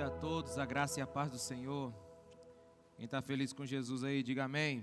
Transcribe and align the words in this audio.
dia 0.00 0.06
a 0.06 0.10
todos, 0.10 0.56
a 0.56 0.64
graça 0.64 0.98
e 0.98 1.02
a 1.02 1.06
paz 1.06 1.30
do 1.30 1.38
Senhor. 1.38 1.92
Quem 2.96 3.04
está 3.04 3.20
feliz 3.20 3.52
com 3.52 3.66
Jesus 3.66 4.02
aí, 4.02 4.22
diga 4.22 4.44
amém. 4.44 4.82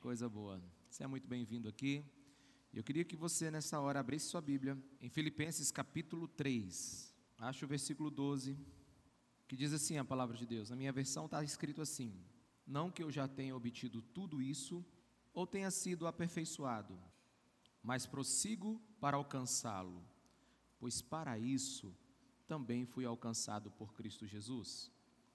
Coisa 0.00 0.28
boa. 0.28 0.62
Você 0.88 1.02
é 1.02 1.06
muito 1.08 1.26
bem-vindo 1.26 1.68
aqui. 1.68 2.04
Eu 2.72 2.84
queria 2.84 3.04
que 3.04 3.16
você 3.16 3.50
nessa 3.50 3.80
hora 3.80 3.98
abrisse 3.98 4.28
sua 4.28 4.40
Bíblia 4.40 4.78
em 5.00 5.08
Filipenses 5.08 5.72
capítulo 5.72 6.28
3. 6.28 7.12
Acho 7.40 7.64
o 7.64 7.68
versículo 7.68 8.08
12, 8.08 8.56
que 9.48 9.56
diz 9.56 9.72
assim 9.72 9.98
a 9.98 10.04
palavra 10.04 10.36
de 10.36 10.46
Deus. 10.46 10.70
Na 10.70 10.76
minha 10.76 10.92
versão 10.92 11.24
está 11.24 11.42
escrito 11.42 11.82
assim: 11.82 12.14
Não 12.64 12.92
que 12.92 13.02
eu 13.02 13.10
já 13.10 13.26
tenha 13.26 13.56
obtido 13.56 14.00
tudo 14.00 14.40
isso 14.40 14.86
ou 15.34 15.44
tenha 15.44 15.72
sido 15.72 16.06
aperfeiçoado, 16.06 16.96
mas 17.82 18.06
prossigo 18.06 18.80
para 19.00 19.16
alcançá-lo, 19.16 20.04
pois 20.78 21.02
para 21.02 21.36
isso 21.36 21.92
também 22.48 22.86
fui 22.86 23.04
alcançado 23.04 23.70
por 23.70 23.92
Cristo 23.92 24.26
Jesus. 24.26 24.90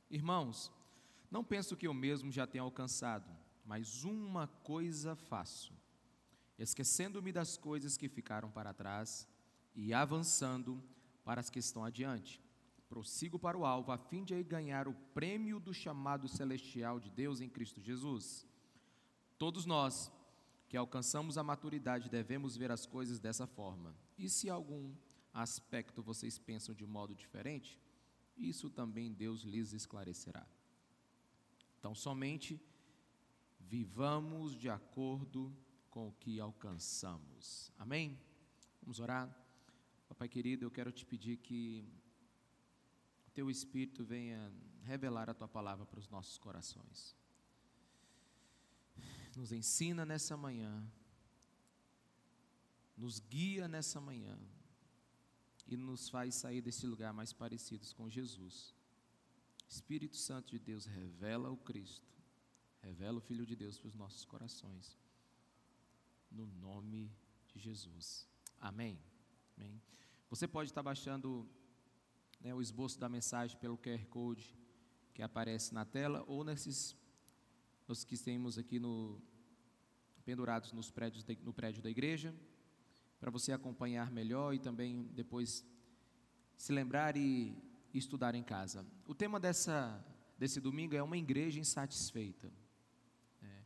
Irmãos, 0.10 0.72
não 1.30 1.44
penso 1.44 1.78
que 1.78 1.88
eu 1.88 1.94
mesmo 1.94 2.32
já 2.32 2.46
tenha 2.46 2.64
alcançado, 2.64 3.30
mas 3.64 4.04
uma 4.04 4.48
coisa 4.48 5.16
faço, 5.16 5.74
esquecendo-me 6.58 7.32
das 7.32 7.56
coisas 7.56 7.96
que 7.96 8.10
ficaram 8.10 8.50
para 8.52 8.74
trás 8.74 9.28
e 9.76 9.94
avançando 9.94 10.84
para 11.24 11.40
as 11.40 11.50
que 11.50 11.60
estão 11.60 11.86
adiante. 11.86 12.42
Prossigo 12.90 13.40
para 13.40 13.58
o 13.58 13.66
alvo, 13.66 13.92
a 13.92 13.98
fim 13.98 14.24
de 14.24 14.44
ganhar 14.44 14.88
o 14.88 14.94
prêmio 15.14 15.60
do 15.60 15.74
chamado 15.74 16.28
celestial 16.28 17.00
de 17.00 17.10
Deus 17.10 17.42
em 17.42 17.50
Cristo 17.50 17.80
Jesus. 17.80 18.46
Todos 19.38 19.66
nós 19.66 20.12
que 20.68 20.78
alcançamos 20.78 21.38
a 21.38 21.44
maturidade 21.44 22.10
devemos 22.10 22.58
ver 22.58 22.72
as 22.72 22.86
coisas 22.86 23.20
dessa 23.20 23.46
forma. 23.46 23.96
E 24.18 24.30
se 24.30 24.50
algum 24.50 24.94
aspecto 25.34 26.04
vocês 26.04 26.38
pensam 26.38 26.76
de 26.76 26.86
modo 26.86 27.16
diferente, 27.16 27.80
isso 28.38 28.70
também 28.70 29.12
Deus 29.12 29.42
lhes 29.42 29.74
esclarecerá. 29.74 30.48
Então, 31.80 31.94
somente 31.94 32.62
vivamos 33.60 34.56
de 34.56 34.70
acordo 34.70 35.56
com 35.90 36.08
o 36.08 36.14
que 36.14 36.40
alcançamos. 36.40 37.72
Amém? 37.78 38.20
Vamos 38.82 39.00
orar? 39.00 39.36
Papai 40.08 40.30
querido, 40.30 40.66
eu 40.66 40.72
quero 40.72 40.92
te 40.92 41.06
pedir 41.06 41.38
que 41.38 41.86
o 43.28 43.32
teu 43.32 43.50
Espírito 43.50 44.04
venha 44.04 44.52
revelar 44.84 45.30
a 45.30 45.34
tua 45.34 45.48
palavra 45.48 45.86
para 45.86 46.00
os 46.00 46.08
nossos 46.08 46.38
corações. 46.38 47.16
Nos 49.36 49.52
ensina 49.52 50.06
nessa 50.06 50.38
manhã, 50.38 50.88
nos 52.96 53.20
guia 53.20 53.68
nessa 53.68 54.00
manhã, 54.00 54.38
e 55.74 55.78
nos 55.78 56.08
faz 56.10 56.36
sair 56.36 56.62
desse 56.62 56.86
lugar 56.86 57.12
mais 57.14 57.34
parecidos 57.34 57.92
com 57.92 58.10
Jesus. 58.10 58.74
Espírito 59.68 60.16
Santo 60.16 60.52
de 60.52 60.60
Deus 60.60 60.86
revela 60.86 61.50
o 61.50 61.58
Cristo, 61.58 62.08
revela 62.82 63.18
o 63.18 63.22
Filho 63.22 63.46
de 63.46 63.56
Deus 63.56 63.78
para 63.78 63.88
os 63.88 63.96
nossos 63.96 64.24
corações, 64.24 64.98
no 66.30 66.46
nome 66.46 67.12
de 67.48 67.60
Jesus. 67.60 68.28
Amém. 68.60 69.00
Amém. 69.58 69.82
Você 70.30 70.48
pode 70.48 70.70
estar 70.70 70.84
baixando 70.84 71.50
né, 72.40 72.54
o 72.54 72.62
esboço 72.62 73.00
da 73.00 73.10
mensagem 73.10 73.58
pelo 73.58 73.78
QR 73.78 74.06
Code 74.08 74.56
que 75.14 75.22
aparece 75.22 75.74
na 75.74 75.86
tela 75.86 76.24
ou 76.28 76.44
nesses 76.44 76.96
os 77.88 78.04
que 78.04 78.18
temos 78.18 78.58
aqui 78.58 78.80
no 78.80 79.22
pendurados 80.24 80.72
nos 80.72 80.90
prédios 80.90 81.24
de, 81.24 81.36
no 81.44 81.54
prédio 81.54 81.84
da 81.84 81.90
igreja 81.90 82.34
para 83.24 83.32
você 83.32 83.54
acompanhar 83.54 84.12
melhor 84.12 84.54
e 84.54 84.60
também 84.60 85.04
depois 85.14 85.66
se 86.58 86.74
lembrar 86.74 87.16
e 87.16 87.56
estudar 87.94 88.36
em 88.36 88.44
casa. 88.44 88.86
O 89.08 89.16
tema 89.16 89.40
dessa, 89.40 90.06
desse 90.38 90.60
domingo 90.60 90.94
é 90.94 91.02
uma 91.02 91.18
igreja 91.18 91.58
insatisfeita. 91.58 92.52
É, 93.42 93.62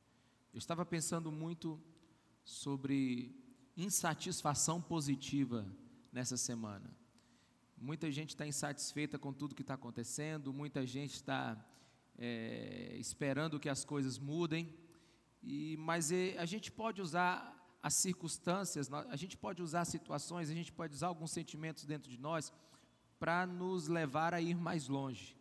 eu 0.53 0.59
estava 0.59 0.85
pensando 0.85 1.31
muito 1.31 1.81
sobre 2.45 3.35
insatisfação 3.75 4.79
positiva 4.79 5.66
nessa 6.12 6.38
semana. 6.38 6.95
Muita 7.75 8.12
gente 8.12 8.29
está 8.29 8.45
insatisfeita 8.45 9.18
com 9.18 9.34
tudo 9.34 9.56
que 9.56 9.63
está 9.63 9.74
acontecendo, 9.74 10.53
muita 10.53 10.85
gente 10.85 11.16
está 11.16 11.57
é, 12.16 12.95
esperando 13.00 13.59
que 13.59 13.69
as 13.69 13.84
coisas 13.84 14.19
mudem, 14.19 14.72
e, 15.41 15.75
mas 15.78 16.12
é, 16.12 16.38
a 16.38 16.45
gente 16.45 16.72
pode 16.72 17.01
usar 17.01 17.56
as 17.81 17.93
circunstâncias, 17.93 18.91
a 18.91 19.15
gente 19.15 19.38
pode 19.38 19.61
usar 19.61 19.85
situações, 19.85 20.49
a 20.49 20.53
gente 20.53 20.71
pode 20.71 20.93
usar 20.93 21.07
alguns 21.07 21.31
sentimentos 21.31 21.85
dentro 21.85 22.09
de 22.09 22.17
nós 22.17 22.51
para 23.19 23.45
nos 23.45 23.88
levar 23.88 24.33
a 24.33 24.41
ir 24.41 24.55
mais 24.55 24.88
longe. 24.88 25.35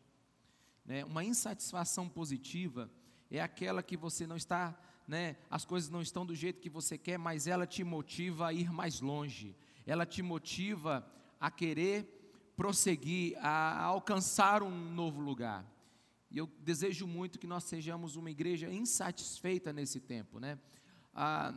Né? 0.85 1.05
Uma 1.05 1.25
insatisfação 1.25 2.09
positiva 2.09 2.91
é 3.31 3.41
aquela 3.41 3.83
que 3.83 3.97
você 3.97 4.27
não 4.27 4.37
está, 4.37 4.79
né, 5.07 5.37
as 5.51 5.65
coisas 5.65 5.91
não 5.91 6.01
estão 6.01 6.25
do 6.25 6.35
jeito 6.35 6.61
que 6.61 6.71
você 6.71 6.97
quer, 6.97 7.19
mas 7.19 7.47
ela 7.47 7.67
te 7.67 7.83
motiva 7.83 8.49
a 8.49 8.53
ir 8.53 8.73
mais 8.73 9.01
longe, 9.01 9.57
ela 9.85 10.07
te 10.07 10.23
motiva 10.23 11.05
a 11.41 11.51
querer 11.51 12.53
prosseguir, 12.57 13.37
a 13.39 13.83
alcançar 13.83 14.63
um 14.63 14.71
novo 14.71 15.21
lugar. 15.21 15.67
E 16.31 16.39
eu 16.39 16.47
desejo 16.61 17.07
muito 17.07 17.39
que 17.39 17.47
nós 17.47 17.65
sejamos 17.65 18.17
uma 18.17 18.31
igreja 18.31 18.71
insatisfeita 18.71 19.73
nesse 19.73 20.01
tempo, 20.01 20.41
né? 20.41 20.59
Ah, 21.15 21.55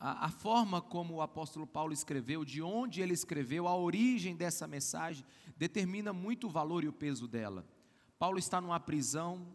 a, 0.00 0.24
a, 0.24 0.30
forma 0.30 0.80
como 0.80 1.14
o 1.14 1.22
apóstolo 1.22 1.66
Paulo 1.66 1.92
escreveu, 1.92 2.42
de 2.42 2.62
onde 2.62 3.02
ele 3.02 3.12
escreveu, 3.12 3.68
a 3.68 3.76
origem 3.76 4.34
dessa 4.34 4.66
mensagem, 4.66 5.24
determina 5.58 6.10
muito 6.10 6.46
o 6.46 6.50
valor 6.50 6.82
e 6.82 6.88
o 6.88 6.92
peso 6.92 7.28
dela. 7.28 7.66
Paulo 8.18 8.38
está 8.38 8.62
numa 8.62 8.80
prisão 8.80 9.46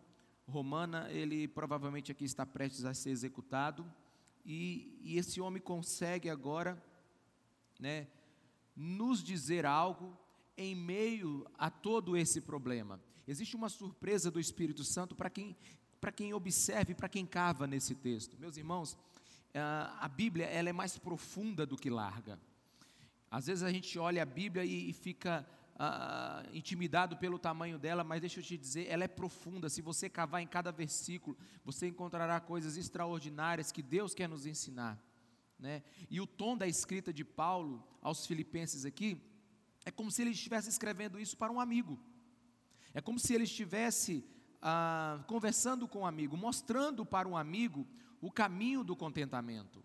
romana, 0.48 1.10
ele 1.12 1.48
provavelmente 1.48 2.12
aqui 2.12 2.24
está 2.24 2.46
prestes 2.46 2.86
a 2.86 2.94
ser 2.94 3.10
executado, 3.10 3.92
e, 4.46 5.00
e 5.02 5.18
esse 5.18 5.42
homem 5.42 5.60
consegue 5.60 6.30
agora 6.30 6.80
né, 7.80 8.08
nos 8.76 9.24
dizer 9.24 9.66
algo 9.66 10.16
em 10.56 10.76
meio 10.76 11.48
a 11.58 11.72
todo 11.72 12.16
esse 12.16 12.40
problema. 12.40 13.02
Existe 13.28 13.56
uma 13.56 13.70
surpresa 13.70 14.30
do 14.30 14.40
Espírito 14.40 14.84
Santo 14.84 15.16
para 15.16 15.32
quem, 15.32 15.58
quem 16.16 16.36
observe, 16.36 16.94
para 16.94 17.10
quem 17.10 17.26
cava 17.26 17.66
nesse 17.66 17.96
texto. 17.96 18.38
Meus 18.40 18.56
irmãos, 18.56 18.96
a 19.60 20.08
Bíblia 20.08 20.46
ela 20.46 20.70
é 20.70 20.74
mais 20.74 20.98
profunda 20.98 21.66
do 21.66 21.78
que 21.78 21.90
larga. 21.90 22.40
Às 23.30 23.48
vezes 23.48 23.64
a 23.64 23.72
gente 23.72 23.98
olha 23.98 24.22
a 24.22 24.26
Bíblia 24.26 24.64
e, 24.64 24.90
e 24.90 24.94
fica 24.94 25.46
ah, 25.78 26.44
intimidado 26.54 27.18
pelo 27.18 27.38
tamanho 27.38 27.78
dela, 27.78 28.04
mas 28.04 28.22
deixa 28.22 28.40
eu 28.40 28.44
te 28.44 28.58
dizer, 28.58 28.88
ela 28.88 29.04
é 29.04 29.08
profunda. 29.08 29.70
Se 29.70 29.82
você 29.82 30.10
cavar 30.10 30.42
em 30.42 30.48
cada 30.48 30.72
versículo, 30.72 31.38
você 31.64 31.88
encontrará 31.88 32.40
coisas 32.40 32.78
extraordinárias 32.78 33.72
que 33.72 33.82
Deus 33.82 34.14
quer 34.14 34.30
nos 34.30 34.46
ensinar. 34.46 35.02
Né? 35.60 35.84
E 36.10 36.20
o 36.22 36.28
tom 36.28 36.58
da 36.58 36.68
escrita 36.68 37.14
de 37.14 37.24
Paulo 37.24 37.86
aos 38.02 38.26
Filipenses 38.26 38.86
aqui 38.86 39.22
é 39.86 39.92
como 39.92 40.12
se 40.12 40.22
ele 40.22 40.32
estivesse 40.32 40.70
escrevendo 40.70 41.20
isso 41.20 41.38
para 41.38 41.52
um 41.52 41.60
amigo. 41.60 42.00
É 42.94 43.02
como 43.02 43.20
se 43.20 43.34
ele 43.34 43.44
estivesse 43.44 44.24
ah, 44.62 45.24
conversando 45.28 45.88
com 45.88 46.00
um 46.00 46.06
amigo, 46.06 46.38
mostrando 46.38 47.06
para 47.06 47.28
um 47.28 47.36
amigo 47.36 47.86
o 48.26 48.32
caminho 48.32 48.84
do 48.84 48.96
contentamento, 48.96 49.84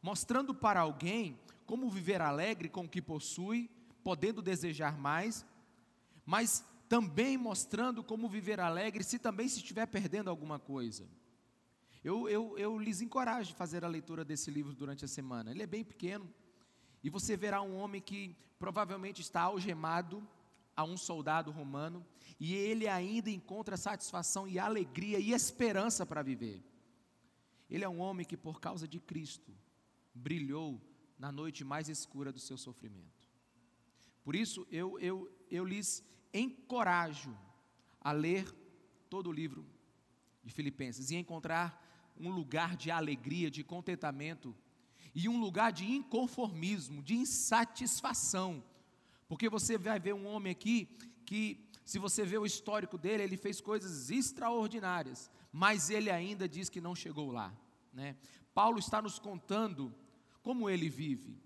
mostrando 0.00 0.54
para 0.54 0.78
alguém 0.78 1.36
como 1.66 1.90
viver 1.90 2.20
alegre 2.20 2.68
com 2.68 2.84
o 2.84 2.88
que 2.88 3.02
possui, 3.02 3.68
podendo 4.04 4.40
desejar 4.40 4.96
mais, 4.96 5.44
mas 6.24 6.64
também 6.88 7.36
mostrando 7.36 8.04
como 8.04 8.28
viver 8.28 8.60
alegre 8.60 9.02
se 9.02 9.18
também 9.18 9.48
se 9.48 9.56
estiver 9.56 9.86
perdendo 9.86 10.30
alguma 10.30 10.60
coisa. 10.60 11.08
Eu, 12.04 12.28
eu, 12.28 12.56
eu 12.56 12.78
lhes 12.78 13.00
encorajo 13.00 13.52
a 13.52 13.56
fazer 13.56 13.84
a 13.84 13.88
leitura 13.88 14.24
desse 14.24 14.48
livro 14.48 14.72
durante 14.74 15.04
a 15.04 15.08
semana. 15.08 15.50
Ele 15.50 15.64
é 15.64 15.66
bem 15.66 15.82
pequeno. 15.82 16.32
E 17.02 17.10
você 17.10 17.36
verá 17.36 17.62
um 17.62 17.76
homem 17.76 18.00
que 18.00 18.36
provavelmente 18.60 19.20
está 19.20 19.40
algemado 19.42 20.24
a 20.76 20.84
um 20.84 20.96
soldado 20.96 21.50
romano, 21.50 22.06
e 22.38 22.54
ele 22.54 22.86
ainda 22.86 23.28
encontra 23.28 23.76
satisfação 23.76 24.46
e 24.46 24.56
alegria 24.56 25.18
e 25.18 25.32
esperança 25.32 26.06
para 26.06 26.22
viver. 26.22 26.62
Ele 27.72 27.84
é 27.84 27.88
um 27.88 28.00
homem 28.00 28.26
que, 28.26 28.36
por 28.36 28.60
causa 28.60 28.86
de 28.86 29.00
Cristo, 29.00 29.50
brilhou 30.14 30.78
na 31.18 31.32
noite 31.32 31.64
mais 31.64 31.88
escura 31.88 32.30
do 32.30 32.38
seu 32.38 32.58
sofrimento. 32.58 33.26
Por 34.22 34.36
isso, 34.36 34.66
eu, 34.70 34.98
eu, 34.98 35.34
eu 35.50 35.64
lhes 35.64 36.04
encorajo 36.34 37.34
a 37.98 38.12
ler 38.12 38.44
todo 39.08 39.30
o 39.30 39.32
livro 39.32 39.66
de 40.44 40.52
Filipenses 40.52 41.10
e 41.10 41.16
encontrar 41.16 42.12
um 42.14 42.28
lugar 42.30 42.76
de 42.76 42.90
alegria, 42.90 43.50
de 43.50 43.64
contentamento 43.64 44.54
e 45.14 45.26
um 45.26 45.40
lugar 45.40 45.72
de 45.72 45.90
inconformismo, 45.90 47.02
de 47.02 47.14
insatisfação. 47.14 48.62
Porque 49.26 49.48
você 49.48 49.78
vai 49.78 49.98
ver 49.98 50.12
um 50.12 50.26
homem 50.26 50.52
aqui 50.52 50.94
que, 51.24 51.70
se 51.86 51.98
você 51.98 52.22
vê 52.22 52.36
o 52.36 52.44
histórico 52.44 52.98
dele, 52.98 53.22
ele 53.22 53.38
fez 53.38 53.62
coisas 53.62 54.10
extraordinárias, 54.10 55.30
mas 55.52 55.90
ele 55.90 56.10
ainda 56.10 56.48
diz 56.48 56.68
que 56.70 56.80
não 56.80 56.94
chegou 56.94 57.30
lá. 57.30 57.52
Né? 57.92 58.16
Paulo 58.54 58.78
está 58.78 59.02
nos 59.02 59.18
contando 59.18 59.94
como 60.42 60.68
ele 60.68 60.88
vive. 60.88 61.36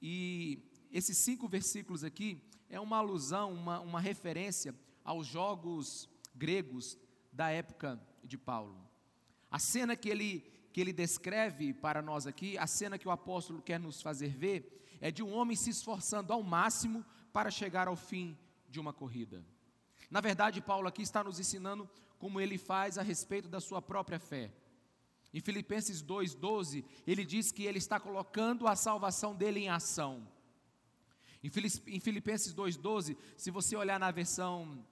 E 0.00 0.62
esses 0.90 1.18
cinco 1.18 1.46
versículos 1.46 2.02
aqui 2.02 2.42
é 2.70 2.80
uma 2.80 2.96
alusão, 2.96 3.52
uma, 3.52 3.80
uma 3.80 4.00
referência 4.00 4.74
aos 5.04 5.26
jogos 5.26 6.08
gregos 6.34 6.98
da 7.32 7.50
época 7.50 8.00
de 8.24 8.38
Paulo. 8.38 8.80
A 9.50 9.58
cena 9.58 9.94
que 9.94 10.08
ele, 10.08 10.40
que 10.72 10.80
ele 10.80 10.92
descreve 10.92 11.74
para 11.74 12.00
nós 12.00 12.26
aqui, 12.26 12.56
a 12.56 12.66
cena 12.66 12.98
que 12.98 13.06
o 13.06 13.10
apóstolo 13.10 13.60
quer 13.60 13.78
nos 13.78 14.00
fazer 14.00 14.34
ver, 14.34 14.98
é 15.00 15.10
de 15.10 15.22
um 15.22 15.32
homem 15.34 15.56
se 15.56 15.70
esforçando 15.70 16.32
ao 16.32 16.42
máximo 16.42 17.04
para 17.32 17.50
chegar 17.50 17.88
ao 17.88 17.96
fim 17.96 18.38
de 18.68 18.80
uma 18.80 18.92
corrida. 18.92 19.44
Na 20.10 20.20
verdade, 20.20 20.60
Paulo 20.60 20.88
aqui 20.88 21.02
está 21.02 21.22
nos 21.22 21.38
ensinando 21.38 21.88
como 22.20 22.38
ele 22.38 22.58
faz 22.58 22.98
a 22.98 23.02
respeito 23.02 23.48
da 23.48 23.60
sua 23.60 23.80
própria 23.80 24.20
fé. 24.20 24.52
Em 25.32 25.40
Filipenses 25.40 26.02
2,12, 26.02 26.84
ele 27.06 27.24
diz 27.24 27.50
que 27.50 27.64
ele 27.64 27.78
está 27.78 27.98
colocando 27.98 28.68
a 28.68 28.76
salvação 28.76 29.34
dele 29.34 29.60
em 29.60 29.70
ação. 29.70 30.28
Em 31.42 31.98
Filipenses 31.98 32.54
2,12, 32.54 33.16
se 33.38 33.50
você 33.50 33.74
olhar 33.74 33.98
na 33.98 34.10
versão, 34.10 34.84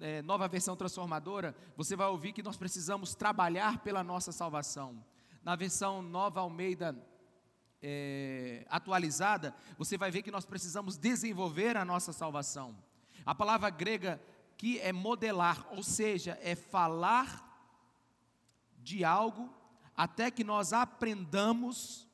é, 0.00 0.20
nova 0.22 0.48
versão 0.48 0.74
transformadora, 0.74 1.54
você 1.76 1.94
vai 1.94 2.08
ouvir 2.08 2.32
que 2.32 2.42
nós 2.42 2.56
precisamos 2.56 3.14
trabalhar 3.14 3.78
pela 3.78 4.02
nossa 4.02 4.32
salvação. 4.32 5.02
Na 5.44 5.54
versão 5.54 6.02
nova 6.02 6.40
Almeida 6.40 6.96
é, 7.80 8.66
atualizada, 8.68 9.54
você 9.78 9.96
vai 9.96 10.10
ver 10.10 10.22
que 10.22 10.30
nós 10.32 10.44
precisamos 10.44 10.96
desenvolver 10.96 11.76
a 11.76 11.84
nossa 11.84 12.12
salvação. 12.12 12.76
A 13.24 13.34
palavra 13.34 13.70
grega 13.70 14.20
que 14.56 14.78
é 14.78 14.92
modelar, 14.92 15.66
ou 15.70 15.82
seja, 15.82 16.38
é 16.42 16.54
falar 16.54 17.42
de 18.78 19.04
algo 19.04 19.52
até 19.96 20.30
que 20.30 20.44
nós 20.44 20.72
aprendamos 20.72 22.08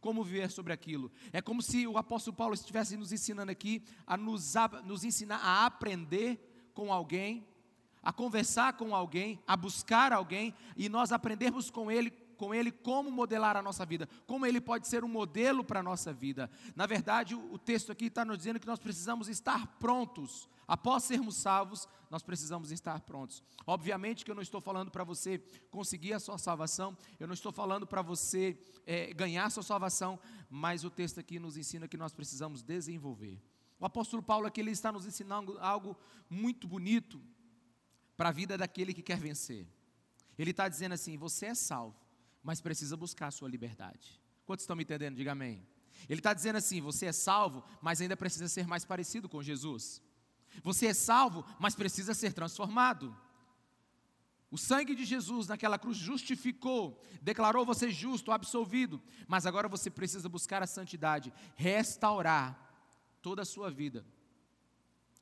como 0.00 0.22
viver 0.22 0.50
sobre 0.50 0.72
aquilo. 0.72 1.10
É 1.32 1.40
como 1.40 1.60
se 1.60 1.86
o 1.86 1.98
apóstolo 1.98 2.36
Paulo 2.36 2.54
estivesse 2.54 2.96
nos 2.96 3.12
ensinando 3.12 3.50
aqui 3.50 3.82
a 4.06 4.16
nos, 4.16 4.54
nos 4.84 5.02
ensinar 5.02 5.38
a 5.38 5.66
aprender 5.66 6.70
com 6.74 6.92
alguém, 6.92 7.46
a 8.02 8.12
conversar 8.12 8.74
com 8.74 8.94
alguém, 8.94 9.42
a 9.46 9.56
buscar 9.56 10.12
alguém 10.12 10.54
e 10.76 10.88
nós 10.88 11.10
aprendermos 11.10 11.70
com 11.70 11.90
ele 11.90 12.10
com 12.36 12.54
ele 12.54 12.70
como 12.70 13.10
modelar 13.10 13.56
a 13.56 13.62
nossa 13.62 13.84
vida, 13.84 14.08
como 14.26 14.46
ele 14.46 14.60
pode 14.60 14.86
ser 14.86 15.04
um 15.04 15.08
modelo 15.08 15.64
para 15.64 15.80
a 15.80 15.82
nossa 15.82 16.12
vida. 16.12 16.50
Na 16.74 16.86
verdade, 16.86 17.34
o 17.34 17.58
texto 17.58 17.90
aqui 17.90 18.06
está 18.06 18.24
nos 18.24 18.38
dizendo 18.38 18.60
que 18.60 18.66
nós 18.66 18.78
precisamos 18.78 19.28
estar 19.28 19.66
prontos. 19.78 20.48
Após 20.68 21.04
sermos 21.04 21.36
salvos, 21.36 21.88
nós 22.10 22.22
precisamos 22.22 22.70
estar 22.70 23.00
prontos. 23.00 23.42
Obviamente 23.66 24.24
que 24.24 24.30
eu 24.30 24.34
não 24.34 24.42
estou 24.42 24.60
falando 24.60 24.90
para 24.90 25.04
você 25.04 25.38
conseguir 25.70 26.12
a 26.12 26.20
sua 26.20 26.38
salvação, 26.38 26.96
eu 27.18 27.26
não 27.26 27.34
estou 27.34 27.52
falando 27.52 27.86
para 27.86 28.02
você 28.02 28.58
é, 28.86 29.12
ganhar 29.14 29.46
a 29.46 29.50
sua 29.50 29.62
salvação, 29.62 30.18
mas 30.50 30.84
o 30.84 30.90
texto 30.90 31.20
aqui 31.20 31.38
nos 31.38 31.56
ensina 31.56 31.88
que 31.88 31.96
nós 31.96 32.12
precisamos 32.12 32.62
desenvolver. 32.62 33.40
O 33.78 33.84
apóstolo 33.84 34.22
Paulo 34.22 34.46
aqui 34.46 34.60
ele 34.60 34.70
está 34.70 34.90
nos 34.90 35.06
ensinando 35.06 35.58
algo 35.60 35.96
muito 36.30 36.66
bonito 36.66 37.20
para 38.16 38.30
a 38.30 38.32
vida 38.32 38.56
daquele 38.56 38.94
que 38.94 39.02
quer 39.02 39.18
vencer. 39.18 39.66
Ele 40.38 40.50
está 40.50 40.68
dizendo 40.68 40.92
assim: 40.92 41.16
você 41.16 41.46
é 41.46 41.54
salvo, 41.54 41.96
mas 42.46 42.60
precisa 42.60 42.96
buscar 42.96 43.26
a 43.26 43.30
sua 43.32 43.48
liberdade. 43.48 44.20
Quantos 44.44 44.62
estão 44.62 44.76
me 44.76 44.84
entendendo? 44.84 45.16
Diga 45.16 45.32
amém. 45.32 45.66
Ele 46.08 46.20
está 46.20 46.32
dizendo 46.32 46.54
assim: 46.54 46.80
você 46.80 47.06
é 47.06 47.12
salvo, 47.12 47.64
mas 47.82 48.00
ainda 48.00 48.16
precisa 48.16 48.46
ser 48.46 48.68
mais 48.68 48.84
parecido 48.84 49.28
com 49.28 49.42
Jesus. 49.42 50.00
Você 50.62 50.86
é 50.86 50.94
salvo, 50.94 51.44
mas 51.58 51.74
precisa 51.74 52.14
ser 52.14 52.32
transformado. 52.32 53.14
O 54.48 54.56
sangue 54.56 54.94
de 54.94 55.04
Jesus 55.04 55.48
naquela 55.48 55.76
cruz 55.76 55.96
justificou, 55.96 57.02
declarou 57.20 57.66
você 57.66 57.90
justo, 57.90 58.30
absolvido, 58.30 59.02
mas 59.26 59.44
agora 59.44 59.68
você 59.68 59.90
precisa 59.90 60.28
buscar 60.28 60.62
a 60.62 60.68
santidade, 60.68 61.32
restaurar 61.56 62.56
toda 63.20 63.42
a 63.42 63.44
sua 63.44 63.72
vida 63.72 64.06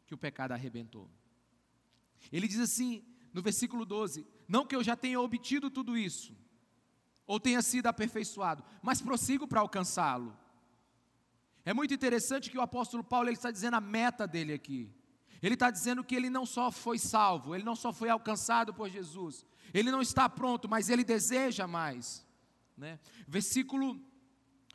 que 0.06 0.12
o 0.12 0.18
pecado 0.18 0.52
arrebentou. 0.52 1.10
Ele 2.30 2.46
diz 2.46 2.60
assim, 2.60 3.02
no 3.32 3.40
versículo 3.40 3.86
12: 3.86 4.26
Não 4.46 4.66
que 4.66 4.76
eu 4.76 4.84
já 4.84 4.94
tenha 4.94 5.18
obtido 5.18 5.70
tudo 5.70 5.96
isso, 5.96 6.43
ou 7.26 7.40
tenha 7.40 7.62
sido 7.62 7.86
aperfeiçoado, 7.86 8.64
mas 8.82 9.00
prossigo 9.00 9.46
para 9.46 9.60
alcançá-lo. 9.60 10.36
É 11.64 11.72
muito 11.72 11.94
interessante 11.94 12.50
que 12.50 12.58
o 12.58 12.62
apóstolo 12.62 13.02
Paulo 13.02 13.28
ele 13.28 13.36
está 13.36 13.50
dizendo 13.50 13.74
a 13.74 13.80
meta 13.80 14.26
dele 14.26 14.52
aqui. 14.52 14.92
Ele 15.42 15.54
está 15.54 15.70
dizendo 15.70 16.04
que 16.04 16.14
ele 16.14 16.30
não 16.30 16.46
só 16.46 16.70
foi 16.70 16.98
salvo, 16.98 17.54
ele 17.54 17.64
não 17.64 17.76
só 17.76 17.92
foi 17.92 18.08
alcançado 18.08 18.72
por 18.72 18.88
Jesus, 18.88 19.44
ele 19.72 19.90
não 19.90 20.00
está 20.00 20.28
pronto, 20.28 20.68
mas 20.68 20.88
ele 20.88 21.04
deseja 21.04 21.66
mais. 21.66 22.26
Né? 22.76 22.98
Versículo, 23.26 24.00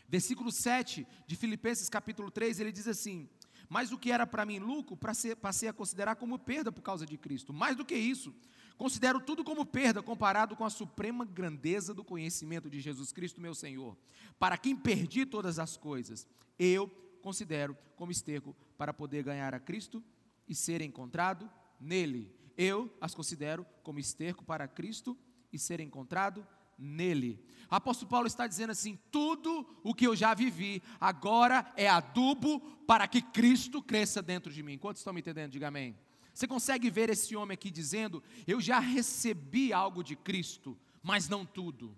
versículo 0.08 0.52
7 0.52 1.08
de 1.26 1.36
Filipenses 1.36 1.90
capítulo 1.90 2.30
3, 2.30 2.60
ele 2.60 2.72
diz 2.72 2.88
assim: 2.88 3.28
Mas 3.68 3.92
o 3.92 3.98
que 3.98 4.12
era 4.12 4.28
para 4.28 4.46
mim 4.46 4.60
lucro, 4.60 4.96
passei 4.96 5.70
a 5.70 5.74
considerar 5.74 6.16
como 6.16 6.38
perda 6.38 6.72
por 6.72 6.82
causa 6.82 7.06
de 7.06 7.18
Cristo. 7.18 7.52
Mais 7.52 7.76
do 7.76 7.86
que 7.86 7.96
isso, 7.96 8.34
Considero 8.80 9.20
tudo 9.20 9.44
como 9.44 9.66
perda 9.66 10.02
comparado 10.02 10.56
com 10.56 10.64
a 10.64 10.70
suprema 10.70 11.26
grandeza 11.26 11.94
do 11.94 12.02
conhecimento 12.02 12.70
de 12.70 12.80
Jesus 12.80 13.12
Cristo, 13.12 13.42
meu 13.42 13.54
Senhor, 13.54 13.98
para 14.40 14.58
quem 14.58 14.74
perdi 14.74 15.26
todas 15.26 15.60
as 15.60 15.76
coisas. 15.76 16.26
Eu 16.58 16.88
considero 17.22 17.78
como 17.98 18.10
esterco 18.10 18.56
para 18.78 18.94
poder 18.94 19.22
ganhar 19.22 19.54
a 19.54 19.60
Cristo 19.60 20.02
e 20.48 20.56
ser 20.56 20.80
encontrado 20.80 21.52
nele. 21.78 22.34
Eu 22.58 22.90
as 23.02 23.14
considero 23.14 23.66
como 23.84 24.00
esterco 24.00 24.46
para 24.46 24.66
Cristo 24.66 25.18
e 25.52 25.60
ser 25.60 25.82
encontrado 25.82 26.48
nele. 26.78 27.44
Apóstolo 27.70 28.10
Paulo 28.10 28.28
está 28.28 28.48
dizendo 28.48 28.70
assim: 28.70 28.98
tudo 29.12 29.68
o 29.84 29.94
que 29.94 30.08
eu 30.08 30.16
já 30.16 30.34
vivi 30.34 30.82
agora 31.02 31.70
é 31.76 31.90
adubo 31.90 32.62
para 32.88 33.10
que 33.10 33.22
Cristo 33.22 33.84
cresça 33.84 34.22
dentro 34.22 34.54
de 34.54 34.64
mim. 34.64 34.78
Quantos 34.78 35.02
estão 35.02 35.12
me 35.12 35.20
entendendo? 35.20 35.52
Diga 35.52 35.68
amém. 35.68 35.98
Você 36.40 36.48
consegue 36.48 36.90
ver 36.90 37.10
esse 37.10 37.36
homem 37.36 37.54
aqui 37.54 37.70
dizendo: 37.70 38.24
Eu 38.48 38.62
já 38.62 38.80
recebi 38.80 39.74
algo 39.74 40.02
de 40.02 40.16
Cristo, 40.16 40.80
mas 41.04 41.28
não 41.28 41.46
tudo. 41.46 41.94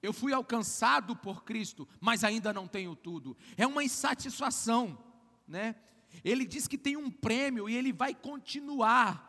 Eu 0.00 0.10
fui 0.10 0.32
alcançado 0.32 1.14
por 1.14 1.44
Cristo, 1.44 1.86
mas 2.00 2.24
ainda 2.24 2.50
não 2.50 2.66
tenho 2.66 2.96
tudo. 2.96 3.36
É 3.58 3.66
uma 3.66 3.84
insatisfação, 3.84 4.98
né? 5.46 5.76
Ele 6.24 6.46
diz 6.46 6.66
que 6.66 6.78
tem 6.78 6.96
um 6.96 7.10
prêmio 7.10 7.68
e 7.68 7.76
ele 7.76 7.92
vai 7.92 8.14
continuar 8.14 9.22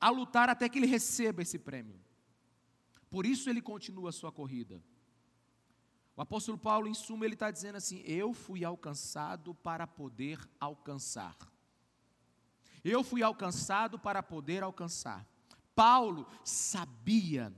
a 0.00 0.08
lutar 0.08 0.48
até 0.48 0.68
que 0.68 0.78
ele 0.78 0.86
receba 0.86 1.42
esse 1.42 1.58
prêmio. 1.58 2.00
Por 3.10 3.26
isso 3.26 3.50
ele 3.50 3.60
continua 3.60 4.10
a 4.10 4.12
sua 4.12 4.30
corrida. 4.30 4.80
O 6.14 6.22
apóstolo 6.22 6.56
Paulo, 6.56 6.86
em 6.86 6.94
suma, 6.94 7.24
ele 7.24 7.34
está 7.34 7.50
dizendo 7.50 7.74
assim: 7.74 8.04
Eu 8.06 8.32
fui 8.32 8.64
alcançado 8.64 9.52
para 9.52 9.84
poder 9.84 10.38
alcançar. 10.60 11.51
Eu 12.84 13.04
fui 13.04 13.22
alcançado 13.22 13.98
para 13.98 14.22
poder 14.22 14.62
alcançar. 14.62 15.26
Paulo 15.74 16.26
sabia 16.44 17.52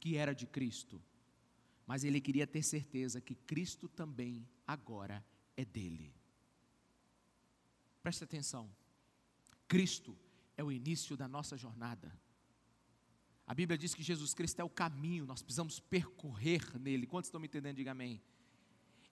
que 0.00 0.16
era 0.16 0.34
de 0.34 0.46
Cristo, 0.46 1.02
mas 1.86 2.04
ele 2.04 2.20
queria 2.20 2.46
ter 2.46 2.62
certeza 2.62 3.20
que 3.20 3.34
Cristo 3.34 3.88
também 3.88 4.48
agora 4.66 5.24
é 5.56 5.64
dele. 5.64 6.14
Preste 8.02 8.24
atenção. 8.24 8.70
Cristo 9.66 10.16
é 10.56 10.62
o 10.64 10.72
início 10.72 11.16
da 11.16 11.28
nossa 11.28 11.56
jornada. 11.56 12.12
A 13.46 13.54
Bíblia 13.54 13.78
diz 13.78 13.94
que 13.94 14.02
Jesus 14.02 14.34
Cristo 14.34 14.60
é 14.60 14.64
o 14.64 14.68
caminho, 14.68 15.26
nós 15.26 15.42
precisamos 15.42 15.80
percorrer 15.80 16.78
nele. 16.78 17.06
Quantos 17.06 17.28
estão 17.28 17.40
me 17.40 17.46
entendendo? 17.46 17.76
Diga 17.76 17.92
amém. 17.92 18.22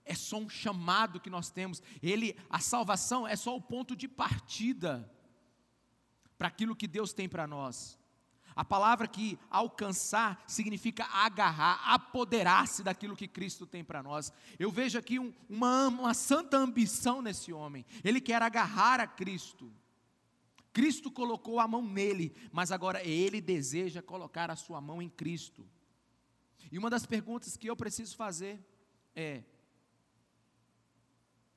É 0.04 0.14
só 0.14 0.38
um 0.38 0.48
chamado 0.48 1.18
que 1.18 1.28
nós 1.28 1.50
temos. 1.50 1.82
Ele, 2.02 2.36
a 2.48 2.60
salvação 2.60 3.26
é 3.26 3.34
só 3.34 3.56
o 3.56 3.60
ponto 3.60 3.96
de 3.96 4.06
partida 4.06 5.10
para 6.38 6.48
aquilo 6.48 6.76
que 6.76 6.86
Deus 6.86 7.12
tem 7.12 7.28
para 7.28 7.46
nós. 7.46 7.98
A 8.56 8.64
palavra 8.64 9.06
que 9.06 9.38
alcançar 9.50 10.42
significa 10.46 11.04
agarrar, 11.04 11.92
apoderar-se 11.92 12.82
daquilo 12.82 13.14
que 13.14 13.28
Cristo 13.28 13.66
tem 13.66 13.84
para 13.84 14.02
nós. 14.02 14.32
Eu 14.58 14.70
vejo 14.70 14.98
aqui 14.98 15.18
um, 15.18 15.30
uma, 15.46 15.88
uma 15.88 16.14
santa 16.14 16.56
ambição 16.56 17.20
nesse 17.20 17.52
homem. 17.52 17.84
Ele 18.02 18.18
quer 18.18 18.40
agarrar 18.40 18.98
a 18.98 19.06
Cristo. 19.06 19.70
Cristo 20.72 21.10
colocou 21.10 21.60
a 21.60 21.68
mão 21.68 21.86
nele, 21.86 22.34
mas 22.50 22.72
agora 22.72 23.04
ele 23.04 23.42
deseja 23.42 24.00
colocar 24.00 24.50
a 24.50 24.56
sua 24.56 24.80
mão 24.80 25.02
em 25.02 25.08
Cristo. 25.10 25.66
E 26.70 26.78
uma 26.78 26.90
das 26.90 27.04
perguntas 27.04 27.56
que 27.56 27.68
eu 27.68 27.76
preciso 27.76 28.16
fazer 28.16 28.58
é: 29.14 29.42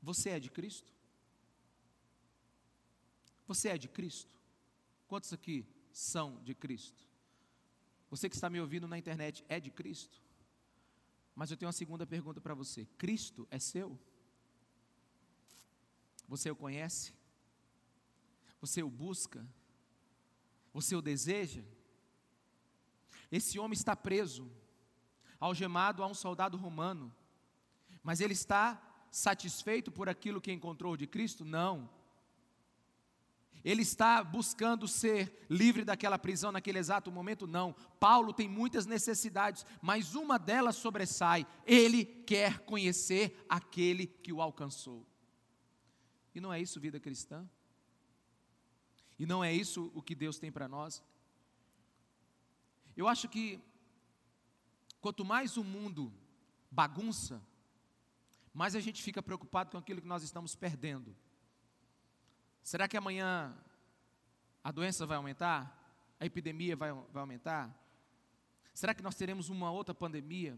Você 0.01 0.31
é 0.31 0.39
de 0.39 0.49
Cristo? 0.49 0.93
Você 3.47 3.69
é 3.69 3.77
de 3.77 3.87
Cristo? 3.87 4.38
Quantos 5.09 5.33
aqui 5.33 5.65
são 5.91 6.39
de 6.43 6.53
Cristo? 6.53 7.03
Você 8.11 8.29
que 8.29 8.35
está 8.35 8.47
me 8.47 8.61
ouvindo 8.61 8.87
na 8.87 8.95
internet 8.95 9.43
é 9.49 9.59
de 9.59 9.71
Cristo? 9.71 10.21
Mas 11.33 11.49
eu 11.49 11.57
tenho 11.57 11.65
uma 11.65 11.73
segunda 11.73 12.05
pergunta 12.05 12.39
para 12.39 12.53
você: 12.53 12.85
Cristo 12.95 13.47
é 13.49 13.57
seu? 13.57 13.99
Você 16.27 16.51
o 16.51 16.55
conhece? 16.55 17.11
Você 18.61 18.83
o 18.83 18.89
busca? 18.89 19.43
Você 20.71 20.95
o 20.95 21.01
deseja? 21.01 21.63
Esse 23.31 23.57
homem 23.57 23.73
está 23.73 23.95
preso, 23.95 24.47
algemado 25.39 26.03
a 26.03 26.07
um 26.07 26.13
soldado 26.13 26.55
romano, 26.55 27.11
mas 28.03 28.21
ele 28.21 28.33
está 28.33 28.79
satisfeito 29.09 29.91
por 29.91 30.07
aquilo 30.07 30.39
que 30.39 30.51
encontrou 30.51 30.95
de 30.95 31.07
Cristo? 31.07 31.43
Não. 31.43 31.89
Ele 33.63 33.81
está 33.81 34.23
buscando 34.23 34.87
ser 34.87 35.45
livre 35.49 35.83
daquela 35.83 36.17
prisão 36.17 36.51
naquele 36.51 36.79
exato 36.79 37.11
momento? 37.11 37.45
Não. 37.45 37.73
Paulo 37.99 38.33
tem 38.33 38.47
muitas 38.47 38.85
necessidades, 38.85 39.65
mas 39.81 40.15
uma 40.15 40.37
delas 40.37 40.77
sobressai. 40.77 41.45
Ele 41.65 42.05
quer 42.05 42.59
conhecer 42.59 43.45
aquele 43.49 44.07
que 44.07 44.31
o 44.31 44.41
alcançou. 44.41 45.05
E 46.33 46.39
não 46.39 46.53
é 46.53 46.61
isso 46.61 46.79
vida 46.79 46.99
cristã? 46.99 47.47
E 49.17 49.25
não 49.25 49.43
é 49.43 49.53
isso 49.53 49.91
o 49.93 50.01
que 50.01 50.15
Deus 50.15 50.39
tem 50.39 50.51
para 50.51 50.67
nós? 50.67 51.03
Eu 52.95 53.07
acho 53.07 53.27
que 53.27 53.59
quanto 55.01 55.25
mais 55.25 55.57
o 55.57 55.63
mundo 55.63 56.13
bagunça, 56.71 57.41
mais 58.53 58.75
a 58.75 58.79
gente 58.79 59.03
fica 59.03 59.21
preocupado 59.21 59.71
com 59.71 59.77
aquilo 59.77 60.01
que 60.01 60.07
nós 60.07 60.23
estamos 60.23 60.55
perdendo. 60.55 61.15
Será 62.63 62.87
que 62.87 62.97
amanhã 62.97 63.55
a 64.63 64.71
doença 64.71 65.05
vai 65.05 65.17
aumentar? 65.17 65.75
A 66.19 66.25
epidemia 66.25 66.75
vai, 66.75 66.91
vai 66.91 67.21
aumentar? 67.21 67.73
Será 68.73 68.93
que 68.93 69.03
nós 69.03 69.15
teremos 69.15 69.49
uma 69.49 69.71
outra 69.71 69.93
pandemia? 69.93 70.57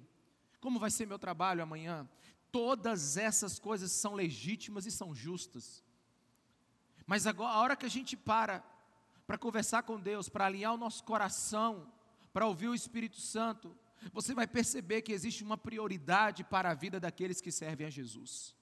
Como 0.60 0.79
vai 0.79 0.91
ser 0.91 1.08
meu 1.08 1.17
trabalho 1.17 1.63
amanhã? 1.63 2.08
Todas 2.51 3.17
essas 3.17 3.60
coisas 3.60 3.91
são 3.91 4.13
legítimas 4.13 4.86
e 4.86 4.91
são 4.91 5.15
justas. 5.15 5.84
Mas 7.05 7.25
agora, 7.25 7.53
a 7.53 7.60
hora 7.60 7.75
que 7.75 7.86
a 7.86 7.89
gente 7.89 8.15
para 8.17 8.63
para 9.31 9.38
conversar 9.38 9.84
com 9.84 9.98
Deus, 9.98 10.27
para 10.27 10.46
alinhar 10.46 10.74
o 10.74 10.77
nosso 10.77 11.05
coração, 11.05 11.89
para 12.34 12.46
ouvir 12.46 12.67
o 12.67 12.75
Espírito 12.75 13.22
Santo, 13.22 13.74
você 14.12 14.34
vai 14.34 14.46
perceber 14.46 15.01
que 15.03 15.13
existe 15.13 15.41
uma 15.41 15.58
prioridade 15.58 16.43
para 16.43 16.72
a 16.72 16.74
vida 16.74 17.00
daqueles 17.00 17.39
que 17.39 17.50
servem 17.50 17.88
a 17.88 17.89
Jesus. 17.89 18.53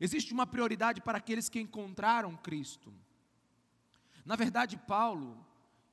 Existe 0.00 0.32
uma 0.32 0.46
prioridade 0.46 1.00
para 1.00 1.18
aqueles 1.18 1.48
que 1.48 1.60
encontraram 1.60 2.36
Cristo. 2.36 2.92
Na 4.24 4.36
verdade, 4.36 4.76
Paulo, 4.76 5.44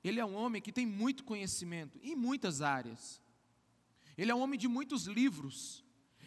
ele 0.03 0.19
é 0.19 0.25
um 0.25 0.35
homem 0.35 0.61
que 0.61 0.71
tem 0.71 0.85
muito 0.85 1.23
conhecimento 1.23 1.99
em 2.01 2.15
muitas 2.15 2.61
áreas. 2.61 3.21
Ele 4.17 4.31
é 4.31 4.35
um 4.35 4.39
homem 4.39 4.59
de 4.59 4.67
muitos 4.67 5.05
livros. 5.05 5.83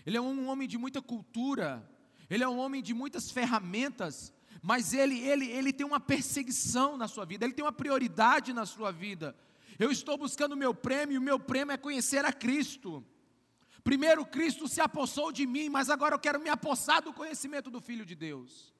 Ele 0.07 0.16
é 0.16 0.21
um 0.21 0.49
homem 0.49 0.69
de 0.69 0.78
muita 0.78 1.02
cultura. 1.02 1.88
Ele 2.28 2.45
é 2.45 2.49
um 2.49 2.59
homem 2.59 2.83
de 2.83 2.95
muitas 2.95 3.31
ferramentas. 3.31 4.33
Mas 4.62 4.93
ele, 4.93 5.19
ele, 5.21 5.47
ele 5.47 5.73
tem 5.73 5.87
uma 5.87 6.00
perseguição 6.00 6.97
na 6.97 7.09
sua 7.09 7.25
vida. 7.25 7.45
Ele 7.45 7.54
tem 7.54 7.64
uma 7.64 7.73
prioridade 7.73 8.52
na 8.52 8.64
sua 8.64 8.93
vida. 8.93 9.37
Eu 9.78 9.90
estou 9.90 10.16
buscando 10.16 10.52
o 10.52 10.57
meu 10.57 10.75
prêmio. 10.75 11.14
E 11.14 11.19
o 11.19 11.23
meu 11.23 11.38
prêmio 11.38 11.73
é 11.73 11.76
conhecer 11.76 12.25
a 12.25 12.33
Cristo. 12.33 13.04
Primeiro 13.85 14.25
Cristo 14.25 14.67
se 14.67 14.81
apossou 14.81 15.31
de 15.31 15.47
mim, 15.47 15.69
mas 15.69 15.91
agora 15.91 16.14
eu 16.14 16.19
quero 16.19 16.41
me 16.41 16.49
apossar 16.49 17.03
do 17.03 17.12
conhecimento 17.12 17.71
do 17.71 17.83
Filho 17.83 18.07
de 18.07 18.14
Deus. 18.14 18.75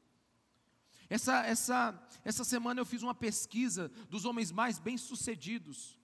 Essa, 1.11 1.45
essa, 1.45 2.09
essa 2.25 2.43
semana 2.43 2.81
eu 2.81 2.87
fiz 2.87 3.03
uma 3.03 3.15
pesquisa 3.15 3.91
dos 4.09 4.25
homens 4.25 4.51
mais 4.51 4.79
bem-sucedidos. 4.79 6.01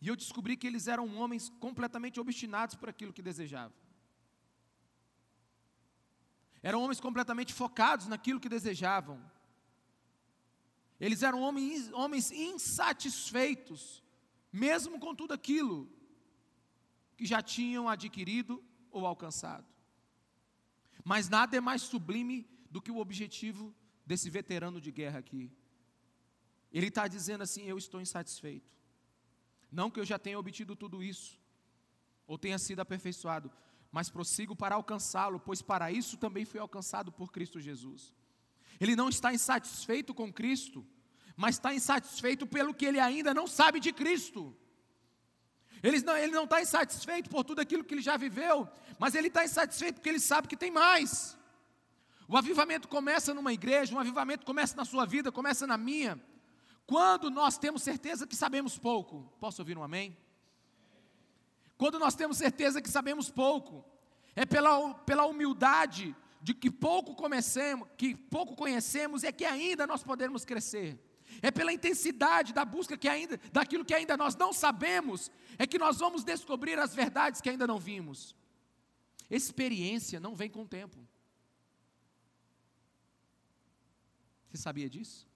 E 0.00 0.08
eu 0.08 0.16
descobri 0.16 0.56
que 0.56 0.66
eles 0.66 0.88
eram 0.88 1.14
homens 1.16 1.50
completamente 1.60 2.18
obstinados 2.18 2.74
por 2.74 2.88
aquilo 2.88 3.12
que 3.12 3.22
desejavam. 3.22 3.76
Eram 6.62 6.82
homens 6.82 7.00
completamente 7.00 7.52
focados 7.52 8.06
naquilo 8.06 8.40
que 8.40 8.48
desejavam. 8.48 9.22
Eles 11.02 11.24
eram 11.24 11.40
homens, 11.40 11.92
homens 11.92 12.30
insatisfeitos, 12.30 14.00
mesmo 14.52 15.00
com 15.00 15.12
tudo 15.12 15.34
aquilo 15.34 15.90
que 17.16 17.26
já 17.26 17.42
tinham 17.42 17.88
adquirido 17.88 18.62
ou 18.88 19.04
alcançado. 19.04 19.66
Mas 21.04 21.28
nada 21.28 21.56
é 21.56 21.60
mais 21.60 21.82
sublime 21.82 22.48
do 22.70 22.80
que 22.80 22.92
o 22.92 22.98
objetivo 22.98 23.74
desse 24.06 24.30
veterano 24.30 24.80
de 24.80 24.92
guerra 24.92 25.18
aqui. 25.18 25.50
Ele 26.70 26.86
está 26.86 27.08
dizendo 27.08 27.42
assim: 27.42 27.64
Eu 27.64 27.76
estou 27.76 28.00
insatisfeito. 28.00 28.70
Não 29.72 29.90
que 29.90 29.98
eu 29.98 30.04
já 30.04 30.20
tenha 30.20 30.38
obtido 30.38 30.76
tudo 30.76 31.02
isso, 31.02 31.36
ou 32.28 32.38
tenha 32.38 32.60
sido 32.60 32.78
aperfeiçoado, 32.78 33.50
mas 33.90 34.08
prossigo 34.08 34.54
para 34.54 34.76
alcançá-lo, 34.76 35.40
pois 35.40 35.62
para 35.62 35.90
isso 35.90 36.16
também 36.16 36.44
fui 36.44 36.60
alcançado 36.60 37.10
por 37.10 37.32
Cristo 37.32 37.58
Jesus. 37.58 38.14
Ele 38.80 38.96
não 38.96 39.08
está 39.08 39.32
insatisfeito 39.32 40.14
com 40.14 40.32
Cristo, 40.32 40.86
mas 41.36 41.56
está 41.56 41.74
insatisfeito 41.74 42.46
pelo 42.46 42.74
que 42.74 42.84
ele 42.84 43.00
ainda 43.00 43.32
não 43.32 43.46
sabe 43.46 43.80
de 43.80 43.92
Cristo. 43.92 44.56
Ele 45.82 46.00
não, 46.02 46.16
ele 46.16 46.32
não 46.32 46.44
está 46.44 46.60
insatisfeito 46.62 47.28
por 47.28 47.44
tudo 47.44 47.60
aquilo 47.60 47.82
que 47.82 47.94
ele 47.94 48.02
já 48.02 48.16
viveu, 48.16 48.68
mas 48.98 49.14
ele 49.14 49.28
está 49.28 49.44
insatisfeito 49.44 49.94
porque 49.94 50.08
ele 50.08 50.20
sabe 50.20 50.46
que 50.46 50.56
tem 50.56 50.70
mais. 50.70 51.36
O 52.28 52.36
avivamento 52.36 52.86
começa 52.86 53.34
numa 53.34 53.52
igreja, 53.52 53.94
um 53.94 53.98
avivamento 53.98 54.46
começa 54.46 54.76
na 54.76 54.84
sua 54.84 55.04
vida, 55.04 55.32
começa 55.32 55.66
na 55.66 55.76
minha, 55.76 56.22
quando 56.86 57.30
nós 57.30 57.58
temos 57.58 57.82
certeza 57.82 58.26
que 58.26 58.36
sabemos 58.36 58.78
pouco. 58.78 59.32
Posso 59.40 59.60
ouvir 59.60 59.76
um 59.76 59.82
amém? 59.82 60.16
Quando 61.76 61.98
nós 61.98 62.14
temos 62.14 62.36
certeza 62.36 62.80
que 62.80 62.88
sabemos 62.88 63.28
pouco, 63.28 63.84
é 64.36 64.46
pela, 64.46 64.94
pela 64.94 65.26
humildade 65.26 66.14
de 66.42 66.52
que 66.52 66.70
pouco 66.70 67.14
conhecemos, 67.14 67.88
que 67.96 68.16
pouco 68.16 68.56
conhecemos, 68.56 69.22
é 69.22 69.30
que 69.30 69.44
ainda 69.44 69.86
nós 69.86 70.02
podemos 70.02 70.44
crescer. 70.44 70.98
É 71.40 71.50
pela 71.50 71.72
intensidade 71.72 72.52
da 72.52 72.64
busca 72.64 72.96
que 72.96 73.08
ainda, 73.08 73.38
daquilo 73.52 73.84
que 73.84 73.94
ainda 73.94 74.16
nós 74.16 74.34
não 74.34 74.52
sabemos, 74.52 75.30
é 75.56 75.66
que 75.66 75.78
nós 75.78 75.98
vamos 75.98 76.24
descobrir 76.24 76.78
as 76.78 76.94
verdades 76.94 77.40
que 77.40 77.48
ainda 77.48 77.66
não 77.66 77.78
vimos. 77.78 78.34
Experiência 79.30 80.18
não 80.18 80.34
vem 80.34 80.50
com 80.50 80.62
o 80.62 80.68
tempo. 80.68 80.98
Você 84.50 84.58
sabia 84.58 84.90
disso? 84.90 85.26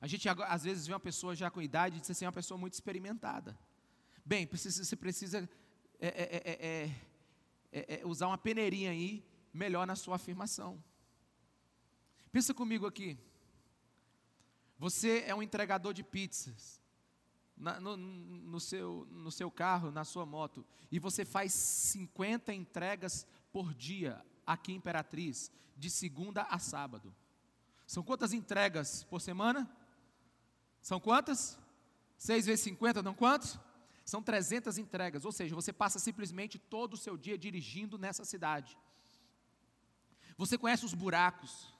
A 0.00 0.06
gente 0.06 0.26
às 0.28 0.62
vezes 0.62 0.86
vê 0.86 0.94
uma 0.94 1.00
pessoa 1.00 1.34
já 1.34 1.50
com 1.50 1.60
idade 1.60 1.98
e 1.98 2.00
diz 2.00 2.10
assim, 2.10 2.24
é 2.24 2.28
uma 2.28 2.32
pessoa 2.32 2.56
muito 2.56 2.72
experimentada. 2.72 3.58
Bem, 4.24 4.46
você 4.46 4.96
precisa 4.96 5.46
é 5.98 6.08
é 6.08 6.36
é, 6.44 6.90
é, 7.72 8.00
é, 8.00 8.06
usar 8.06 8.28
uma 8.28 8.38
peneirinha 8.38 8.90
aí 8.90 9.22
melhor 9.52 9.86
na 9.86 9.96
sua 9.96 10.16
afirmação. 10.16 10.82
Pensa 12.32 12.54
comigo 12.54 12.86
aqui. 12.86 13.18
Você 14.78 15.24
é 15.26 15.34
um 15.34 15.42
entregador 15.42 15.92
de 15.92 16.02
pizzas 16.02 16.80
na, 17.56 17.78
no, 17.78 17.96
no, 17.96 18.58
seu, 18.58 19.06
no 19.10 19.30
seu 19.30 19.50
carro, 19.50 19.90
na 19.90 20.04
sua 20.04 20.24
moto, 20.24 20.64
e 20.90 20.98
você 20.98 21.24
faz 21.24 21.52
50 21.52 22.52
entregas 22.54 23.26
por 23.52 23.74
dia 23.74 24.24
aqui 24.46 24.72
em 24.72 24.76
Imperatriz, 24.76 25.52
de 25.76 25.90
segunda 25.90 26.42
a 26.42 26.58
sábado. 26.58 27.14
São 27.86 28.02
quantas 28.02 28.32
entregas 28.32 29.04
por 29.04 29.20
semana? 29.20 29.70
São 30.80 30.98
quantas? 30.98 31.58
6 32.16 32.46
vezes 32.46 32.64
50, 32.64 33.02
não 33.02 33.14
quantos? 33.14 33.58
São 34.04 34.22
300 34.22 34.78
entregas, 34.78 35.24
ou 35.24 35.32
seja, 35.32 35.54
você 35.54 35.72
passa 35.72 35.98
simplesmente 35.98 36.58
todo 36.58 36.94
o 36.94 36.96
seu 36.96 37.16
dia 37.16 37.36
dirigindo 37.36 37.98
nessa 37.98 38.24
cidade. 38.24 38.76
Você 40.40 40.56
conhece 40.56 40.86
os 40.86 40.94
buracos, 40.94 41.70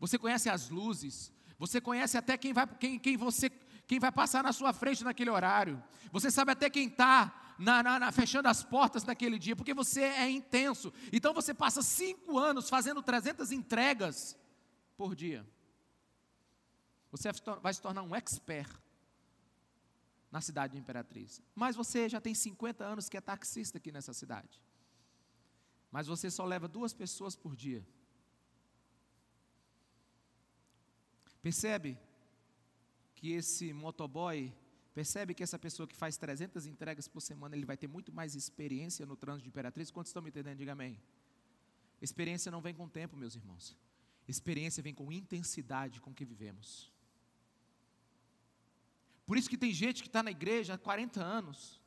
você 0.00 0.18
conhece 0.18 0.48
as 0.48 0.70
luzes, 0.70 1.30
você 1.58 1.78
conhece 1.78 2.16
até 2.16 2.38
quem 2.38 2.50
vai, 2.54 2.66
quem, 2.66 2.98
quem 2.98 3.18
você, 3.18 3.50
quem 3.86 4.00
vai 4.00 4.10
passar 4.10 4.42
na 4.42 4.50
sua 4.50 4.72
frente 4.72 5.04
naquele 5.04 5.28
horário. 5.28 5.82
Você 6.10 6.30
sabe 6.30 6.52
até 6.52 6.70
quem 6.70 6.88
está 6.88 7.54
na, 7.58 7.82
na, 7.82 7.98
na, 7.98 8.10
fechando 8.10 8.48
as 8.48 8.64
portas 8.64 9.04
naquele 9.04 9.38
dia, 9.38 9.54
porque 9.54 9.74
você 9.74 10.04
é 10.04 10.30
intenso. 10.30 10.90
Então 11.12 11.34
você 11.34 11.52
passa 11.52 11.82
cinco 11.82 12.38
anos 12.38 12.70
fazendo 12.70 13.02
300 13.02 13.52
entregas 13.52 14.38
por 14.96 15.14
dia. 15.14 15.46
Você 17.10 17.28
vai 17.60 17.74
se 17.74 17.82
tornar 17.82 18.04
um 18.04 18.14
expert 18.14 18.70
na 20.30 20.40
cidade 20.40 20.72
de 20.72 20.78
Imperatriz. 20.78 21.42
Mas 21.54 21.76
você 21.76 22.08
já 22.08 22.22
tem 22.22 22.34
50 22.34 22.82
anos 22.82 23.10
que 23.10 23.18
é 23.18 23.20
taxista 23.20 23.76
aqui 23.76 23.92
nessa 23.92 24.14
cidade. 24.14 24.62
Mas 25.92 26.06
você 26.06 26.30
só 26.30 26.44
leva 26.46 26.66
duas 26.66 26.94
pessoas 26.94 27.36
por 27.36 27.54
dia. 27.54 27.86
Percebe 31.42 31.98
que 33.14 33.32
esse 33.32 33.74
motoboy, 33.74 34.50
percebe 34.94 35.34
que 35.34 35.42
essa 35.42 35.58
pessoa 35.58 35.86
que 35.86 35.94
faz 35.94 36.16
300 36.16 36.64
entregas 36.66 37.06
por 37.06 37.20
semana, 37.20 37.54
ele 37.54 37.66
vai 37.66 37.76
ter 37.76 37.88
muito 37.88 38.10
mais 38.10 38.34
experiência 38.34 39.04
no 39.04 39.16
trânsito 39.16 39.44
de 39.44 39.48
Imperatriz? 39.50 39.90
Quantos 39.90 40.08
estão 40.08 40.22
me 40.22 40.30
entendendo? 40.30 40.56
Diga 40.56 40.72
amém. 40.72 40.98
Experiência 42.00 42.50
não 42.50 42.62
vem 42.62 42.74
com 42.74 42.88
tempo, 42.88 43.14
meus 43.14 43.34
irmãos. 43.36 43.76
Experiência 44.26 44.82
vem 44.82 44.94
com 44.94 45.12
intensidade 45.12 46.00
com 46.00 46.14
que 46.14 46.24
vivemos. 46.24 46.90
Por 49.26 49.36
isso 49.36 49.50
que 49.50 49.58
tem 49.58 49.74
gente 49.74 50.02
que 50.02 50.08
está 50.08 50.22
na 50.22 50.30
igreja 50.30 50.74
há 50.74 50.78
40 50.78 51.22
anos 51.22 51.81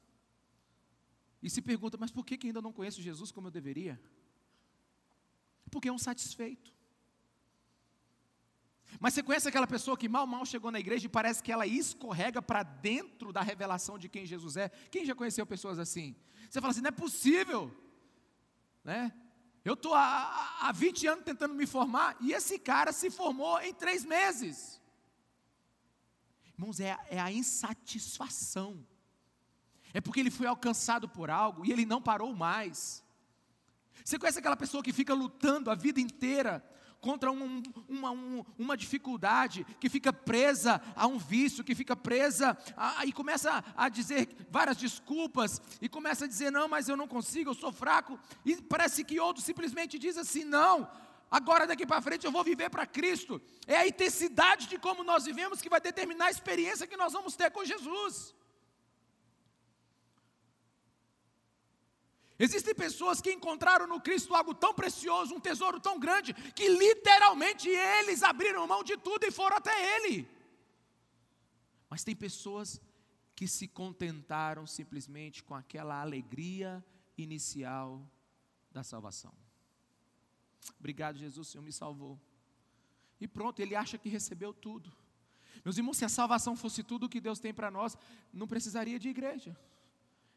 e 1.42 1.50
se 1.50 1.62
pergunta, 1.62 1.98
mas 1.98 2.12
por 2.12 2.26
que, 2.26 2.38
que 2.38 2.48
ainda 2.48 2.62
não 2.62 2.74
conheço 2.74 3.02
Jesus 3.02 3.32
como 3.32 3.48
eu 3.48 3.52
deveria? 3.52 4.00
Porque 5.70 5.88
é 5.88 5.92
um 5.92 5.98
satisfeito. 5.98 6.74
Mas 9.00 9.14
você 9.14 9.24
conhece 9.24 9.48
aquela 9.48 9.68
pessoa 9.68 9.98
que 9.98 10.08
mal, 10.08 10.26
mal 10.26 10.46
chegou 10.46 10.72
na 10.72 10.80
igreja 10.80 11.06
e 11.06 11.10
parece 11.10 11.44
que 11.44 11.52
ela 11.52 11.68
escorrega 11.68 12.42
para 12.42 12.64
dentro 12.64 13.34
da 13.34 13.42
revelação 13.42 13.98
de 13.98 14.08
quem 14.08 14.26
Jesus 14.26 14.56
é? 14.58 14.70
Quem 14.90 15.06
já 15.06 15.14
conheceu 15.14 15.46
pessoas 15.46 15.80
assim? 15.80 16.16
Você 16.50 16.62
fala 16.62 16.72
assim: 16.72 16.82
não 16.82 16.90
é 16.90 16.92
possível. 16.92 17.72
né? 18.84 19.14
Eu 19.64 19.74
estou 19.74 19.94
há, 19.94 20.60
há 20.62 20.72
20 20.72 21.08
anos 21.08 21.26
tentando 21.26 21.56
me 21.56 21.66
formar 21.66 22.16
e 22.22 22.32
esse 22.32 22.60
cara 22.60 22.94
se 22.94 23.10
formou 23.10 23.60
em 23.62 23.74
três 23.74 24.06
meses. 24.06 24.80
Irmãos, 26.54 26.80
é, 26.80 26.98
é 27.10 27.20
a 27.20 27.32
insatisfação. 27.32 28.86
É 29.96 30.02
porque 30.02 30.20
ele 30.20 30.30
foi 30.30 30.46
alcançado 30.46 31.08
por 31.08 31.30
algo 31.30 31.66
e 31.66 31.72
ele 31.72 31.86
não 31.86 32.02
parou 32.02 32.36
mais. 32.36 33.02
Você 34.04 34.20
conhece 34.20 34.40
aquela 34.40 34.58
pessoa 34.58 34.84
que 34.84 34.92
fica 34.92 35.14
lutando 35.14 35.72
a 35.72 35.76
vida 35.76 36.02
inteira 36.02 36.62
contra 37.00 37.32
um, 37.32 37.64
uma, 37.88 38.12
um, 38.12 38.44
uma 38.60 38.76
dificuldade, 38.76 39.66
que 39.80 39.88
fica 39.88 40.12
presa 40.12 40.82
a 40.98 41.08
um 41.08 41.18
vício, 41.18 41.64
que 41.64 41.74
fica 41.74 41.96
presa 41.96 42.58
a, 42.76 43.06
e 43.06 43.14
começa 43.14 43.64
a 43.74 43.88
dizer 43.88 44.28
várias 44.52 44.76
desculpas, 44.76 45.62
e 45.82 45.88
começa 45.88 46.26
a 46.26 46.28
dizer: 46.28 46.52
não, 46.52 46.68
mas 46.68 46.90
eu 46.90 46.98
não 46.98 47.08
consigo, 47.08 47.52
eu 47.52 47.56
sou 47.56 47.72
fraco, 47.72 48.20
e 48.44 48.58
parece 48.58 49.02
que 49.02 49.18
outro 49.18 49.42
simplesmente 49.42 49.98
diz 49.98 50.18
assim: 50.18 50.44
não, 50.44 50.92
agora 51.32 51.66
daqui 51.66 51.86
para 51.86 52.02
frente 52.02 52.26
eu 52.26 52.34
vou 52.34 52.44
viver 52.44 52.70
para 52.70 52.86
Cristo. 52.86 53.42
É 53.66 53.78
a 53.78 53.88
intensidade 53.88 54.68
de 54.68 54.78
como 54.78 55.06
nós 55.06 55.24
vivemos 55.24 55.62
que 55.62 55.70
vai 55.70 55.80
determinar 55.80 56.26
a 56.26 56.32
experiência 56.32 56.86
que 56.86 56.98
nós 56.98 57.14
vamos 57.14 57.38
ter 57.38 57.50
com 57.50 57.64
Jesus. 57.64 58.36
Existem 62.38 62.76
pessoas 62.76 63.22
que 63.22 63.32
encontraram 63.32 63.88
no 63.88 64.02
Cristo 64.02 64.36
algo 64.36 64.54
tão 64.54 64.74
precioso, 64.74 65.34
um 65.34 65.40
tesouro 65.40 65.80
tão 65.80 65.98
grande, 65.98 66.34
que 66.34 66.68
literalmente 66.68 67.70
eles 67.70 68.24
abriram 68.24 68.68
mão 68.68 68.84
de 68.84 68.98
tudo 68.98 69.24
e 69.26 69.32
foram 69.32 69.56
até 69.56 69.96
Ele. 69.96 70.28
Mas 71.90 72.04
tem 72.04 72.16
pessoas 72.16 72.82
que 73.36 73.48
se 73.48 73.68
contentaram 73.68 74.68
simplesmente 74.68 75.44
com 75.44 75.56
aquela 75.56 76.02
alegria 76.02 76.84
inicial 77.18 78.06
da 78.72 78.84
salvação. 78.84 79.34
Obrigado, 80.78 81.18
Jesus, 81.18 81.48
o 81.48 81.52
Senhor 81.52 81.64
me 81.64 81.72
salvou. 81.72 82.20
E 83.20 83.28
pronto, 83.28 83.62
ele 83.62 83.76
acha 83.76 83.98
que 83.98 84.10
recebeu 84.10 84.54
tudo. 84.54 84.92
Meus 85.64 85.78
irmãos, 85.78 85.98
se 85.98 86.04
a 86.04 86.10
salvação 86.10 86.56
fosse 86.56 86.84
tudo 86.84 87.06
o 87.06 87.10
que 87.10 87.22
Deus 87.22 87.40
tem 87.40 87.54
para 87.54 87.72
nós, 87.72 87.98
não 88.34 88.48
precisaria 88.48 89.00
de 89.00 89.08
igreja. 89.08 89.58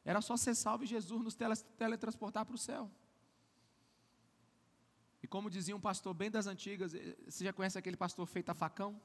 Era 0.09 0.23
só 0.23 0.39
ser 0.39 0.55
salvo 0.55 0.85
e 0.85 0.87
Jesus 0.87 1.23
nos 1.23 1.37
teletransportar 1.77 2.47
para 2.47 2.55
o 2.55 2.59
céu. 2.59 2.91
E 5.23 5.27
como 5.27 5.51
dizia 5.51 5.77
um 5.77 5.81
pastor 5.81 6.15
bem 6.15 6.31
das 6.31 6.47
antigas, 6.47 6.95
eh, 6.95 7.15
você 7.29 7.45
já 7.45 7.53
conhece 7.53 7.77
aquele 7.79 7.95
pastor 7.95 8.27
feito 8.27 8.49
a 8.49 8.55
facão? 8.55 8.99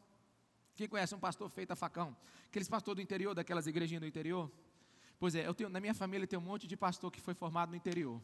Quem 0.73 0.87
conhece 0.87 1.13
um 1.13 1.19
pastor 1.19 1.49
feito 1.49 1.71
a 1.71 1.75
facão? 1.75 2.15
Aqueles 2.47 2.69
pastores 2.69 2.95
do 2.95 3.01
interior, 3.01 3.35
daquelas 3.35 3.67
igrejinhas 3.67 3.99
do 3.99 4.07
interior? 4.07 4.49
Pois 5.19 5.35
é, 5.35 5.45
eu 5.45 5.53
tenho, 5.53 5.69
na 5.69 5.81
minha 5.81 5.93
família 5.93 6.25
tem 6.25 6.39
um 6.39 6.41
monte 6.41 6.67
de 6.67 6.77
pastor 6.77 7.11
que 7.11 7.19
foi 7.19 7.33
formado 7.33 7.71
no 7.71 7.75
interior. 7.75 8.21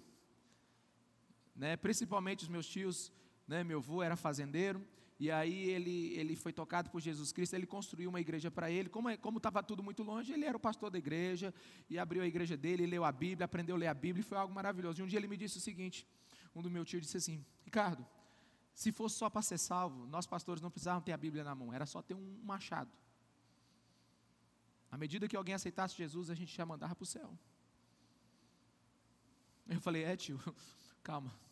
Né? 1.54 1.76
Principalmente 1.76 2.44
os 2.44 2.48
meus 2.48 2.66
tios, 2.66 3.12
né? 3.46 3.62
meu 3.62 3.80
avô 3.80 4.02
era 4.02 4.16
fazendeiro, 4.16 4.82
e 5.20 5.30
aí 5.30 5.70
ele, 5.70 6.14
ele 6.18 6.36
foi 6.36 6.54
tocado 6.54 6.90
por 6.90 7.02
Jesus 7.02 7.34
Cristo, 7.34 7.54
ele 7.54 7.68
construiu 7.68 8.10
uma 8.10 8.22
igreja 8.22 8.50
para 8.50 8.72
ele. 8.72 8.88
Como 8.88 9.10
estava 9.38 9.62
tudo 9.62 9.84
muito 9.84 10.02
longe, 10.02 10.32
ele 10.32 10.46
era 10.46 10.56
o 10.56 10.60
pastor 10.60 10.90
da 10.90 10.98
igreja, 10.98 11.54
e 11.90 12.00
abriu 12.00 12.22
a 12.24 12.26
igreja 12.26 12.56
dele, 12.56 12.86
leu 12.86 13.04
a 13.04 13.12
Bíblia, 13.12 13.44
aprendeu 13.44 13.76
a 13.76 13.80
ler 13.80 13.88
a 13.88 13.94
Bíblia, 13.94 14.22
e 14.22 14.24
foi 14.24 14.38
algo 14.38 14.54
maravilhoso. 14.54 15.02
E 15.02 15.04
um 15.04 15.08
dia 15.08 15.20
ele 15.20 15.28
me 15.28 15.36
disse 15.36 15.58
o 15.58 15.62
seguinte: 15.62 16.08
um 16.56 16.62
do 16.62 16.72
meu 16.72 16.86
tio 16.86 17.02
disse 17.02 17.18
assim, 17.18 17.46
Ricardo, 17.64 18.08
se 18.74 18.94
fosse 18.94 19.18
só 19.18 19.30
para 19.30 19.42
ser 19.42 19.58
salvo, 19.58 20.06
nós 20.06 20.26
pastores 20.26 20.62
não 20.62 20.72
precisávamos 20.72 21.04
ter 21.04 21.12
a 21.12 21.18
Bíblia 21.18 21.44
na 21.44 21.54
mão, 21.54 21.74
era 21.74 21.86
só 21.86 22.02
ter 22.02 22.14
um 22.14 22.40
machado. 22.42 22.90
À 24.90 24.98
medida 24.98 25.28
que 25.28 25.36
alguém 25.36 25.54
aceitasse 25.54 25.98
Jesus, 25.98 26.30
a 26.30 26.34
gente 26.34 26.56
já 26.56 26.66
mandava 26.66 26.96
para 26.96 27.04
o 27.04 27.06
céu. 27.06 27.38
Eu 29.68 29.82
falei, 29.82 30.04
é 30.04 30.16
tio, 30.16 30.40
calma. 31.04 31.49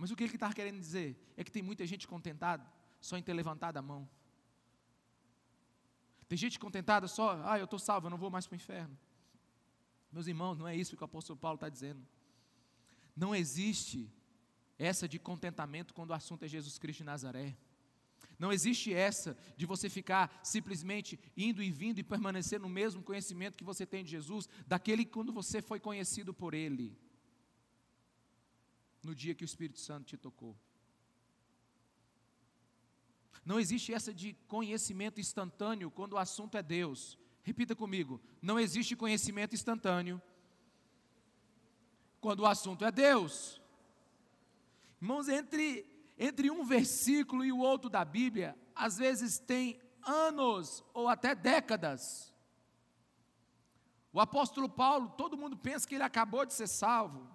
Mas 0.00 0.10
o 0.10 0.16
que 0.16 0.24
ele 0.24 0.32
estava 0.32 0.54
querendo 0.54 0.80
dizer 0.80 1.14
é 1.36 1.44
que 1.44 1.52
tem 1.52 1.62
muita 1.62 1.86
gente 1.86 2.08
contentada 2.08 2.66
só 3.02 3.18
em 3.18 3.22
ter 3.22 3.34
levantado 3.34 3.76
a 3.76 3.82
mão. 3.82 4.08
Tem 6.26 6.38
gente 6.38 6.58
contentada 6.58 7.06
só, 7.06 7.38
ah, 7.44 7.58
eu 7.58 7.66
estou 7.66 7.78
salvo, 7.78 8.06
eu 8.06 8.10
não 8.10 8.16
vou 8.16 8.30
mais 8.30 8.46
para 8.46 8.54
o 8.54 8.56
inferno. 8.56 8.98
Meus 10.10 10.26
irmãos, 10.26 10.56
não 10.56 10.66
é 10.66 10.74
isso 10.74 10.96
que 10.96 11.02
o 11.02 11.04
apóstolo 11.04 11.38
Paulo 11.38 11.56
está 11.56 11.68
dizendo. 11.68 12.00
Não 13.14 13.34
existe 13.34 14.10
essa 14.78 15.06
de 15.06 15.18
contentamento 15.18 15.92
quando 15.92 16.10
o 16.10 16.14
assunto 16.14 16.46
é 16.46 16.48
Jesus 16.48 16.78
Cristo 16.78 17.00
de 17.00 17.04
Nazaré. 17.04 17.54
Não 18.38 18.50
existe 18.50 18.94
essa 18.94 19.36
de 19.54 19.66
você 19.66 19.90
ficar 19.90 20.40
simplesmente 20.42 21.20
indo 21.36 21.62
e 21.62 21.70
vindo 21.70 21.98
e 21.98 22.02
permanecer 22.02 22.58
no 22.58 22.70
mesmo 22.70 23.02
conhecimento 23.02 23.58
que 23.58 23.64
você 23.64 23.84
tem 23.84 24.02
de 24.02 24.12
Jesus, 24.12 24.48
daquele 24.66 25.04
quando 25.04 25.30
você 25.30 25.60
foi 25.60 25.78
conhecido 25.78 26.32
por 26.32 26.54
Ele 26.54 26.98
no 29.02 29.14
dia 29.14 29.34
que 29.34 29.44
o 29.44 29.46
Espírito 29.46 29.80
Santo 29.80 30.06
te 30.06 30.16
tocou. 30.16 30.56
Não 33.44 33.58
existe 33.58 33.92
essa 33.92 34.12
de 34.12 34.34
conhecimento 34.46 35.20
instantâneo 35.20 35.90
quando 35.90 36.14
o 36.14 36.18
assunto 36.18 36.56
é 36.56 36.62
Deus. 36.62 37.18
Repita 37.42 37.74
comigo: 37.74 38.20
não 38.40 38.58
existe 38.58 38.94
conhecimento 38.94 39.54
instantâneo 39.54 40.20
quando 42.20 42.40
o 42.40 42.46
assunto 42.46 42.84
é 42.84 42.92
Deus. 42.92 43.60
Irmãos, 45.00 45.28
entre, 45.28 45.86
entre 46.18 46.50
um 46.50 46.64
versículo 46.64 47.44
e 47.44 47.50
o 47.50 47.58
outro 47.58 47.88
da 47.88 48.04
Bíblia, 48.04 48.56
às 48.74 48.98
vezes 48.98 49.38
tem 49.38 49.80
anos 50.02 50.84
ou 50.92 51.08
até 51.08 51.34
décadas. 51.34 52.34
O 54.12 54.20
apóstolo 54.20 54.68
Paulo, 54.68 55.08
todo 55.10 55.36
mundo 55.36 55.56
pensa 55.56 55.86
que 55.86 55.94
ele 55.94 56.04
acabou 56.04 56.44
de 56.44 56.52
ser 56.52 56.66
salvo. 56.66 57.26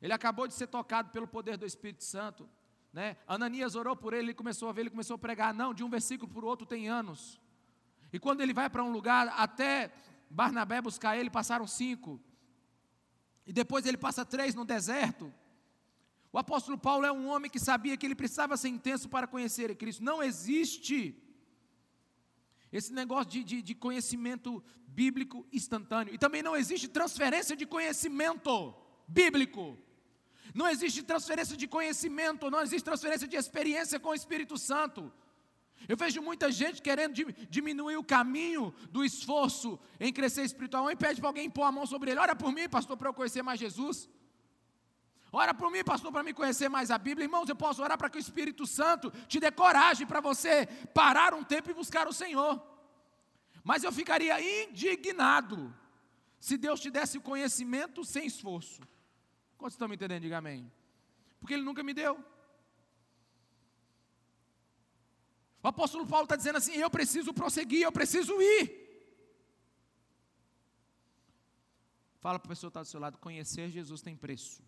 Ele 0.00 0.12
acabou 0.12 0.46
de 0.46 0.54
ser 0.54 0.66
tocado 0.66 1.10
pelo 1.10 1.28
poder 1.28 1.56
do 1.56 1.66
Espírito 1.66 2.04
Santo. 2.04 2.48
Né? 2.92 3.16
Ananias 3.26 3.74
orou 3.74 3.94
por 3.94 4.12
ele, 4.12 4.26
ele 4.26 4.34
começou 4.34 4.68
a 4.68 4.72
ver, 4.72 4.82
ele 4.82 4.90
começou 4.90 5.14
a 5.14 5.18
pregar. 5.18 5.52
Não, 5.52 5.74
de 5.74 5.84
um 5.84 5.90
versículo 5.90 6.30
para 6.32 6.44
o 6.44 6.48
outro 6.48 6.66
tem 6.66 6.88
anos. 6.88 7.40
E 8.12 8.18
quando 8.18 8.40
ele 8.40 8.52
vai 8.52 8.68
para 8.68 8.82
um 8.82 8.90
lugar, 8.90 9.28
até 9.36 9.92
Barnabé 10.28 10.80
buscar 10.80 11.16
ele, 11.16 11.30
passaram 11.30 11.66
cinco. 11.66 12.20
E 13.46 13.52
depois 13.52 13.86
ele 13.86 13.96
passa 13.96 14.24
três 14.24 14.54
no 14.54 14.64
deserto. 14.64 15.32
O 16.32 16.38
apóstolo 16.38 16.78
Paulo 16.78 17.04
é 17.04 17.12
um 17.12 17.28
homem 17.28 17.50
que 17.50 17.58
sabia 17.58 17.96
que 17.96 18.06
ele 18.06 18.14
precisava 18.14 18.56
ser 18.56 18.68
intenso 18.68 19.08
para 19.08 19.26
conhecer 19.26 19.74
Cristo. 19.76 20.02
Não 20.02 20.22
existe 20.22 21.16
esse 22.72 22.92
negócio 22.92 23.30
de, 23.30 23.42
de, 23.42 23.62
de 23.62 23.74
conhecimento 23.74 24.62
bíblico 24.86 25.46
instantâneo. 25.52 26.14
E 26.14 26.18
também 26.18 26.42
não 26.42 26.56
existe 26.56 26.86
transferência 26.88 27.56
de 27.56 27.66
conhecimento 27.66 28.74
bíblico. 29.08 29.76
Não 30.54 30.68
existe 30.68 31.02
transferência 31.02 31.56
de 31.56 31.66
conhecimento, 31.66 32.50
não 32.50 32.60
existe 32.60 32.84
transferência 32.84 33.26
de 33.26 33.36
experiência 33.36 34.00
com 34.00 34.10
o 34.10 34.14
Espírito 34.14 34.56
Santo. 34.56 35.12
Eu 35.88 35.96
vejo 35.96 36.20
muita 36.20 36.52
gente 36.52 36.82
querendo 36.82 37.14
diminuir 37.48 37.96
o 37.96 38.04
caminho 38.04 38.74
do 38.90 39.04
esforço 39.04 39.78
em 39.98 40.12
crescer 40.12 40.42
espiritual 40.42 40.90
e 40.90 40.96
pede 40.96 41.20
para 41.20 41.30
alguém 41.30 41.48
pôr 41.48 41.64
a 41.64 41.72
mão 41.72 41.86
sobre 41.86 42.10
ele. 42.10 42.20
Ora 42.20 42.36
por 42.36 42.52
mim, 42.52 42.68
pastor, 42.68 42.96
para 42.96 43.08
eu 43.08 43.14
conhecer 43.14 43.42
mais 43.42 43.58
Jesus. 43.58 44.08
Ora 45.32 45.54
por 45.54 45.70
mim, 45.70 45.84
pastor, 45.84 46.10
para 46.10 46.22
me 46.22 46.34
conhecer 46.34 46.68
mais 46.68 46.90
a 46.90 46.98
Bíblia. 46.98 47.24
Irmãos, 47.24 47.48
eu 47.48 47.56
posso 47.56 47.82
orar 47.82 47.96
para 47.96 48.10
que 48.10 48.18
o 48.18 48.20
Espírito 48.20 48.66
Santo 48.66 49.10
te 49.28 49.38
dê 49.38 49.50
coragem 49.50 50.06
para 50.06 50.20
você 50.20 50.66
parar 50.92 51.32
um 51.32 51.44
tempo 51.44 51.70
e 51.70 51.74
buscar 51.74 52.08
o 52.08 52.12
Senhor. 52.12 52.60
Mas 53.62 53.84
eu 53.84 53.92
ficaria 53.92 54.40
indignado 54.64 55.74
se 56.40 56.56
Deus 56.56 56.80
te 56.80 56.90
desse 56.90 57.20
conhecimento 57.20 58.04
sem 58.04 58.26
esforço. 58.26 58.80
Quantos 59.60 59.74
estão 59.74 59.88
me 59.88 59.94
entendendo? 59.94 60.22
Diga 60.22 60.38
amém. 60.38 60.72
Porque 61.38 61.52
ele 61.52 61.62
nunca 61.62 61.82
me 61.82 61.92
deu. 61.92 62.14
O 65.62 65.68
apóstolo 65.68 66.06
Paulo 66.06 66.24
está 66.24 66.34
dizendo 66.34 66.56
assim: 66.56 66.72
eu 66.72 66.90
preciso 66.90 67.34
prosseguir, 67.34 67.82
eu 67.82 67.92
preciso 67.92 68.40
ir. 68.40 68.62
Fala 72.20 72.38
para 72.38 72.48
a 72.48 72.52
pessoa 72.54 72.70
que 72.70 72.72
está 72.72 72.80
do 72.80 72.88
seu 72.88 72.98
lado: 72.98 73.18
conhecer 73.18 73.68
Jesus 73.68 74.00
tem 74.00 74.16
preço. 74.16 74.62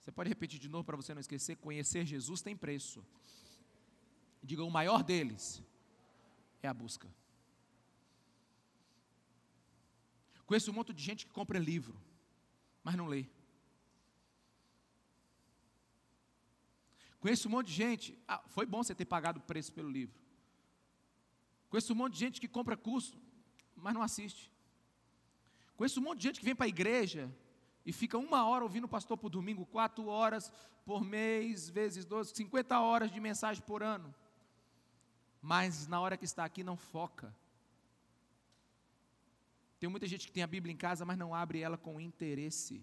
Você 0.00 0.12
pode 0.12 0.28
repetir 0.28 0.60
de 0.60 0.68
novo 0.68 0.84
para 0.84 0.96
você 0.96 1.12
não 1.12 1.20
esquecer: 1.20 1.56
conhecer 1.56 2.06
Jesus 2.06 2.42
tem 2.42 2.56
preço. 2.56 3.04
Diga: 4.40 4.62
o 4.62 4.70
maior 4.70 5.02
deles 5.02 5.60
é 6.62 6.68
a 6.68 6.74
busca. 6.74 7.12
Conheço 10.46 10.70
um 10.70 10.74
monte 10.74 10.92
de 10.92 11.02
gente 11.02 11.26
que 11.26 11.32
compra 11.32 11.58
livro 11.58 12.05
mas 12.86 12.94
não 12.94 13.08
lê. 13.08 13.26
Conheço 17.18 17.48
um 17.48 17.50
monte 17.50 17.66
de 17.66 17.72
gente, 17.72 18.16
ah, 18.28 18.40
foi 18.46 18.64
bom 18.64 18.80
você 18.80 18.94
ter 18.94 19.04
pagado 19.04 19.40
o 19.40 19.42
preço 19.42 19.72
pelo 19.72 19.90
livro. 19.90 20.16
Conheço 21.68 21.92
um 21.92 21.96
monte 21.96 22.12
de 22.12 22.20
gente 22.20 22.40
que 22.40 22.46
compra 22.46 22.76
curso, 22.76 23.20
mas 23.74 23.92
não 23.92 24.02
assiste. 24.02 24.52
Conheço 25.76 25.98
um 25.98 26.04
monte 26.04 26.18
de 26.18 26.28
gente 26.28 26.38
que 26.38 26.44
vem 26.44 26.54
para 26.54 26.66
a 26.66 26.68
igreja 26.68 27.28
e 27.84 27.92
fica 27.92 28.16
uma 28.16 28.46
hora 28.46 28.62
ouvindo 28.62 28.84
o 28.84 28.88
pastor 28.96 29.18
por 29.18 29.30
domingo, 29.30 29.66
quatro 29.66 30.06
horas 30.06 30.52
por 30.84 31.02
mês, 31.04 31.68
vezes 31.68 32.04
12, 32.04 32.36
50 32.36 32.78
horas 32.78 33.10
de 33.10 33.18
mensagem 33.18 33.64
por 33.64 33.82
ano. 33.82 34.14
Mas 35.42 35.88
na 35.88 36.00
hora 36.00 36.16
que 36.16 36.24
está 36.24 36.44
aqui 36.44 36.62
não 36.62 36.76
foca. 36.76 37.34
Tem 39.86 39.90
muita 39.92 40.08
gente 40.08 40.26
que 40.26 40.32
tem 40.32 40.42
a 40.42 40.48
Bíblia 40.48 40.72
em 40.72 40.76
casa, 40.76 41.04
mas 41.04 41.16
não 41.16 41.32
abre 41.32 41.60
ela 41.60 41.78
com 41.78 42.00
interesse. 42.00 42.82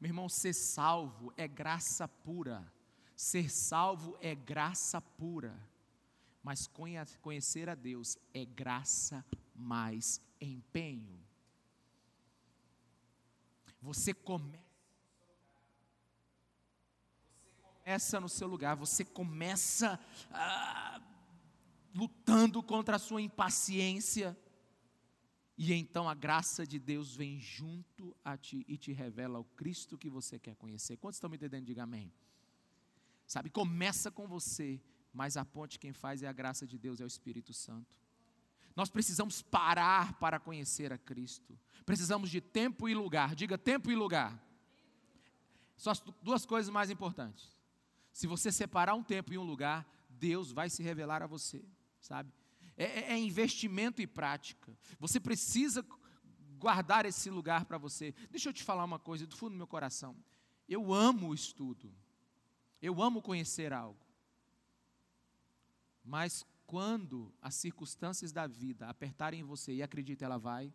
Meu 0.00 0.10
irmão, 0.10 0.28
ser 0.28 0.54
salvo 0.54 1.32
é 1.36 1.48
graça 1.48 2.06
pura. 2.06 2.72
Ser 3.16 3.50
salvo 3.50 4.16
é 4.20 4.36
graça 4.36 5.00
pura. 5.00 5.52
Mas 6.40 6.70
conhecer 7.20 7.68
a 7.68 7.74
Deus 7.74 8.16
é 8.32 8.44
graça 8.44 9.26
mais 9.52 10.22
empenho. 10.40 11.18
Você 13.82 14.14
começa 14.14 14.62
começa 17.82 18.20
no 18.20 18.28
seu 18.28 18.46
lugar, 18.46 18.76
você 18.76 19.04
começa 19.04 19.98
ah, 20.30 21.00
lutando 21.92 22.62
contra 22.62 22.94
a 22.94 22.98
sua 23.00 23.20
impaciência, 23.20 24.38
e 25.58 25.74
então 25.74 26.08
a 26.08 26.14
graça 26.14 26.64
de 26.64 26.78
Deus 26.78 27.16
vem 27.16 27.40
junto 27.40 28.16
a 28.24 28.36
ti 28.36 28.64
e 28.68 28.76
te 28.76 28.92
revela 28.92 29.40
o 29.40 29.44
Cristo 29.44 29.98
que 29.98 30.08
você 30.08 30.38
quer 30.38 30.54
conhecer. 30.54 30.96
Quantos 30.96 31.16
estão 31.16 31.28
me 31.28 31.36
entendendo? 31.36 31.66
Diga 31.66 31.82
amém. 31.82 32.12
Sabe, 33.26 33.50
começa 33.50 34.08
com 34.08 34.28
você, 34.28 34.80
mas 35.12 35.36
a 35.36 35.44
ponte 35.44 35.80
quem 35.80 35.92
faz 35.92 36.22
é 36.22 36.28
a 36.28 36.32
graça 36.32 36.64
de 36.64 36.78
Deus, 36.78 37.00
é 37.00 37.04
o 37.04 37.08
Espírito 37.08 37.52
Santo. 37.52 37.98
Nós 38.76 38.88
precisamos 38.88 39.42
parar 39.42 40.12
para 40.20 40.38
conhecer 40.38 40.92
a 40.92 40.98
Cristo. 40.98 41.58
Precisamos 41.84 42.30
de 42.30 42.40
tempo 42.40 42.88
e 42.88 42.94
lugar. 42.94 43.34
Diga 43.34 43.58
tempo 43.58 43.90
e 43.90 43.96
lugar. 43.96 44.40
São 45.76 45.90
as 45.90 45.98
duas 46.22 46.46
coisas 46.46 46.70
mais 46.70 46.88
importantes. 46.88 47.58
Se 48.12 48.28
você 48.28 48.52
separar 48.52 48.94
um 48.94 49.02
tempo 49.02 49.32
e 49.32 49.38
um 49.38 49.42
lugar, 49.42 49.84
Deus 50.08 50.52
vai 50.52 50.70
se 50.70 50.84
revelar 50.84 51.20
a 51.20 51.26
você, 51.26 51.64
sabe? 52.00 52.32
É, 52.78 52.84
é, 52.84 53.12
é 53.12 53.18
investimento 53.18 54.00
e 54.00 54.06
prática. 54.06 54.72
Você 55.00 55.18
precisa 55.18 55.84
guardar 56.58 57.04
esse 57.04 57.28
lugar 57.28 57.64
para 57.64 57.76
você. 57.76 58.14
Deixa 58.30 58.48
eu 58.48 58.52
te 58.52 58.62
falar 58.62 58.84
uma 58.84 59.00
coisa 59.00 59.26
do 59.26 59.36
fundo 59.36 59.52
do 59.52 59.58
meu 59.58 59.66
coração. 59.66 60.16
Eu 60.68 60.94
amo 60.94 61.28
o 61.28 61.34
estudo. 61.34 61.92
Eu 62.80 63.02
amo 63.02 63.20
conhecer 63.20 63.72
algo. 63.72 63.98
Mas 66.04 66.46
quando 66.66 67.34
as 67.42 67.56
circunstâncias 67.56 68.30
da 68.30 68.46
vida 68.46 68.88
apertarem 68.88 69.42
você, 69.42 69.74
e 69.74 69.82
acredita, 69.82 70.24
ela 70.24 70.38
vai. 70.38 70.72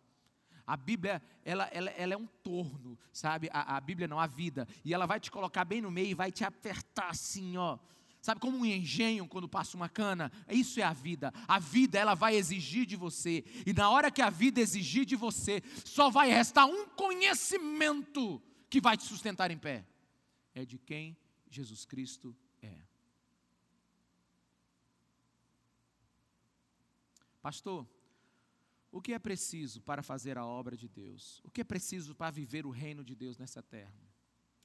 A 0.66 0.76
Bíblia, 0.76 1.22
ela, 1.42 1.64
ela, 1.72 1.90
ela 1.90 2.14
é 2.14 2.16
um 2.16 2.26
torno, 2.26 2.98
sabe? 3.12 3.48
A, 3.50 3.76
a 3.76 3.80
Bíblia 3.80 4.06
não, 4.06 4.20
a 4.20 4.26
vida. 4.26 4.68
E 4.84 4.92
ela 4.92 5.06
vai 5.06 5.18
te 5.18 5.30
colocar 5.30 5.64
bem 5.64 5.80
no 5.80 5.90
meio 5.90 6.08
e 6.08 6.14
vai 6.14 6.30
te 6.30 6.44
apertar 6.44 7.08
assim, 7.08 7.56
ó. 7.56 7.78
Sabe 8.24 8.40
como 8.40 8.56
um 8.56 8.64
engenho 8.64 9.28
quando 9.28 9.46
passa 9.46 9.76
uma 9.76 9.86
cana? 9.86 10.32
Isso 10.48 10.80
é 10.80 10.82
a 10.82 10.94
vida. 10.94 11.30
A 11.46 11.58
vida 11.58 11.98
ela 11.98 12.14
vai 12.14 12.34
exigir 12.34 12.86
de 12.86 12.96
você. 12.96 13.44
E 13.66 13.74
na 13.74 13.90
hora 13.90 14.10
que 14.10 14.22
a 14.22 14.30
vida 14.30 14.62
exigir 14.62 15.04
de 15.04 15.14
você, 15.14 15.62
só 15.84 16.08
vai 16.08 16.30
restar 16.30 16.64
um 16.64 16.88
conhecimento 16.88 18.42
que 18.70 18.80
vai 18.80 18.96
te 18.96 19.04
sustentar 19.04 19.50
em 19.50 19.58
pé. 19.58 19.86
É 20.54 20.64
de 20.64 20.78
quem 20.78 21.14
Jesus 21.50 21.84
Cristo 21.84 22.34
é. 22.62 22.74
Pastor, 27.42 27.86
o 28.90 29.02
que 29.02 29.12
é 29.12 29.18
preciso 29.18 29.82
para 29.82 30.02
fazer 30.02 30.38
a 30.38 30.46
obra 30.46 30.78
de 30.78 30.88
Deus? 30.88 31.42
O 31.44 31.50
que 31.50 31.60
é 31.60 31.64
preciso 31.64 32.14
para 32.14 32.30
viver 32.30 32.64
o 32.64 32.70
reino 32.70 33.04
de 33.04 33.14
Deus 33.14 33.36
nessa 33.36 33.62
terra? 33.62 33.92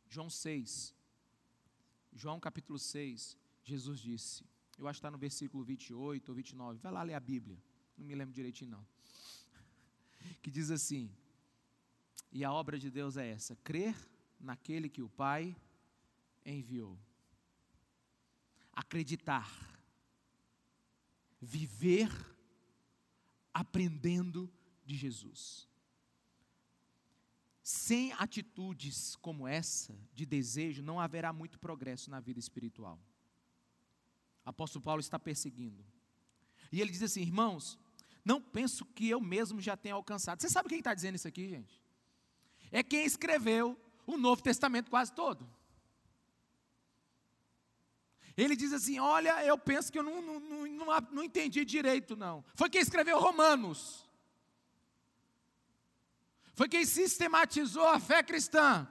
João 0.07 0.29
6. 0.29 0.95
João 2.13 2.39
capítulo 2.39 2.79
6. 2.79 3.37
Jesus 3.69 3.99
disse, 3.99 4.43
eu 4.77 4.87
acho 4.87 4.97
que 4.97 5.05
está 5.05 5.11
no 5.11 5.17
versículo 5.17 5.63
28 5.63 6.29
ou 6.29 6.35
29, 6.35 6.79
vai 6.79 6.91
lá 6.91 7.03
ler 7.03 7.13
a 7.13 7.19
Bíblia, 7.19 7.61
não 7.97 8.05
me 8.05 8.15
lembro 8.15 8.33
direitinho 8.33 8.71
não, 8.71 8.87
que 10.41 10.49
diz 10.49 10.71
assim, 10.71 11.11
e 12.31 12.43
a 12.43 12.51
obra 12.51 12.79
de 12.79 12.89
Deus 12.89 13.17
é 13.17 13.29
essa, 13.29 13.55
crer 13.57 13.95
naquele 14.39 14.89
que 14.89 15.01
o 15.01 15.09
Pai 15.09 15.55
enviou, 16.45 16.97
acreditar, 18.73 19.47
viver 21.39 22.09
aprendendo 23.53 24.51
de 24.85 24.95
Jesus. 24.95 25.67
Sem 27.61 28.13
atitudes 28.13 29.15
como 29.17 29.47
essa, 29.47 29.95
de 30.13 30.25
desejo, 30.25 30.81
não 30.81 30.99
haverá 30.99 31.31
muito 31.31 31.59
progresso 31.59 32.09
na 32.09 32.19
vida 32.19 32.39
espiritual 32.39 32.99
apóstolo 34.45 34.83
Paulo 34.83 34.99
está 34.99 35.19
perseguindo. 35.19 35.85
E 36.71 36.81
ele 36.81 36.91
diz 36.91 37.03
assim: 37.03 37.21
irmãos, 37.21 37.77
não 38.23 38.41
penso 38.41 38.85
que 38.85 39.09
eu 39.09 39.19
mesmo 39.19 39.61
já 39.61 39.75
tenha 39.75 39.95
alcançado. 39.95 40.41
Você 40.41 40.49
sabe 40.49 40.69
quem 40.69 40.79
está 40.79 40.93
dizendo 40.93 41.15
isso 41.15 41.27
aqui, 41.27 41.47
gente? 41.49 41.81
É 42.71 42.83
quem 42.83 43.03
escreveu 43.05 43.79
o 44.05 44.17
Novo 44.17 44.41
Testamento 44.41 44.89
quase 44.89 45.13
todo. 45.13 45.49
Ele 48.37 48.55
diz 48.55 48.71
assim: 48.73 48.99
Olha, 48.99 49.43
eu 49.45 49.57
penso 49.57 49.91
que 49.91 49.99
eu 49.99 50.03
não, 50.03 50.21
não, 50.21 50.39
não, 50.39 50.85
não 51.11 51.23
entendi 51.23 51.65
direito, 51.65 52.15
não. 52.15 52.43
Foi 52.53 52.69
quem 52.69 52.81
escreveu 52.81 53.19
Romanos. 53.19 54.07
Foi 56.53 56.67
quem 56.67 56.85
sistematizou 56.85 57.87
a 57.87 57.99
fé 57.99 58.21
cristã. 58.21 58.87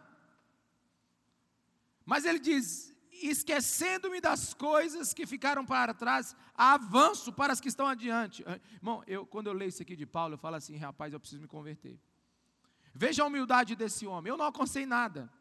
Mas 2.04 2.24
ele 2.24 2.38
diz: 2.38 2.94
esquecendo-me 3.22 4.20
das 4.20 4.54
coisas 4.54 5.12
que 5.12 5.26
ficaram 5.26 5.64
para 5.64 5.92
trás, 5.94 6.36
avanço 6.54 7.32
para 7.32 7.52
as 7.52 7.60
que 7.60 7.68
estão 7.68 7.86
adiante. 7.86 8.44
Irmão, 8.74 9.02
eu, 9.06 9.26
quando 9.26 9.48
eu 9.48 9.52
leio 9.52 9.68
isso 9.68 9.82
aqui 9.82 9.96
de 9.96 10.06
Paulo, 10.06 10.34
eu 10.34 10.38
falo 10.38 10.56
assim, 10.56 10.76
rapaz, 10.76 11.12
eu 11.12 11.20
preciso 11.20 11.42
me 11.42 11.48
converter. 11.48 11.98
Veja 12.94 13.22
a 13.22 13.26
humildade 13.26 13.76
desse 13.76 14.06
homem, 14.06 14.30
eu 14.30 14.36
não 14.36 14.44
alcancei 14.44 14.84
nada. 14.84 15.32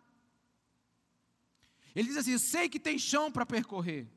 Ele 1.96 2.10
diz 2.10 2.18
assim: 2.18 2.38
sei 2.38 2.70
que 2.70 2.80
tem 2.80 3.00
chão 3.00 3.32
para 3.32 3.46
percorrer. 3.46 4.08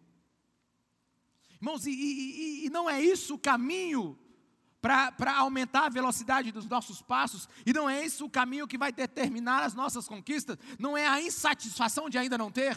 Irmãos, 1.55 1.87
e, 1.87 1.91
e, 1.91 2.67
e, 2.67 2.71
não 2.71 2.89
é 2.89 3.01
isso 3.01 3.35
o 3.35 3.39
caminho 3.39 4.19
para 4.81 5.39
aumentar 5.39 5.87
a 5.87 5.91
velocidade 5.91 6.53
dos 6.53 6.67
nossos 6.67 7.03
passos, 7.03 7.49
e 7.67 7.73
não 7.73 7.89
é 7.89 8.05
isso 8.05 8.25
o 8.25 8.31
caminho 8.31 8.67
que 8.67 8.79
vai 8.79 8.91
determinar 8.93 9.65
as 9.65 9.75
nossas 9.75 10.07
conquistas, 10.09 10.59
não 10.79 10.97
é 10.97 11.07
a 11.07 11.21
insatisfação 11.21 12.09
de 12.09 12.17
ainda 12.17 12.39
não 12.39 12.51
ter 12.51 12.77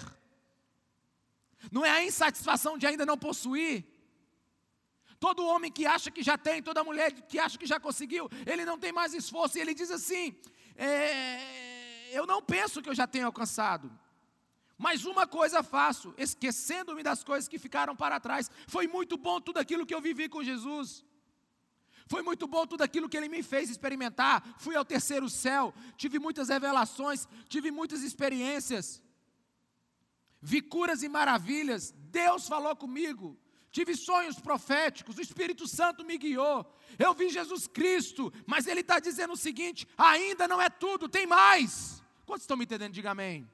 não 1.72 1.86
é 1.86 1.92
a 1.92 2.04
insatisfação 2.04 2.78
de 2.78 2.86
ainda 2.86 3.06
não 3.06 3.18
possuir. 3.18 3.86
Todo 5.20 5.46
homem 5.46 5.72
que 5.72 5.86
acha 5.86 6.12
que 6.12 6.22
já 6.22 6.38
tem, 6.38 6.62
toda 6.62 6.84
mulher 6.84 7.12
que 7.14 7.40
acha 7.40 7.58
que 7.58 7.66
já 7.66 7.80
conseguiu, 7.80 8.30
ele 8.46 8.66
não 8.66 8.78
tem 8.78 8.92
mais 8.92 9.14
esforço, 9.14 9.58
e 9.58 9.62
ele 9.62 9.74
diz 9.74 9.90
assim: 9.90 10.36
é, 10.76 12.10
Eu 12.12 12.26
não 12.26 12.42
penso 12.42 12.82
que 12.82 12.90
eu 12.90 12.96
já 12.96 13.08
tenho 13.08 13.28
alcançado, 13.28 13.90
mas 14.78 15.06
uma 15.06 15.26
coisa 15.26 15.64
faço, 15.64 16.14
esquecendo-me 16.18 17.02
das 17.04 17.24
coisas 17.24 17.48
que 17.48 17.58
ficaram 17.58 17.96
para 17.96 18.20
trás. 18.20 18.52
Foi 18.68 18.86
muito 18.86 19.18
bom 19.18 19.40
tudo 19.40 19.60
aquilo 19.60 19.86
que 19.86 19.96
eu 19.96 20.02
vivi 20.02 20.28
com 20.28 20.44
Jesus. 20.44 21.06
Foi 22.06 22.22
muito 22.22 22.46
bom 22.46 22.68
tudo 22.68 22.82
aquilo 22.82 23.08
que 23.08 23.16
ele 23.16 23.30
me 23.30 23.42
fez 23.42 23.70
experimentar. 23.70 24.44
Fui 24.58 24.76
ao 24.76 24.84
terceiro 24.84 25.30
céu, 25.30 25.74
tive 25.96 26.20
muitas 26.20 26.50
revelações, 26.50 27.28
tive 27.48 27.72
muitas 27.72 28.02
experiências 28.02 29.02
vi 30.44 30.62
curas 30.62 31.02
e 31.02 31.10
maravilhas, 31.10 31.94
Deus 32.12 32.48
falou 32.48 32.76
comigo, 32.76 33.40
tive 33.72 33.96
sonhos 33.96 34.40
proféticos, 34.40 35.18
o 35.18 35.22
Espírito 35.22 35.68
Santo 35.68 36.04
me 36.04 36.18
guiou, 36.18 36.70
eu 37.00 37.14
vi 37.14 37.30
Jesus 37.30 37.66
Cristo, 37.66 38.32
mas 38.46 38.68
Ele 38.68 38.82
está 38.82 39.00
dizendo 39.00 39.34
o 39.34 39.38
seguinte: 39.38 39.88
ainda 39.98 40.48
não 40.48 40.62
é 40.62 40.70
tudo, 40.70 41.08
tem 41.08 41.26
mais. 41.26 42.04
Quantos 42.26 42.44
estão 42.44 42.58
me 42.58 42.66
entendendo? 42.66 42.94
Diga 42.94 43.12
amém. 43.12 43.50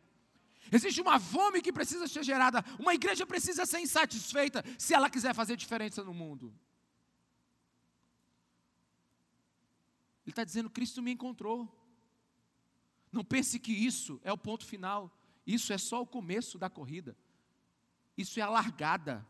Existe 0.71 1.01
uma 1.01 1.19
fome 1.19 1.61
que 1.61 1.71
precisa 1.71 2.07
ser 2.07 2.23
gerada, 2.23 2.63
uma 2.79 2.93
igreja 2.93 3.25
precisa 3.25 3.65
ser 3.65 3.79
insatisfeita 3.79 4.63
se 4.77 4.93
ela 4.93 5.09
quiser 5.09 5.33
fazer 5.33 5.55
diferença 5.55 6.03
no 6.03 6.13
mundo. 6.13 6.53
Ele 10.25 10.31
está 10.31 10.43
dizendo: 10.43 10.69
Cristo 10.69 11.01
me 11.01 11.11
encontrou. 11.11 11.67
Não 13.11 13.23
pense 13.23 13.57
que 13.59 13.71
isso 13.71 14.19
é 14.23 14.31
o 14.31 14.37
ponto 14.37 14.65
final. 14.65 15.11
Isso 15.45 15.73
é 15.73 15.77
só 15.77 16.01
o 16.01 16.07
começo 16.07 16.57
da 16.57 16.69
corrida. 16.69 17.15
Isso 18.17 18.39
é 18.39 18.43
a 18.43 18.49
largada. 18.49 19.25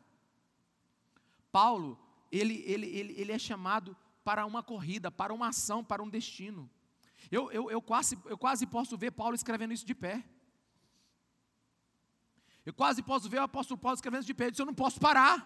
Paulo, 1.52 2.00
ele, 2.32 2.64
ele, 2.66 2.88
ele, 2.88 3.14
ele 3.20 3.32
é 3.32 3.40
chamado 3.40 3.96
para 4.24 4.46
uma 4.46 4.62
corrida, 4.62 5.10
para 5.10 5.34
uma 5.34 5.50
ação, 5.50 5.84
para 5.84 6.04
um 6.04 6.10
destino. 6.10 6.70
Eu, 7.32 7.52
eu, 7.52 7.70
eu, 7.70 7.82
quase, 7.82 8.18
eu 8.26 8.38
quase 8.38 8.66
posso 8.66 8.98
ver 8.98 9.12
Paulo 9.12 9.36
escrevendo 9.36 9.74
isso 9.74 9.86
de 9.86 9.96
pé. 9.96 10.24
Eu 12.66 12.74
quase 12.74 13.02
posso 13.02 13.30
ver 13.30 13.40
o 13.40 13.44
apóstolo 13.44 13.80
Paulo 13.80 13.96
escrevendo 13.96 14.22
isso 14.22 14.28
de 14.28 14.34
pé. 14.34 14.46
Ele 14.46 14.52
disse: 14.52 14.62
Eu 14.62 14.66
não 14.66 14.74
posso 14.74 15.00
parar. 15.00 15.38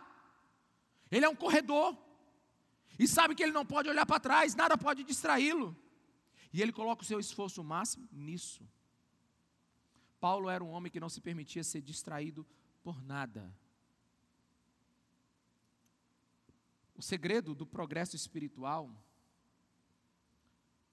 Ele 1.12 1.26
é 1.26 1.30
um 1.30 1.36
corredor. 1.36 1.98
E 2.98 3.08
sabe 3.08 3.36
que 3.36 3.44
ele 3.44 3.52
não 3.52 3.66
pode 3.66 3.90
olhar 3.90 4.06
para 4.06 4.20
trás, 4.20 4.56
nada 4.56 4.78
pode 4.78 5.04
distraí-lo. 5.04 5.76
E 6.52 6.62
ele 6.62 6.72
coloca 6.72 7.02
o 7.02 7.06
seu 7.06 7.20
esforço 7.20 7.64
máximo 7.64 8.08
nisso. 8.12 8.68
Paulo 10.26 10.50
era 10.50 10.64
um 10.64 10.70
homem 10.70 10.90
que 10.90 11.02
não 11.02 11.10
se 11.10 11.20
permitia 11.20 11.66
ser 11.66 11.82
distraído 11.82 12.48
por 12.82 13.04
nada. 13.04 13.54
O 16.96 17.02
segredo 17.02 17.54
do 17.54 17.66
progresso 17.66 18.16
espiritual 18.16 18.90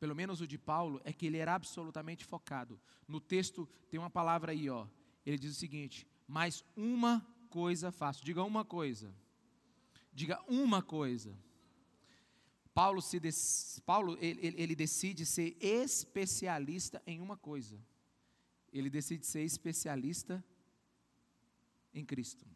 pelo 0.01 0.17
menos 0.17 0.41
o 0.41 0.47
de 0.49 0.59
Paulo, 0.59 1.01
é 1.05 1.13
que 1.13 1.27
ele 1.27 1.37
era 1.37 1.55
absolutamente 1.55 2.25
focado. 2.25 2.81
No 3.07 3.21
texto 3.21 3.69
tem 3.91 4.01
uma 4.01 4.09
palavra 4.09 4.51
aí, 4.51 4.69
ó. 4.71 4.89
Ele 5.27 5.39
diz 5.39 5.53
o 5.53 5.61
seguinte: 5.61 6.09
"Mas 6.27 6.65
uma 6.75 7.15
coisa 7.51 7.93
faço". 7.93 8.25
Diga 8.25 8.43
uma 8.43 8.65
coisa. 8.65 9.15
Diga 10.13 10.43
uma 10.49 10.83
coisa. 10.83 11.39
Paulo, 12.73 13.03
se 13.03 13.21
Paulo 13.85 14.17
ele, 14.21 14.55
ele 14.57 14.75
decide 14.75 15.27
ser 15.27 15.57
especialista 15.61 17.03
em 17.07 17.21
uma 17.21 17.37
coisa. 17.37 17.79
Ele 18.73 18.89
decide 18.89 19.27
ser 19.27 19.43
especialista 19.43 20.45
em 21.93 22.05
Cristo. 22.05 22.47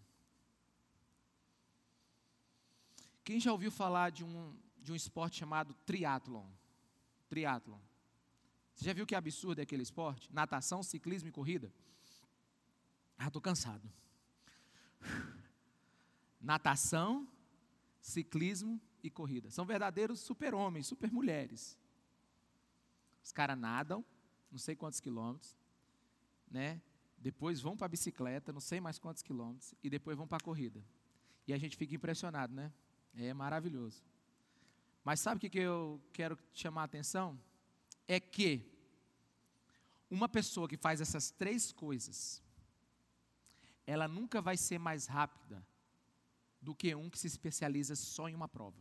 Quem 3.24 3.40
já 3.40 3.50
ouviu 3.50 3.70
falar 3.70 4.10
de 4.10 4.22
um, 4.22 4.56
de 4.78 4.92
um 4.92 4.94
esporte 4.94 5.38
chamado 5.38 5.74
triatlon? 5.86 6.46
Triatlon. 7.28 7.80
Você 8.74 8.84
já 8.84 8.92
viu 8.92 9.06
que 9.06 9.14
absurdo 9.14 9.60
é 9.60 9.62
aquele 9.62 9.82
esporte? 9.82 10.32
Natação, 10.32 10.82
ciclismo 10.82 11.28
e 11.28 11.32
corrida? 11.32 11.72
Ah, 13.16 13.28
estou 13.28 13.40
cansado. 13.40 13.90
Natação, 16.40 17.26
ciclismo 18.00 18.80
e 19.02 19.08
corrida. 19.08 19.50
São 19.50 19.64
verdadeiros 19.64 20.20
super-homens, 20.20 20.86
super-mulheres. 20.86 21.78
Os 23.22 23.32
caras 23.32 23.56
nadam, 23.56 24.04
não 24.50 24.58
sei 24.58 24.76
quantos 24.76 25.00
quilômetros, 25.00 25.56
né? 26.54 26.80
Depois 27.18 27.60
vão 27.60 27.76
para 27.76 27.86
a 27.86 27.88
bicicleta, 27.88 28.52
não 28.52 28.60
sei 28.60 28.80
mais 28.80 28.96
quantos 28.96 29.22
quilômetros, 29.24 29.74
e 29.82 29.90
depois 29.90 30.16
vão 30.16 30.26
para 30.26 30.36
a 30.36 30.40
corrida. 30.40 30.82
E 31.48 31.52
a 31.52 31.58
gente 31.58 31.76
fica 31.76 31.94
impressionado, 31.94 32.54
né? 32.54 32.72
É 33.12 33.34
maravilhoso. 33.34 34.00
Mas 35.02 35.18
sabe 35.18 35.38
o 35.38 35.40
que, 35.40 35.50
que 35.50 35.58
eu 35.58 36.00
quero 36.12 36.38
chamar 36.52 36.82
a 36.82 36.84
atenção? 36.84 37.38
É 38.06 38.20
que 38.20 38.72
uma 40.08 40.28
pessoa 40.28 40.68
que 40.68 40.76
faz 40.76 41.00
essas 41.00 41.30
três 41.30 41.72
coisas, 41.72 42.40
ela 43.84 44.06
nunca 44.06 44.40
vai 44.40 44.56
ser 44.56 44.78
mais 44.78 45.06
rápida 45.06 45.66
do 46.62 46.72
que 46.72 46.94
um 46.94 47.10
que 47.10 47.18
se 47.18 47.26
especializa 47.26 47.96
só 47.96 48.28
em 48.28 48.34
uma 48.34 48.48
prova. 48.48 48.80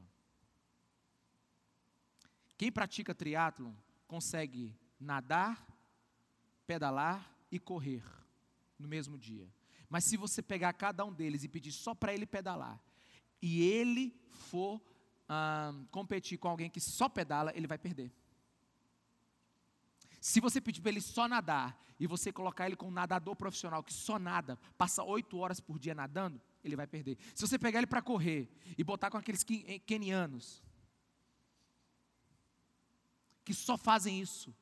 Quem 2.56 2.72
pratica 2.72 3.16
triatlon 3.16 3.74
consegue 4.08 4.78
nadar, 5.00 5.68
pedalar 6.68 7.33
e 7.54 7.60
correr 7.60 8.04
no 8.80 8.88
mesmo 8.88 9.16
dia. 9.16 9.48
Mas 9.88 10.06
se 10.06 10.18
você 10.18 10.42
pegar 10.42 10.74
cada 10.74 11.06
um 11.06 11.14
deles 11.14 11.44
e 11.44 11.48
pedir 11.48 11.72
só 11.72 11.94
para 11.94 12.12
ele 12.12 12.26
pedalar, 12.26 12.82
e 13.40 13.62
ele 13.62 14.20
for 14.28 14.82
ah, 15.30 15.72
competir 15.92 16.40
com 16.40 16.48
alguém 16.48 16.68
que 16.68 16.80
só 16.80 17.08
pedala, 17.08 17.52
ele 17.56 17.68
vai 17.68 17.78
perder. 17.78 18.12
Se 20.20 20.40
você 20.40 20.60
pedir 20.60 20.82
para 20.82 20.90
ele 20.90 21.02
só 21.02 21.28
nadar 21.28 21.80
e 22.00 22.08
você 22.08 22.32
colocar 22.32 22.66
ele 22.66 22.76
com 22.76 22.88
um 22.88 22.92
nadador 22.92 23.36
profissional 23.36 23.84
que 23.84 23.94
só 23.94 24.18
nada, 24.18 24.58
passa 24.76 25.04
oito 25.04 25.38
horas 25.38 25.60
por 25.60 25.78
dia 25.78 25.94
nadando, 25.94 26.42
ele 26.64 26.76
vai 26.76 26.88
perder. 26.88 27.20
Se 27.36 27.46
você 27.46 27.60
pegar 27.60 27.78
ele 27.78 27.88
para 27.88 28.02
correr 28.02 28.50
e 28.76 28.84
botar 28.84 29.12
com 29.12 29.18
aqueles 29.18 29.44
kenianos 29.86 30.64
que 33.46 33.54
só 33.54 33.78
fazem 33.78 34.20
isso, 34.20 34.56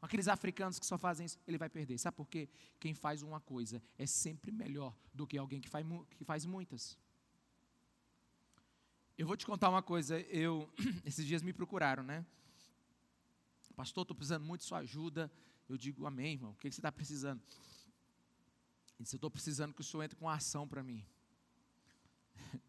aqueles 0.00 0.28
africanos 0.28 0.78
que 0.78 0.86
só 0.86 0.98
fazem 0.98 1.26
isso, 1.26 1.38
ele 1.46 1.58
vai 1.58 1.68
perder. 1.68 1.98
Sabe 1.98 2.16
por 2.16 2.28
quê? 2.28 2.48
Quem 2.78 2.94
faz 2.94 3.22
uma 3.22 3.40
coisa 3.40 3.82
é 3.98 4.06
sempre 4.06 4.50
melhor 4.50 4.94
do 5.12 5.26
que 5.26 5.38
alguém 5.38 5.60
que 5.60 5.68
faz, 5.68 6.44
muitas. 6.44 6.98
Eu 9.16 9.26
vou 9.26 9.36
te 9.36 9.46
contar 9.46 9.70
uma 9.70 9.82
coisa. 9.82 10.20
Eu 10.20 10.72
esses 11.04 11.26
dias 11.26 11.42
me 11.42 11.52
procuraram, 11.52 12.02
né? 12.02 12.24
Pastor, 13.74 14.02
estou 14.02 14.14
precisando 14.14 14.44
muito 14.44 14.62
de 14.62 14.66
sua 14.66 14.78
ajuda. 14.78 15.30
Eu 15.68 15.76
digo, 15.76 16.06
amém, 16.06 16.34
irmão. 16.34 16.52
O 16.52 16.54
que, 16.54 16.68
que 16.68 16.74
você 16.74 16.80
está 16.80 16.92
precisando? 16.92 17.42
Ele 18.98 19.04
disse, 19.04 19.14
eu 19.14 19.18
estou 19.18 19.30
precisando 19.30 19.74
que 19.74 19.80
o 19.80 19.84
senhor 19.84 20.02
entre 20.02 20.16
com 20.16 20.28
ação 20.28 20.66
para 20.66 20.82
mim. 20.82 21.04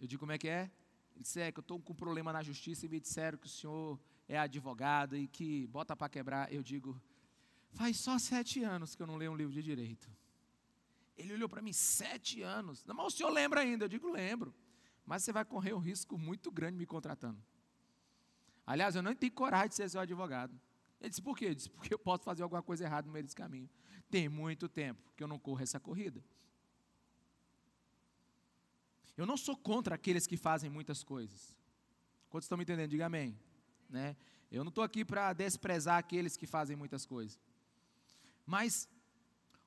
Eu 0.00 0.06
digo, 0.06 0.20
como 0.20 0.32
é 0.32 0.38
que 0.38 0.48
é? 0.48 0.70
Ele 1.14 1.22
disse, 1.22 1.40
é 1.40 1.50
que 1.50 1.58
eu 1.58 1.62
estou 1.62 1.80
com 1.80 1.92
um 1.94 1.96
problema 1.96 2.30
na 2.30 2.42
justiça 2.42 2.84
e 2.84 2.88
me 2.88 3.00
disseram 3.00 3.38
que 3.38 3.46
o 3.46 3.50
senhor 3.50 3.98
é 4.28 4.38
advogado 4.38 5.16
e 5.16 5.28
que 5.28 5.66
bota 5.68 5.96
para 5.96 6.08
quebrar. 6.08 6.52
Eu 6.52 6.62
digo, 6.62 7.00
faz 7.72 7.98
só 7.98 8.18
sete 8.18 8.62
anos 8.62 8.94
que 8.94 9.02
eu 9.02 9.06
não 9.06 9.16
leio 9.16 9.32
um 9.32 9.36
livro 9.36 9.52
de 9.52 9.62
direito. 9.62 10.10
Ele 11.16 11.32
olhou 11.32 11.48
para 11.48 11.62
mim, 11.62 11.72
sete 11.72 12.42
anos. 12.42 12.84
Não, 12.84 12.94
mas 12.94 13.14
o 13.14 13.16
senhor 13.16 13.30
lembra 13.30 13.60
ainda? 13.60 13.84
Eu 13.84 13.88
digo, 13.88 14.10
lembro. 14.10 14.54
Mas 15.04 15.22
você 15.22 15.32
vai 15.32 15.44
correr 15.44 15.72
um 15.72 15.78
risco 15.78 16.18
muito 16.18 16.50
grande 16.50 16.76
me 16.76 16.84
contratando. 16.84 17.42
Aliás, 18.66 18.96
eu 18.96 19.02
não 19.02 19.14
tenho 19.14 19.32
coragem 19.32 19.68
de 19.68 19.76
ser 19.76 19.88
seu 19.88 20.00
advogado. 20.00 20.60
Ele 21.00 21.08
disse, 21.08 21.22
por 21.22 21.36
quê? 21.36 21.46
Ele 21.46 21.54
disse, 21.54 21.70
porque 21.70 21.94
eu 21.94 21.98
posso 21.98 22.24
fazer 22.24 22.42
alguma 22.42 22.62
coisa 22.62 22.84
errada 22.84 23.06
no 23.06 23.12
meio 23.12 23.22
desse 23.22 23.36
caminho. 23.36 23.70
Tem 24.10 24.28
muito 24.28 24.68
tempo 24.68 25.12
que 25.16 25.22
eu 25.22 25.28
não 25.28 25.38
corro 25.38 25.62
essa 25.62 25.78
corrida. 25.78 26.22
Eu 29.16 29.24
não 29.24 29.36
sou 29.36 29.56
contra 29.56 29.94
aqueles 29.94 30.26
que 30.26 30.36
fazem 30.36 30.68
muitas 30.68 31.02
coisas. 31.02 31.56
Quantos 32.28 32.46
estão 32.46 32.58
me 32.58 32.64
entendendo? 32.64 32.90
Diga 32.90 33.06
amém. 33.06 33.38
Né? 33.88 34.16
Eu 34.50 34.64
não 34.64 34.68
estou 34.68 34.84
aqui 34.84 35.04
para 35.04 35.32
desprezar 35.32 35.98
aqueles 35.98 36.36
que 36.36 36.46
fazem 36.46 36.76
muitas 36.76 37.04
coisas. 37.04 37.38
Mas 38.44 38.88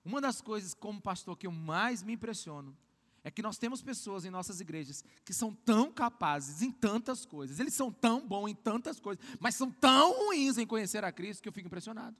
uma 0.03 0.21
das 0.21 0.41
coisas, 0.41 0.73
como 0.73 1.01
pastor, 1.01 1.37
que 1.37 1.47
eu 1.47 1.51
mais 1.51 2.01
me 2.01 2.13
impressiono 2.13 2.75
é 3.23 3.29
que 3.29 3.41
nós 3.41 3.57
temos 3.57 3.81
pessoas 3.81 4.23
em 4.23 4.29
nossas 4.29 4.61
igrejas 4.61 5.03
que 5.25 5.33
são 5.33 5.53
tão 5.53 5.91
capazes 5.91 6.61
em 6.61 6.71
tantas 6.71 7.25
coisas, 7.25 7.59
eles 7.59 7.73
são 7.73 7.91
tão 7.91 8.25
bons 8.25 8.49
em 8.49 8.55
tantas 8.55 8.99
coisas, 8.99 9.23
mas 9.39 9.55
são 9.55 9.69
tão 9.69 10.25
ruins 10.25 10.57
em 10.57 10.65
conhecer 10.65 11.03
a 11.03 11.11
Cristo 11.11 11.43
que 11.43 11.49
eu 11.49 11.53
fico 11.53 11.67
impressionado. 11.67 12.15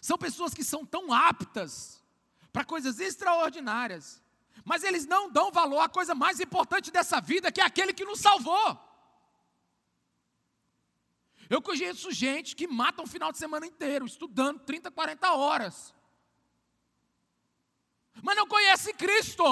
São 0.00 0.18
pessoas 0.18 0.52
que 0.52 0.64
são 0.64 0.84
tão 0.84 1.12
aptas 1.12 2.02
para 2.52 2.64
coisas 2.64 2.98
extraordinárias, 2.98 4.20
mas 4.64 4.84
eles 4.84 5.06
não 5.06 5.30
dão 5.30 5.50
valor 5.50 5.80
à 5.80 5.88
coisa 5.88 6.14
mais 6.14 6.40
importante 6.40 6.90
dessa 6.90 7.20
vida, 7.20 7.50
que 7.50 7.60
é 7.60 7.64
aquele 7.64 7.92
que 7.92 8.04
nos 8.04 8.20
salvou. 8.20 8.78
Eu 11.50 11.60
conheço 11.60 12.10
gente 12.10 12.56
que 12.56 12.66
mata 12.66 13.02
um 13.02 13.06
final 13.06 13.30
de 13.30 13.38
semana 13.38 13.66
inteiro, 13.66 14.06
estudando 14.06 14.60
30, 14.60 14.90
40 14.90 15.32
horas, 15.32 15.94
mas 18.22 18.36
não 18.36 18.46
conhece 18.46 18.92
Cristo. 18.94 19.44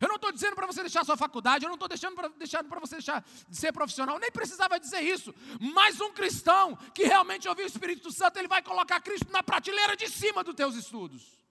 Eu 0.00 0.08
não 0.08 0.16
estou 0.16 0.32
dizendo 0.32 0.56
para 0.56 0.66
você 0.66 0.80
deixar 0.80 1.04
sua 1.04 1.16
faculdade, 1.16 1.64
eu 1.64 1.68
não 1.68 1.76
estou 1.76 1.88
deixando 1.88 2.16
para 2.16 2.28
deixando 2.28 2.68
você 2.80 2.96
deixar 2.96 3.24
de 3.48 3.56
ser 3.56 3.72
profissional, 3.72 4.18
nem 4.18 4.32
precisava 4.32 4.80
dizer 4.80 5.00
isso. 5.00 5.32
Mas 5.60 6.00
um 6.00 6.12
cristão 6.12 6.76
que 6.92 7.04
realmente 7.04 7.48
ouviu 7.48 7.64
o 7.64 7.68
Espírito 7.68 8.10
Santo, 8.10 8.36
ele 8.36 8.48
vai 8.48 8.62
colocar 8.62 9.00
Cristo 9.00 9.30
na 9.30 9.44
prateleira 9.44 9.96
de 9.96 10.08
cima 10.08 10.42
dos 10.42 10.56
teus 10.56 10.74
estudos. 10.74 11.41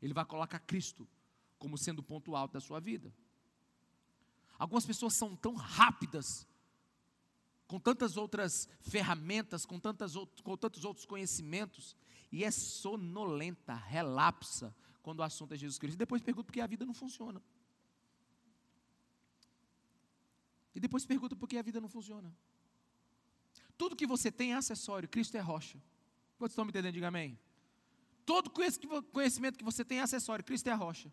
Ele 0.00 0.14
vai 0.14 0.24
colocar 0.24 0.58
Cristo 0.60 1.06
como 1.58 1.78
sendo 1.78 2.00
o 2.00 2.02
ponto 2.02 2.34
alto 2.36 2.52
da 2.52 2.60
sua 2.60 2.80
vida. 2.80 3.12
Algumas 4.58 4.86
pessoas 4.86 5.14
são 5.14 5.36
tão 5.36 5.54
rápidas, 5.54 6.46
com 7.66 7.78
tantas 7.78 8.16
outras 8.16 8.68
ferramentas, 8.80 9.66
com, 9.66 9.78
tantas, 9.78 10.14
com 10.42 10.56
tantos 10.56 10.84
outros 10.84 11.04
conhecimentos, 11.04 11.96
e 12.30 12.44
é 12.44 12.50
sonolenta, 12.50 13.74
relapsa 13.74 14.74
quando 15.02 15.20
o 15.20 15.22
assunto 15.22 15.54
é 15.54 15.56
Jesus 15.56 15.78
Cristo. 15.78 15.94
E 15.94 15.98
depois 15.98 16.22
pergunta 16.22 16.46
por 16.46 16.52
que 16.52 16.60
a 16.60 16.66
vida 16.66 16.84
não 16.84 16.94
funciona. 16.94 17.42
E 20.74 20.80
depois 20.80 21.06
pergunta 21.06 21.34
por 21.34 21.48
que 21.48 21.56
a 21.56 21.62
vida 21.62 21.80
não 21.80 21.88
funciona. 21.88 22.34
Tudo 23.78 23.96
que 23.96 24.06
você 24.06 24.30
tem 24.30 24.52
é 24.52 24.56
acessório, 24.56 25.08
Cristo 25.08 25.36
é 25.36 25.40
rocha. 25.40 25.82
Quantos 26.38 26.52
estão 26.52 26.64
me 26.64 26.70
entendendo? 26.70 26.94
Diga 26.94 27.08
amém. 27.08 27.38
Todo 28.26 28.50
conhecimento 28.50 29.56
que 29.56 29.64
você 29.64 29.84
tem 29.84 30.00
é 30.00 30.02
acessório, 30.02 30.44
Cristo 30.44 30.66
é 30.66 30.72
a 30.72 30.74
rocha. 30.74 31.12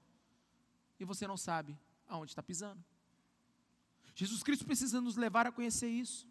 E 1.00 1.06
você 1.06 1.28
não 1.28 1.38
sabe 1.38 1.78
aonde 2.08 2.32
está 2.32 2.42
pisando. 2.42 2.84
Jesus 4.16 4.42
Cristo 4.42 4.66
precisa 4.66 5.00
nos 5.00 5.16
levar 5.16 5.46
a 5.46 5.52
conhecer 5.52 5.88
isso. 5.88 6.28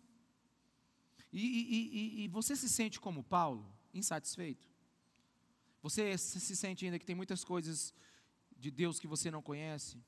E, 1.32 1.40
e, 1.40 2.20
e, 2.20 2.24
e 2.24 2.28
você 2.28 2.56
se 2.56 2.68
sente 2.68 3.00
como 3.00 3.22
Paulo, 3.22 3.72
insatisfeito? 3.94 4.68
Você 5.82 6.18
se 6.18 6.56
sente 6.56 6.84
ainda 6.84 6.98
que 6.98 7.06
tem 7.06 7.16
muitas 7.16 7.44
coisas 7.44 7.94
de 8.56 8.70
Deus 8.70 8.98
que 8.98 9.06
você 9.06 9.30
não 9.30 9.40
conhece? 9.40 10.02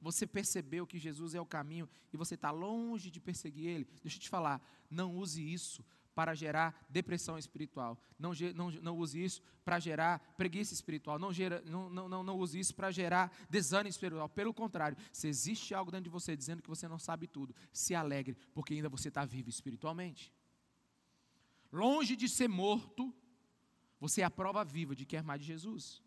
Você 0.00 0.26
percebeu 0.26 0.86
que 0.86 0.98
Jesus 0.98 1.34
é 1.34 1.40
o 1.40 1.46
caminho 1.46 1.88
e 2.12 2.16
você 2.16 2.34
está 2.34 2.50
longe 2.50 3.10
de 3.10 3.20
perseguir 3.20 3.66
Ele? 3.68 3.84
Deixa 4.02 4.16
eu 4.16 4.22
te 4.22 4.28
falar, 4.28 4.60
não 4.90 5.16
use 5.16 5.40
isso 5.40 5.84
para 6.20 6.34
gerar 6.34 6.86
depressão 6.90 7.38
espiritual. 7.38 7.98
Não, 8.18 8.32
não, 8.54 8.70
não 8.70 8.98
use 8.98 9.24
isso 9.24 9.40
para 9.64 9.78
gerar 9.78 10.18
preguiça 10.36 10.74
espiritual. 10.74 11.18
Não, 11.18 11.32
gera, 11.32 11.62
não, 11.64 11.88
não, 11.88 12.22
não, 12.22 12.36
use 12.36 12.60
isso 12.60 12.74
para 12.74 12.90
gerar 12.90 13.32
desânimo 13.48 13.88
espiritual. 13.88 14.28
Pelo 14.28 14.52
contrário, 14.52 14.98
se 15.10 15.28
existe 15.28 15.72
algo 15.72 15.90
dentro 15.90 16.04
de 16.04 16.10
você 16.10 16.36
dizendo 16.36 16.60
que 16.60 16.68
você 16.68 16.86
não 16.86 16.98
sabe 16.98 17.26
tudo, 17.26 17.54
se 17.72 17.94
alegre, 17.94 18.36
porque 18.52 18.74
ainda 18.74 18.90
você 18.90 19.08
está 19.08 19.24
vivo 19.24 19.48
espiritualmente. 19.48 20.30
Longe 21.72 22.14
de 22.14 22.28
ser 22.28 22.48
morto, 22.48 23.14
você 23.98 24.20
é 24.20 24.24
a 24.24 24.30
prova 24.30 24.62
viva 24.62 24.94
de 24.94 25.06
que 25.06 25.16
é 25.16 25.22
mais 25.22 25.40
de 25.40 25.46
Jesus. 25.46 26.02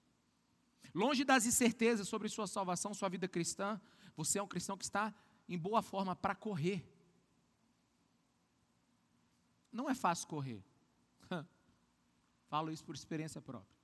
Longe 0.93 1.23
das 1.23 1.47
incertezas 1.47 2.07
sobre 2.07 2.29
sua 2.29 2.45
salvação, 2.45 2.93
sua 2.93 3.09
vida 3.09 3.27
cristã, 3.27 3.81
você 4.15 4.37
é 4.37 4.43
um 4.43 4.47
cristão 4.47 4.77
que 4.77 4.83
está 4.83 5.11
em 5.49 5.57
boa 5.57 5.81
forma 5.81 6.15
para 6.15 6.35
correr. 6.35 6.87
Não 9.73 9.89
é 9.89 9.95
fácil 9.95 10.27
correr. 10.27 10.63
Falo 12.47 12.71
isso 12.71 12.85
por 12.85 12.93
experiência 12.93 13.41
própria. 13.41 13.75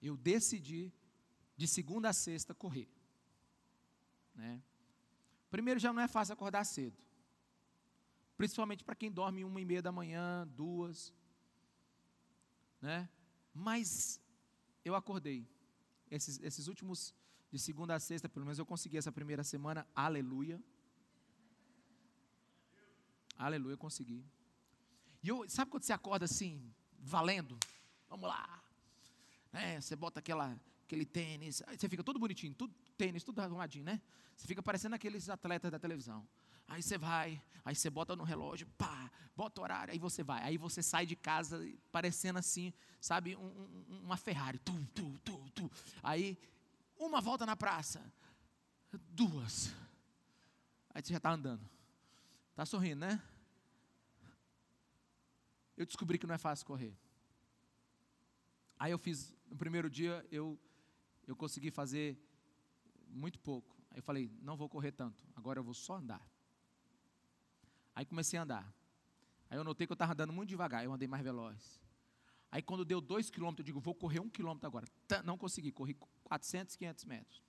Eu 0.00 0.16
decidi, 0.16 0.92
de 1.56 1.66
segunda 1.66 2.10
a 2.10 2.12
sexta, 2.12 2.54
correr. 2.54 2.88
Né? 4.34 4.62
Primeiro, 5.50 5.80
já 5.80 5.92
não 5.92 6.00
é 6.00 6.06
fácil 6.06 6.34
acordar 6.34 6.64
cedo. 6.64 6.96
Principalmente 8.36 8.84
para 8.84 8.94
quem 8.94 9.10
dorme 9.10 9.44
uma 9.44 9.60
e 9.60 9.64
meia 9.64 9.82
da 9.82 9.90
manhã, 9.90 10.46
duas. 10.46 11.12
Né? 12.80 13.08
Mas 13.52 14.20
eu 14.84 14.94
acordei. 14.94 15.48
Esses, 16.10 16.38
esses 16.42 16.68
últimos, 16.68 17.12
de 17.50 17.58
segunda 17.58 17.94
a 17.94 18.00
sexta, 18.00 18.28
pelo 18.28 18.44
menos 18.46 18.58
eu 18.58 18.66
consegui 18.66 18.98
essa 18.98 19.10
primeira 19.10 19.42
semana, 19.42 19.86
aleluia. 19.94 20.62
Aleluia, 23.36 23.76
consegui. 23.76 24.24
E 25.24 25.28
eu, 25.28 25.48
sabe 25.48 25.70
quando 25.70 25.84
você 25.84 25.92
acorda 25.94 26.26
assim, 26.26 26.70
valendo? 26.98 27.58
Vamos 28.10 28.28
lá. 28.28 28.62
Né? 29.50 29.80
Você 29.80 29.96
bota 29.96 30.20
aquela, 30.20 30.54
aquele 30.84 31.06
tênis, 31.06 31.62
aí 31.66 31.78
você 31.78 31.88
fica 31.88 32.04
todo 32.04 32.18
bonitinho, 32.18 32.52
tudo 32.52 32.74
tênis, 32.98 33.24
tudo 33.24 33.40
arrumadinho, 33.40 33.86
né? 33.86 34.02
Você 34.36 34.46
fica 34.46 34.62
parecendo 34.62 34.94
aqueles 34.94 35.30
atletas 35.30 35.70
da 35.70 35.78
televisão. 35.78 36.28
Aí 36.68 36.82
você 36.82 36.98
vai, 36.98 37.40
aí 37.64 37.74
você 37.74 37.88
bota 37.88 38.14
no 38.14 38.22
relógio, 38.22 38.66
pá, 38.76 39.10
bota 39.34 39.62
o 39.62 39.64
horário, 39.64 39.92
aí 39.92 39.98
você 39.98 40.22
vai. 40.22 40.42
Aí 40.42 40.58
você 40.58 40.82
sai 40.82 41.06
de 41.06 41.16
casa 41.16 41.58
parecendo 41.90 42.38
assim, 42.38 42.70
sabe, 43.00 43.34
um, 43.34 43.46
um, 43.46 44.00
uma 44.02 44.18
Ferrari. 44.18 44.58
Tu, 44.58 44.72
tu, 44.94 45.18
tu, 45.24 45.50
tu. 45.54 45.70
Aí, 46.02 46.36
uma 46.98 47.22
volta 47.22 47.46
na 47.46 47.56
praça, 47.56 48.04
duas. 49.08 49.72
Aí 50.94 51.02
você 51.02 51.14
já 51.14 51.16
está 51.16 51.30
andando. 51.30 51.66
Está 52.50 52.66
sorrindo, 52.66 53.06
né? 53.06 53.22
Eu 55.76 55.86
descobri 55.86 56.18
que 56.18 56.26
não 56.26 56.34
é 56.34 56.38
fácil 56.38 56.66
correr. 56.66 56.96
Aí 58.78 58.92
eu 58.92 58.98
fiz, 58.98 59.34
no 59.48 59.56
primeiro 59.56 59.88
dia, 59.88 60.26
eu, 60.30 60.58
eu 61.26 61.34
consegui 61.36 61.70
fazer 61.70 62.18
muito 63.08 63.38
pouco. 63.38 63.74
Aí 63.90 63.98
eu 63.98 64.02
falei, 64.02 64.30
não 64.42 64.56
vou 64.56 64.68
correr 64.68 64.92
tanto, 64.92 65.24
agora 65.34 65.58
eu 65.58 65.64
vou 65.64 65.74
só 65.74 65.94
andar. 65.96 66.26
Aí 67.94 68.04
comecei 68.04 68.38
a 68.38 68.42
andar. 68.42 68.74
Aí 69.48 69.56
eu 69.56 69.64
notei 69.64 69.86
que 69.86 69.92
eu 69.92 69.94
estava 69.94 70.12
andando 70.12 70.32
muito 70.32 70.48
devagar, 70.48 70.84
eu 70.84 70.92
andei 70.92 71.06
mais 71.06 71.22
veloz. 71.22 71.80
Aí 72.50 72.62
quando 72.62 72.84
deu 72.84 73.00
dois 73.00 73.30
quilômetros, 73.30 73.60
eu 73.60 73.66
digo, 73.66 73.80
vou 73.80 73.94
correr 73.94 74.20
um 74.20 74.28
quilômetro 74.28 74.66
agora. 74.66 74.86
Não 75.24 75.38
consegui, 75.38 75.72
corri 75.72 75.94
400, 76.24 76.76
500 76.76 77.04
metros. 77.04 77.42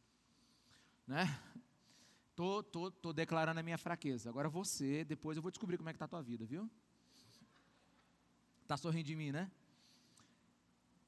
Né? 1.08 1.26
Tô, 2.36 2.62
tô, 2.62 2.92
tô 2.92 3.14
declarando 3.14 3.60
a 3.60 3.64
minha 3.64 3.78
fraqueza. 3.78 4.30
Agora 4.30 4.50
você, 4.50 5.06
depois 5.06 5.38
eu 5.38 5.42
vou 5.42 5.52
descobrir 5.52 5.78
como 5.78 5.90
é 5.90 5.94
que 5.94 5.96
está 5.96 6.06
a 6.06 6.10
tua 6.10 6.22
vida, 6.22 6.46
viu? 6.46 6.70
Está 8.66 8.76
sorrindo 8.76 9.04
de 9.04 9.16
mim, 9.16 9.32
né? 9.32 9.52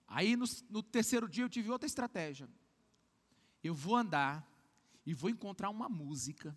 Aí 0.08 0.38
no, 0.38 0.46
no 0.70 0.84
terceiro 0.84 1.28
dia 1.28 1.44
eu 1.44 1.50
tive 1.50 1.72
outra 1.72 1.88
estratégia. 1.88 2.48
Eu 3.64 3.74
vou 3.74 3.96
andar 3.96 4.48
e 5.04 5.12
vou 5.12 5.28
encontrar 5.28 5.72
uma 5.72 5.90
música 5.90 6.56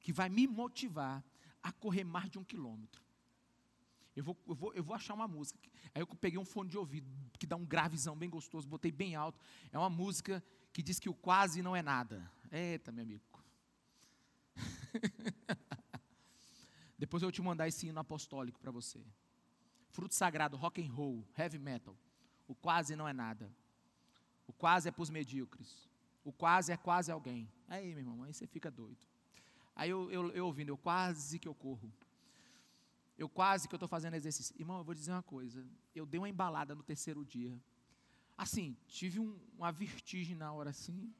que 0.00 0.12
vai 0.12 0.28
me 0.28 0.48
motivar 0.48 1.24
a 1.62 1.70
correr 1.70 2.02
mais 2.02 2.28
de 2.28 2.40
um 2.40 2.44
quilômetro. 2.44 3.00
Eu 4.16 4.24
vou, 4.24 4.36
eu, 4.48 4.54
vou, 4.54 4.74
eu 4.74 4.82
vou 4.82 4.96
achar 4.96 5.14
uma 5.14 5.28
música. 5.28 5.60
Aí 5.94 6.02
eu 6.02 6.06
peguei 6.08 6.40
um 6.40 6.44
fone 6.44 6.70
de 6.70 6.76
ouvido 6.76 7.08
que 7.38 7.46
dá 7.46 7.54
um 7.54 7.64
gravizão 7.64 8.16
bem 8.16 8.28
gostoso, 8.28 8.66
botei 8.66 8.90
bem 8.90 9.14
alto. 9.14 9.38
É 9.70 9.78
uma 9.78 9.90
música 9.90 10.42
que 10.72 10.82
diz 10.82 10.98
que 10.98 11.08
o 11.08 11.14
quase 11.14 11.62
não 11.62 11.76
é 11.76 11.82
nada. 11.82 12.28
Eita, 12.50 12.90
meu 12.90 13.04
amigo. 13.04 13.22
Depois 16.98 17.22
eu 17.22 17.30
te 17.30 17.40
mandar 17.40 17.68
esse 17.68 17.86
hino 17.86 18.00
apostólico 18.00 18.58
para 18.58 18.72
você. 18.72 19.06
Fruto 19.96 20.14
sagrado, 20.14 20.58
rock 20.58 20.82
and 20.82 20.92
roll, 20.92 21.24
heavy 21.38 21.58
metal. 21.58 21.96
O 22.46 22.54
quase 22.54 22.94
não 22.94 23.08
é 23.08 23.14
nada. 23.14 23.50
O 24.46 24.52
quase 24.52 24.90
é 24.90 24.92
para 24.92 25.00
os 25.00 25.08
medíocres. 25.08 25.88
O 26.22 26.30
quase 26.30 26.70
é 26.70 26.76
quase 26.76 27.10
alguém. 27.10 27.50
Aí, 27.66 27.88
meu 27.94 28.00
irmão, 28.00 28.22
aí 28.22 28.34
você 28.34 28.46
fica 28.46 28.70
doido. 28.70 28.98
Aí 29.74 29.88
eu, 29.88 30.10
eu, 30.10 30.30
eu 30.32 30.44
ouvindo, 30.44 30.68
eu 30.68 30.76
quase 30.76 31.38
que 31.38 31.48
eu 31.48 31.54
corro. 31.54 31.90
Eu 33.16 33.26
quase 33.26 33.66
que 33.66 33.74
eu 33.74 33.78
estou 33.78 33.88
fazendo 33.88 34.12
exercício. 34.12 34.54
Irmão, 34.58 34.76
eu 34.76 34.84
vou 34.84 34.94
dizer 34.94 35.12
uma 35.12 35.22
coisa. 35.22 35.66
Eu 35.94 36.04
dei 36.04 36.18
uma 36.20 36.28
embalada 36.28 36.74
no 36.74 36.82
terceiro 36.82 37.24
dia. 37.24 37.58
Assim, 38.36 38.76
tive 38.86 39.18
um, 39.18 39.34
uma 39.56 39.72
vertigem 39.72 40.36
na 40.36 40.52
hora 40.52 40.68
assim. 40.68 41.10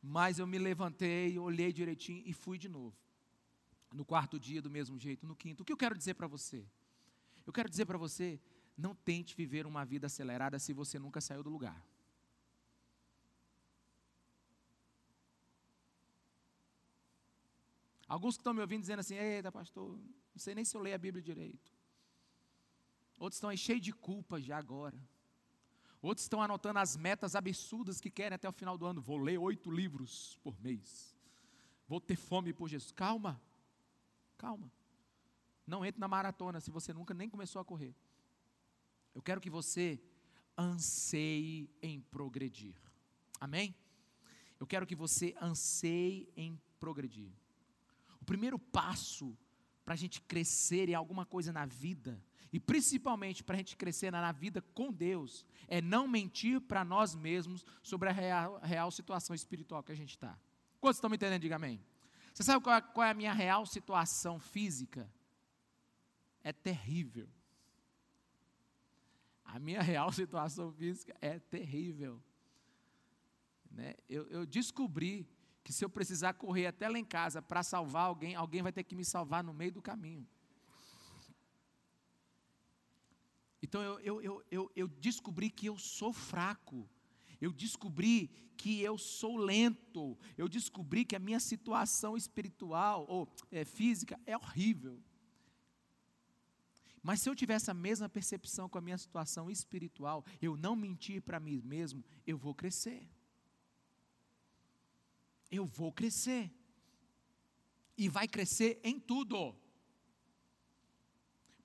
Mas 0.00 0.38
eu 0.38 0.46
me 0.46 0.60
levantei, 0.60 1.36
olhei 1.40 1.72
direitinho 1.72 2.22
e 2.24 2.32
fui 2.32 2.56
de 2.56 2.68
novo. 2.68 2.96
No 3.92 4.04
quarto 4.04 4.38
dia, 4.38 4.62
do 4.62 4.70
mesmo 4.70 4.96
jeito. 4.96 5.26
No 5.26 5.34
quinto. 5.34 5.64
O 5.64 5.66
que 5.66 5.72
eu 5.72 5.76
quero 5.76 5.98
dizer 5.98 6.14
para 6.14 6.28
você? 6.28 6.64
Eu 7.50 7.52
quero 7.52 7.68
dizer 7.68 7.84
para 7.84 7.98
você: 7.98 8.40
não 8.78 8.94
tente 8.94 9.34
viver 9.34 9.66
uma 9.66 9.84
vida 9.84 10.06
acelerada 10.06 10.56
se 10.60 10.72
você 10.72 11.00
nunca 11.00 11.20
saiu 11.20 11.42
do 11.42 11.50
lugar. 11.50 11.84
Alguns 18.06 18.36
que 18.36 18.40
estão 18.42 18.54
me 18.54 18.60
ouvindo 18.60 18.82
dizendo 18.82 19.00
assim: 19.00 19.16
Eita, 19.16 19.50
pastor, 19.50 19.98
não 20.32 20.38
sei 20.38 20.54
nem 20.54 20.64
se 20.64 20.76
eu 20.76 20.80
leio 20.80 20.94
a 20.94 20.98
Bíblia 20.98 21.20
direito. 21.20 21.72
Outros 23.18 23.38
estão 23.38 23.50
aí 23.50 23.58
cheios 23.58 23.82
de 23.82 23.92
culpa 23.92 24.40
já 24.40 24.56
agora. 24.56 25.02
Outros 26.00 26.24
estão 26.26 26.40
anotando 26.40 26.78
as 26.78 26.96
metas 26.96 27.34
absurdas 27.34 28.00
que 28.00 28.12
querem 28.12 28.36
até 28.36 28.48
o 28.48 28.52
final 28.52 28.78
do 28.78 28.86
ano. 28.86 29.00
Vou 29.00 29.18
ler 29.18 29.38
oito 29.38 29.72
livros 29.72 30.38
por 30.44 30.56
mês. 30.60 31.16
Vou 31.88 32.00
ter 32.00 32.14
fome 32.14 32.52
por 32.52 32.68
Jesus. 32.68 32.92
Calma, 32.92 33.42
calma. 34.38 34.70
Não 35.70 35.84
entre 35.86 36.00
na 36.00 36.08
maratona 36.08 36.60
se 36.60 36.68
você 36.68 36.92
nunca 36.92 37.14
nem 37.14 37.30
começou 37.30 37.62
a 37.62 37.64
correr. 37.64 37.94
Eu 39.14 39.22
quero 39.22 39.40
que 39.40 39.48
você 39.48 40.02
anseie 40.58 41.70
em 41.80 42.00
progredir. 42.00 42.74
Amém? 43.40 43.72
Eu 44.58 44.66
quero 44.66 44.84
que 44.84 44.96
você 44.96 45.32
anseie 45.40 46.28
em 46.36 46.60
progredir. 46.80 47.32
O 48.20 48.24
primeiro 48.24 48.58
passo 48.58 49.38
para 49.84 49.94
a 49.94 49.96
gente 49.96 50.20
crescer 50.20 50.88
em 50.88 50.94
alguma 50.94 51.24
coisa 51.24 51.52
na 51.52 51.66
vida, 51.66 52.20
e 52.52 52.58
principalmente 52.58 53.44
para 53.44 53.54
a 53.54 53.58
gente 53.58 53.76
crescer 53.76 54.10
na 54.10 54.32
vida 54.32 54.60
com 54.74 54.92
Deus, 54.92 55.46
é 55.68 55.80
não 55.80 56.08
mentir 56.08 56.60
para 56.60 56.84
nós 56.84 57.14
mesmos 57.14 57.64
sobre 57.80 58.08
a 58.08 58.12
real, 58.12 58.58
real, 58.60 58.90
situação 58.90 59.36
espiritual 59.36 59.84
que 59.84 59.92
a 59.92 59.96
gente 59.96 60.10
está. 60.10 60.36
Quantos 60.80 60.96
estão 60.96 61.08
me 61.08 61.16
entendendo? 61.16 61.42
Diga 61.42 61.56
amém. 61.56 61.80
Você 62.34 62.42
sabe 62.42 62.62
qual 62.62 62.74
é, 62.74 62.80
qual 62.80 63.06
é 63.06 63.10
a 63.10 63.14
minha 63.14 63.32
real 63.32 63.64
situação 63.64 64.40
física? 64.40 65.08
É 66.42 66.52
terrível. 66.52 67.28
A 69.44 69.58
minha 69.58 69.82
real 69.82 70.12
situação 70.12 70.72
física 70.72 71.14
é 71.20 71.38
terrível. 71.38 72.22
Né? 73.70 73.94
Eu, 74.08 74.26
eu 74.28 74.46
descobri 74.46 75.28
que 75.62 75.72
se 75.72 75.84
eu 75.84 75.90
precisar 75.90 76.34
correr 76.34 76.66
até 76.66 76.88
lá 76.88 76.98
em 76.98 77.04
casa 77.04 77.42
para 77.42 77.62
salvar 77.62 78.06
alguém, 78.06 78.34
alguém 78.34 78.62
vai 78.62 78.72
ter 78.72 78.82
que 78.82 78.94
me 78.94 79.04
salvar 79.04 79.44
no 79.44 79.52
meio 79.52 79.72
do 79.72 79.82
caminho. 79.82 80.26
Então 83.62 83.82
eu, 83.82 84.00
eu, 84.00 84.22
eu, 84.22 84.44
eu, 84.50 84.72
eu 84.74 84.88
descobri 84.88 85.50
que 85.50 85.66
eu 85.66 85.78
sou 85.78 86.12
fraco. 86.12 86.88
Eu 87.40 87.52
descobri 87.52 88.28
que 88.56 88.80
eu 88.80 88.98
sou 88.98 89.36
lento. 89.36 90.18
Eu 90.36 90.48
descobri 90.48 91.04
que 91.04 91.16
a 91.16 91.18
minha 91.18 91.40
situação 91.40 92.16
espiritual 92.16 93.06
ou 93.08 93.32
é, 93.50 93.64
física 93.64 94.18
é 94.26 94.36
horrível. 94.36 95.02
Mas 97.02 97.20
se 97.20 97.30
eu 97.30 97.34
tivesse 97.34 97.70
a 97.70 97.74
mesma 97.74 98.08
percepção 98.08 98.68
com 98.68 98.78
a 98.78 98.80
minha 98.82 98.98
situação 98.98 99.50
espiritual, 99.50 100.24
eu 100.40 100.56
não 100.56 100.76
mentir 100.76 101.22
para 101.22 101.40
mim 101.40 101.62
mesmo, 101.64 102.04
eu 102.26 102.36
vou 102.36 102.54
crescer 102.54 103.08
eu 105.50 105.66
vou 105.66 105.92
crescer. 105.92 106.50
E 107.96 108.08
vai 108.08 108.28
crescer 108.28 108.80
em 108.84 108.98
tudo. 108.98 109.54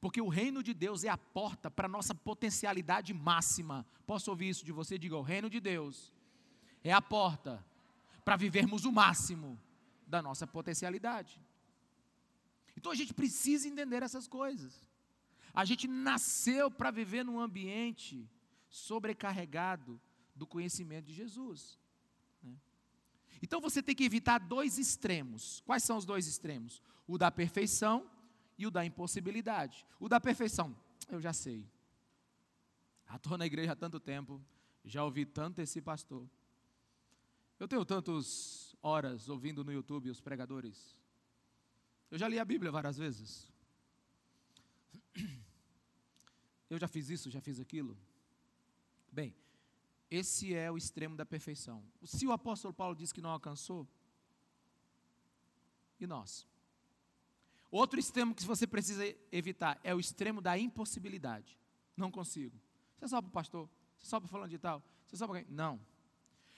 Porque 0.01 0.21
o 0.21 0.27
reino 0.27 0.61
de 0.61 0.73
Deus 0.73 1.03
é 1.03 1.09
a 1.09 1.17
porta 1.17 1.69
para 1.69 1.85
a 1.85 1.89
nossa 1.89 2.13
potencialidade 2.13 3.13
máxima. 3.13 3.85
Posso 4.05 4.29
ouvir 4.31 4.49
isso 4.49 4.65
de 4.65 4.71
você? 4.71 4.97
Diga: 4.97 5.15
o 5.15 5.21
reino 5.21 5.49
de 5.49 5.59
Deus 5.59 6.13
é 6.83 6.91
a 6.91 7.01
porta 7.01 7.65
para 8.23 8.35
vivermos 8.35 8.85
o 8.85 8.91
máximo 8.91 9.59
da 10.05 10.21
nossa 10.21 10.45
potencialidade. 10.45 11.41
Então 12.75 12.91
a 12.91 12.95
gente 12.95 13.13
precisa 13.13 13.67
entender 13.67 14.03
essas 14.03 14.27
coisas. 14.27 14.85
A 15.55 15.63
gente 15.65 15.87
nasceu 15.87 16.69
para 16.69 16.91
viver 16.91 17.23
num 17.23 17.39
ambiente 17.39 18.29
sobrecarregado 18.69 19.99
do 20.35 20.45
conhecimento 20.45 21.05
de 21.05 21.13
Jesus. 21.13 21.79
Então 23.41 23.61
você 23.61 23.81
tem 23.81 23.95
que 23.95 24.03
evitar 24.03 24.39
dois 24.39 24.77
extremos. 24.77 25.61
Quais 25.65 25.83
são 25.83 25.97
os 25.97 26.05
dois 26.05 26.27
extremos? 26.27 26.81
O 27.07 27.17
da 27.17 27.31
perfeição 27.31 28.09
e 28.57 28.65
o 28.65 28.71
da 28.71 28.85
impossibilidade. 28.85 29.85
O 29.99 30.09
da 30.09 30.19
perfeição, 30.19 30.75
eu 31.09 31.21
já 31.21 31.33
sei. 31.33 31.65
Já 33.07 33.15
estou 33.15 33.37
na 33.37 33.45
igreja 33.45 33.73
há 33.73 33.75
tanto 33.75 33.99
tempo, 33.99 34.41
Já 34.83 35.03
ouvi 35.03 35.25
tanto 35.25 35.61
esse 35.61 35.81
pastor. 35.81 36.29
Eu 37.59 37.67
tenho 37.67 37.83
tantas 37.85 38.75
horas 38.81 39.29
ouvindo 39.29 39.63
no 39.63 39.71
YouTube 39.71 40.09
os 40.09 40.21
pregadores. 40.21 41.01
Eu 42.11 42.19
já 42.19 42.27
li 42.27 42.37
a 42.37 42.45
Bíblia 42.45 42.71
várias 42.71 42.97
vezes. 42.97 43.51
Eu 46.69 46.79
já 46.79 46.87
fiz 46.87 47.09
isso, 47.09 47.29
já 47.29 47.41
fiz 47.41 47.59
aquilo. 47.59 47.97
Bem, 49.11 49.35
esse 50.09 50.53
é 50.53 50.71
o 50.71 50.77
extremo 50.77 51.15
da 51.15 51.25
perfeição. 51.25 51.83
Se 52.03 52.25
o 52.25 52.31
apóstolo 52.31 52.73
Paulo 52.73 52.95
diz 52.95 53.11
que 53.11 53.21
não 53.21 53.29
alcançou, 53.29 53.87
e 55.99 56.05
nós? 56.05 56.47
Outro 57.71 57.99
extremo 57.99 58.35
que 58.35 58.43
você 58.45 58.67
precisa 58.67 59.03
evitar 59.31 59.79
é 59.83 59.93
o 59.93 59.99
extremo 59.99 60.41
da 60.41 60.57
impossibilidade. 60.57 61.57
Não 61.95 62.11
consigo. 62.11 62.59
Você 62.99 63.09
para 63.09 63.19
o 63.19 63.31
pastor, 63.31 63.69
você 63.99 64.19
para 64.19 64.27
falando 64.27 64.49
de 64.49 64.57
tal, 64.57 64.83
você 65.05 65.17
só 65.17 65.27
para 65.27 65.45
Não. 65.49 65.79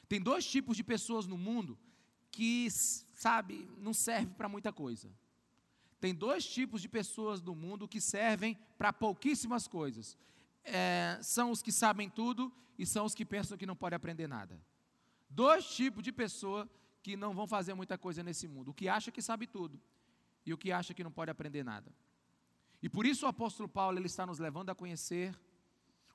Tem 0.08 0.22
dois 0.22 0.46
tipos 0.46 0.78
de 0.78 0.84
pessoas 0.84 1.28
no 1.28 1.38
mundo 1.38 1.78
que, 2.32 2.68
sabe, 2.70 3.68
não 3.78 3.94
serve 3.94 4.34
para 4.36 4.48
muita 4.48 4.72
coisa. 4.72 5.12
Tem 6.00 6.14
dois 6.14 6.46
tipos 6.46 6.82
de 6.82 6.90
pessoas 6.90 7.42
no 7.42 7.56
mundo 7.56 7.88
que 7.88 8.00
servem 8.00 8.58
para 8.78 8.94
pouquíssimas 8.94 9.68
coisas. 9.68 10.18
É, 10.64 11.18
são 11.22 11.52
os 11.52 11.62
que 11.62 11.72
sabem 11.72 12.10
tudo 12.10 12.52
e 12.78 12.86
são 12.86 13.06
os 13.06 13.16
que 13.16 13.26
pensam 13.26 13.58
que 13.58 13.66
não 13.66 13.76
podem 13.76 13.96
aprender 13.96 14.28
nada. 14.28 14.62
Dois 15.30 15.66
tipos 15.66 16.04
de 16.04 16.12
pessoa 16.12 16.70
que 17.02 17.16
não 17.16 17.34
vão 17.34 17.48
fazer 17.48 17.74
muita 17.74 17.98
coisa 17.98 18.22
nesse 18.24 18.48
mundo: 18.48 18.72
o 18.72 18.74
que 18.74 18.88
acha 18.88 19.12
que 19.12 19.22
sabe 19.22 19.48
tudo 19.48 19.80
e 20.46 20.54
o 20.54 20.58
que 20.58 20.72
acha 20.72 20.94
que 20.94 21.04
não 21.04 21.12
pode 21.12 21.32
aprender 21.32 21.64
nada. 21.64 21.92
E 22.82 22.88
por 22.88 23.06
isso 23.06 23.26
o 23.26 23.30
apóstolo 23.30 23.68
Paulo 23.68 23.98
ele 23.98 24.06
está 24.06 24.26
nos 24.26 24.40
levando 24.40 24.70
a 24.70 24.76
conhecer 24.76 25.38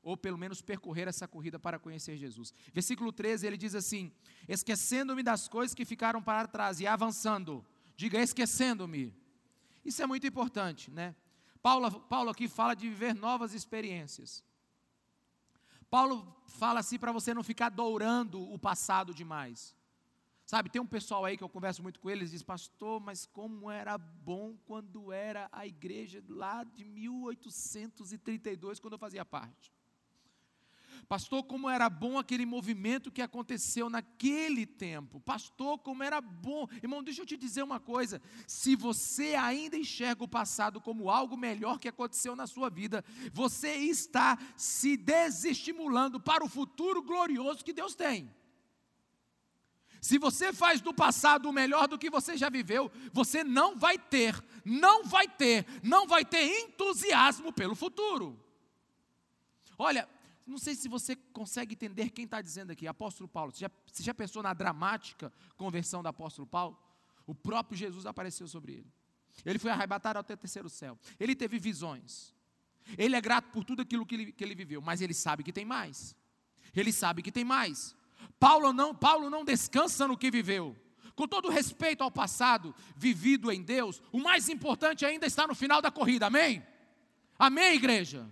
ou 0.03 0.17
pelo 0.17 0.37
menos 0.37 0.61
percorrer 0.61 1.07
essa 1.07 1.29
corrida 1.29 1.59
para 1.59 1.79
conhecer 1.79 2.17
Jesus. 2.17 2.53
Versículo 2.73 3.13
13, 3.13 3.47
ele 3.47 3.57
diz 3.57 3.75
assim: 3.75 4.13
Esquecendo-me 4.49 5.23
das 5.23 5.49
coisas 5.49 5.75
que 5.75 5.85
ficaram 5.85 6.23
para 6.23 6.49
trás 6.49 6.81
e 6.81 6.87
avançando. 6.87 7.65
Diga, 7.97 8.21
esquecendo-me. 8.21 9.15
Isso 9.85 10.03
é 10.03 10.07
muito 10.07 10.27
importante, 10.27 10.91
né? 10.91 11.15
Paulo, 11.63 12.01
Paulo 12.03 12.31
aqui 12.31 12.49
fala 12.49 12.75
de 12.75 12.89
viver 12.89 13.15
novas 13.15 13.55
experiências. 13.55 14.45
Paulo 15.91 16.35
fala 16.47 16.81
assim 16.81 16.99
para 16.99 17.13
você 17.13 17.35
não 17.35 17.43
ficar 17.43 17.69
dourando 17.69 18.41
o 18.51 18.59
passado 18.59 19.15
demais. 19.15 19.77
Sabe, 20.45 20.71
tem 20.71 20.83
um 20.83 20.87
pessoal 20.87 21.25
aí 21.25 21.37
que 21.37 21.45
eu 21.45 21.49
converso 21.49 21.83
muito 21.83 22.01
com 22.01 22.11
eles, 22.11 22.31
diz, 22.31 22.43
pastor, 22.43 23.01
mas 23.01 23.25
como 23.27 23.71
era 23.71 23.97
bom 23.97 24.57
quando 24.65 25.13
era 25.13 25.49
a 25.53 25.67
igreja 25.67 26.23
lá 26.29 26.65
de 26.65 26.85
1832, 26.85 28.81
quando 28.81 28.95
eu 28.95 28.99
fazia 28.99 29.25
parte. 29.25 29.73
Pastor, 31.13 31.45
como 31.45 31.69
era 31.69 31.91
bom 31.91 32.19
aquele 32.19 32.47
movimento 32.47 33.13
que 33.13 33.21
aconteceu 33.21 33.91
naquele 33.91 34.65
tempo. 34.65 35.21
Pastor, 35.21 35.79
como 35.79 36.03
era 36.03 36.23
bom. 36.23 36.67
Irmão, 36.83 37.03
deixa 37.03 37.21
eu 37.21 37.27
te 37.27 37.37
dizer 37.37 37.63
uma 37.63 37.79
coisa. 37.79 38.19
Se 38.47 38.75
você 38.75 39.35
ainda 39.35 39.77
enxerga 39.77 40.25
o 40.25 40.27
passado 40.27 40.81
como 40.81 41.11
algo 41.11 41.37
melhor 41.37 41.79
que 41.79 41.87
aconteceu 41.87 42.35
na 42.35 42.47
sua 42.47 42.71
vida, 42.71 43.05
você 43.31 43.75
está 43.75 44.39
se 44.57 44.97
desestimulando 44.97 46.19
para 46.19 46.43
o 46.43 46.49
futuro 46.49 47.03
glorioso 47.03 47.63
que 47.63 47.75
Deus 47.75 47.95
tem. 47.95 48.35
Se 50.01 50.17
você 50.17 50.51
faz 50.51 50.81
do 50.81 50.95
passado 50.95 51.47
o 51.47 51.53
melhor 51.53 51.89
do 51.89 51.99
que 51.99 52.09
você 52.09 52.39
já 52.39 52.49
viveu, 52.49 52.91
você 53.13 53.45
não 53.45 53.79
vai 53.79 53.99
ter, 53.99 54.43
não 54.65 55.05
vai 55.05 55.29
ter, 55.29 55.67
não 55.83 56.07
vai 56.07 56.25
ter 56.25 56.43
entusiasmo 56.63 57.53
pelo 57.53 57.75
futuro. 57.75 58.43
Olha, 59.77 60.09
não 60.47 60.59
sei 60.59 60.75
se 60.75 60.89
você 60.89 61.15
consegue 61.15 61.75
entender 61.75 62.11
quem 62.11 62.25
está 62.25 62.41
dizendo 62.41 62.73
aqui, 62.73 62.87
apóstolo 62.87 63.29
Paulo. 63.29 63.53
Você 63.53 63.61
já, 63.61 63.71
você 63.87 64.03
já 64.03 64.15
pensou 64.15 64.43
na 64.43 64.53
dramática 64.53 65.33
conversão 65.57 66.03
do 66.03 66.09
apóstolo 66.09 66.47
Paulo? 66.47 66.79
O 67.27 67.35
próprio 67.35 67.77
Jesus 67.77 68.07
apareceu 68.07 68.49
sobre 68.49 68.73
ele. 68.75 68.93
Ele 69.45 69.59
foi 69.59 69.71
arrebatado 69.71 70.19
até 70.19 70.35
o 70.35 70.37
terceiro 70.37 70.69
céu. 70.69 70.99
Ele 71.19 71.35
teve 71.35 71.59
visões. 71.59 72.35
Ele 72.99 73.17
é 73.17 73.21
grato 73.21 73.51
por 73.51 73.65
tudo 73.65 73.83
aquilo 73.83 74.05
que 74.05 74.15
ele, 74.15 74.33
que 74.33 74.45
ele 74.45 74.55
viveu, 74.55 74.83
mas 74.83 75.01
ele 75.01 75.15
sabe 75.15 75.43
que 75.43 75.53
tem 75.53 75.65
mais. 75.65 76.17
Ele 76.75 76.93
sabe 76.93 77.23
que 77.23 77.33
tem 77.33 77.45
mais. 77.45 77.95
Paulo 78.39 78.73
não, 78.73 78.95
Paulo 78.95 79.31
não 79.31 79.45
descansa 79.45 80.07
no 80.07 80.17
que 80.17 80.31
viveu. 80.31 80.77
Com 81.15 81.29
todo 81.29 81.51
respeito 81.51 82.03
ao 82.03 82.11
passado 82.11 82.75
vivido 82.97 83.53
em 83.53 83.63
Deus, 83.63 84.03
o 84.11 84.19
mais 84.19 84.49
importante 84.49 85.05
ainda 85.05 85.27
está 85.27 85.47
no 85.47 85.55
final 85.55 85.81
da 85.81 85.91
corrida. 85.91 86.27
Amém? 86.27 86.67
Amém, 87.39 87.75
igreja? 87.75 88.29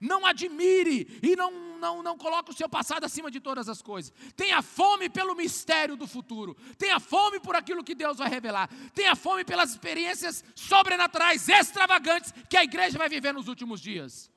Não 0.00 0.26
admire 0.26 1.18
e 1.22 1.36
não, 1.36 1.78
não, 1.78 2.02
não 2.02 2.16
coloque 2.16 2.50
o 2.50 2.54
seu 2.54 2.68
passado 2.68 3.04
acima 3.04 3.30
de 3.30 3.40
todas 3.40 3.68
as 3.68 3.82
coisas. 3.82 4.12
Tenha 4.36 4.62
fome 4.62 5.08
pelo 5.08 5.34
mistério 5.34 5.96
do 5.96 6.06
futuro. 6.06 6.56
Tenha 6.78 6.98
fome 7.00 7.40
por 7.40 7.54
aquilo 7.54 7.84
que 7.84 7.94
Deus 7.94 8.18
vai 8.18 8.28
revelar. 8.28 8.68
Tenha 8.94 9.14
fome 9.14 9.44
pelas 9.44 9.70
experiências 9.70 10.44
sobrenaturais, 10.54 11.48
extravagantes 11.48 12.32
que 12.48 12.56
a 12.56 12.64
igreja 12.64 12.98
vai 12.98 13.08
viver 13.08 13.32
nos 13.32 13.48
últimos 13.48 13.80
dias. 13.80 14.30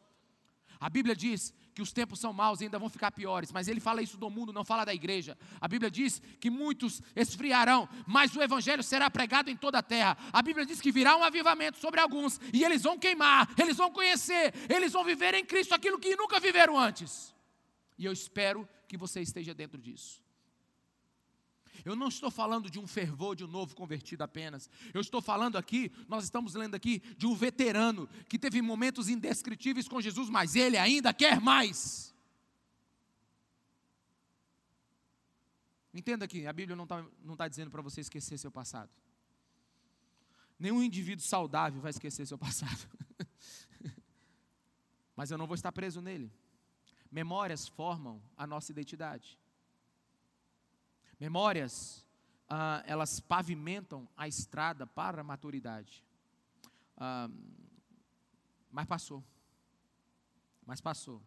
A 0.80 0.90
Bíblia 0.90 1.16
diz 1.16 1.54
que 1.78 1.82
os 1.84 1.92
tempos 1.92 2.20
são 2.20 2.34
maus 2.34 2.60
e 2.60 2.64
ainda 2.64 2.80
vão 2.80 2.90
ficar 2.90 3.12
piores, 3.12 3.52
mas 3.52 3.68
ele 3.68 3.80
fala 3.80 4.02
isso 4.02 4.18
do 4.18 4.32
mundo, 4.32 4.52
não 4.52 4.66
fala 4.66 4.84
da 4.84 4.96
igreja. 4.96 5.38
A 5.62 5.68
Bíblia 5.68 5.92
diz 5.92 6.20
que 6.40 6.50
muitos 6.50 7.04
esfriarão, 7.16 7.88
mas 8.08 8.36
o 8.36 8.42
evangelho 8.42 8.82
será 8.82 9.12
pregado 9.12 9.52
em 9.52 9.56
toda 9.56 9.78
a 9.78 9.84
terra. 9.84 10.18
A 10.34 10.42
Bíblia 10.42 10.66
diz 10.66 10.82
que 10.82 10.92
virá 10.92 11.16
um 11.16 11.24
avivamento 11.24 11.78
sobre 11.78 12.00
alguns 12.00 12.42
e 12.52 12.64
eles 12.64 12.82
vão 12.82 12.98
queimar, 12.98 13.48
eles 13.60 13.78
vão 13.78 13.92
conhecer, 13.92 14.56
eles 14.68 14.92
vão 14.92 15.04
viver 15.04 15.36
em 15.36 15.46
Cristo 15.46 15.76
aquilo 15.76 16.00
que 16.00 16.16
nunca 16.16 16.40
viveram 16.40 16.80
antes. 16.80 17.32
E 17.96 18.06
eu 18.06 18.12
espero 18.12 18.68
que 18.88 18.98
você 18.98 19.22
esteja 19.22 19.54
dentro 19.54 19.80
disso. 19.80 20.20
Eu 21.86 21.96
não 21.96 22.08
estou 22.08 22.32
falando 22.32 22.70
de 22.70 22.80
um 22.80 22.88
fervor 22.88 23.36
de 23.36 23.44
um 23.44 23.48
novo 23.48 23.76
convertido 23.76 24.24
apenas. 24.24 24.70
Eu 24.94 25.02
estou 25.02 25.22
falando 25.22 25.58
aqui, 25.58 25.92
nós 26.08 26.24
estamos 26.24 26.54
lendo 26.54 26.76
aqui, 26.76 27.00
de 27.18 27.26
um 27.26 27.36
veterano 27.36 28.08
que 28.28 28.40
teve 28.40 28.62
momentos 28.62 29.10
indescritíveis 29.10 29.88
com 29.88 30.02
Jesus, 30.02 30.30
mas 30.30 30.56
ele 30.56 30.78
ainda 30.78 31.14
quer 31.14 31.40
mais. 31.40 32.14
Entenda 35.94 36.26
aqui, 36.26 36.46
a 36.46 36.54
Bíblia 36.54 36.76
não 36.76 36.84
está 36.84 37.06
não 37.24 37.36
tá 37.36 37.48
dizendo 37.48 37.72
para 37.72 37.82
você 37.82 38.02
esquecer 38.02 38.38
seu 38.38 38.52
passado. 38.52 38.92
Nenhum 40.60 40.82
indivíduo 40.82 41.26
saudável 41.26 41.82
vai 41.82 41.92
esquecer 41.92 42.26
seu 42.26 42.38
passado. 42.38 42.88
Mas 45.16 45.32
eu 45.32 45.38
não 45.38 45.48
vou 45.48 45.56
estar 45.56 45.72
preso 45.72 46.02
nele. 46.02 46.32
Memórias 47.12 47.68
formam 47.68 48.22
a 48.36 48.46
nossa 48.46 48.72
identidade. 48.72 49.40
Memórias, 51.20 52.06
ah, 52.50 52.84
elas 52.86 53.20
pavimentam 53.20 54.08
a 54.16 54.28
estrada 54.28 54.86
para 54.86 55.22
a 55.22 55.24
maturidade. 55.24 56.04
Ah, 56.96 57.30
mas 58.72 58.86
passou. 58.86 59.24
Mas 60.66 60.82
passou. 60.82 61.22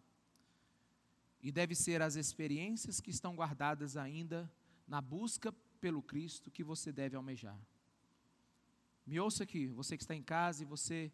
E 1.43 1.51
deve 1.51 1.75
ser 1.75 2.03
as 2.03 2.17
experiências 2.17 3.01
que 3.01 3.11
estão 3.11 3.35
guardadas 3.35 3.97
ainda 3.97 4.51
na 4.87 5.01
busca 5.01 5.53
pelo 5.81 6.03
Cristo 6.03 6.51
que 6.51 6.63
você 6.63 6.93
deve 6.93 7.17
almejar. 7.17 7.59
Me 9.07 9.19
ouça 9.19 9.45
aqui, 9.45 9.67
você 9.69 9.97
que 9.97 10.03
está 10.03 10.15
em 10.15 10.23
casa 10.23 10.63
e 10.63 10.67
você 10.67 11.11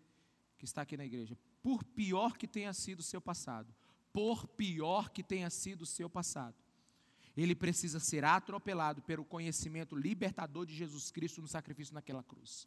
que 0.58 0.64
está 0.64 0.82
aqui 0.82 0.96
na 0.96 1.04
igreja. 1.04 1.38
Por 1.62 1.84
pior 1.84 2.36
que 2.36 2.46
tenha 2.46 2.72
sido 2.72 3.00
o 3.00 3.02
seu 3.02 3.20
passado, 3.20 3.74
por 4.12 4.46
pior 4.46 5.10
que 5.10 5.22
tenha 5.22 5.48
sido 5.50 5.82
o 5.82 5.86
seu 5.86 6.10
passado, 6.10 6.56
ele 7.36 7.54
precisa 7.54 8.00
ser 8.00 8.24
atropelado 8.24 9.02
pelo 9.02 9.24
conhecimento 9.24 9.94
libertador 9.94 10.64
de 10.64 10.74
Jesus 10.74 11.10
Cristo 11.10 11.42
no 11.42 11.48
sacrifício 11.48 11.92
naquela 11.92 12.22
cruz. 12.22 12.66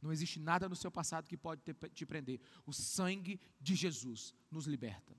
Não 0.00 0.12
existe 0.12 0.40
nada 0.40 0.68
no 0.68 0.76
seu 0.76 0.90
passado 0.90 1.28
que 1.28 1.36
pode 1.36 1.62
te 1.94 2.06
prender. 2.06 2.40
O 2.66 2.72
sangue 2.72 3.40
de 3.60 3.74
Jesus 3.74 4.34
nos 4.50 4.66
liberta. 4.66 5.14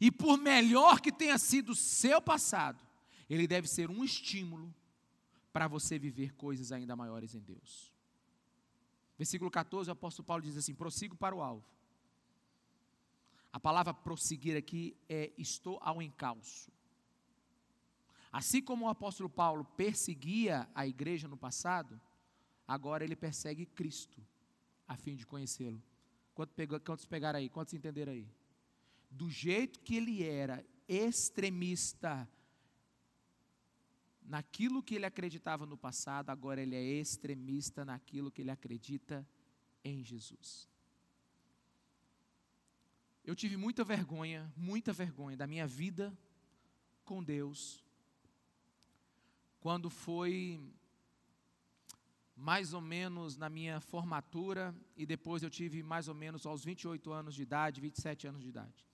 E 0.00 0.10
por 0.10 0.38
melhor 0.38 1.00
que 1.00 1.12
tenha 1.12 1.38
sido 1.38 1.72
o 1.72 1.74
seu 1.76 2.20
passado, 2.20 2.82
ele 3.28 3.46
deve 3.46 3.68
ser 3.68 3.90
um 3.90 4.04
estímulo 4.04 4.74
para 5.52 5.68
você 5.68 5.98
viver 5.98 6.34
coisas 6.34 6.72
ainda 6.72 6.96
maiores 6.96 7.34
em 7.34 7.40
Deus. 7.40 7.92
Versículo 9.16 9.50
14, 9.50 9.88
o 9.90 9.92
apóstolo 9.92 10.26
Paulo 10.26 10.42
diz 10.42 10.56
assim: 10.56 10.74
prossigo 10.74 11.16
para 11.16 11.34
o 11.34 11.42
alvo 11.42 11.64
a 13.54 13.60
palavra 13.60 13.94
prosseguir 13.94 14.56
aqui 14.56 14.96
é 15.08 15.32
estou 15.38 15.78
ao 15.80 16.02
encalço. 16.02 16.72
Assim 18.32 18.60
como 18.60 18.86
o 18.86 18.88
apóstolo 18.88 19.30
Paulo 19.30 19.64
perseguia 19.64 20.68
a 20.74 20.84
igreja 20.88 21.28
no 21.28 21.36
passado, 21.36 22.00
agora 22.66 23.04
ele 23.04 23.14
persegue 23.14 23.64
Cristo, 23.64 24.20
a 24.88 24.96
fim 24.96 25.14
de 25.14 25.24
conhecê-lo. 25.24 25.80
Quantos 26.84 27.06
pegaram 27.06 27.38
aí? 27.38 27.48
Quantos 27.48 27.74
entenderam 27.74 28.12
aí? 28.12 28.26
Do 29.08 29.30
jeito 29.30 29.78
que 29.78 29.94
ele 29.94 30.24
era 30.24 30.66
extremista 30.88 32.28
naquilo 34.20 34.82
que 34.82 34.96
ele 34.96 35.06
acreditava 35.06 35.64
no 35.64 35.76
passado, 35.76 36.30
agora 36.30 36.60
ele 36.60 36.74
é 36.74 36.82
extremista 36.82 37.84
naquilo 37.84 38.32
que 38.32 38.42
ele 38.42 38.50
acredita 38.50 39.24
em 39.84 40.02
Jesus. 40.02 40.73
Eu 43.24 43.34
tive 43.34 43.56
muita 43.56 43.82
vergonha, 43.82 44.52
muita 44.54 44.92
vergonha 44.92 45.36
da 45.36 45.46
minha 45.46 45.66
vida 45.66 46.16
com 47.04 47.22
Deus, 47.22 47.82
quando 49.60 49.88
foi 49.88 50.60
mais 52.36 52.74
ou 52.74 52.80
menos 52.80 53.36
na 53.36 53.48
minha 53.48 53.80
formatura 53.80 54.74
e 54.96 55.06
depois 55.06 55.42
eu 55.42 55.48
tive 55.48 55.82
mais 55.82 56.06
ou 56.08 56.14
menos 56.14 56.44
aos 56.44 56.64
28 56.64 57.12
anos 57.12 57.34
de 57.34 57.42
idade, 57.42 57.80
27 57.80 58.26
anos 58.26 58.42
de 58.42 58.48
idade. 58.48 58.86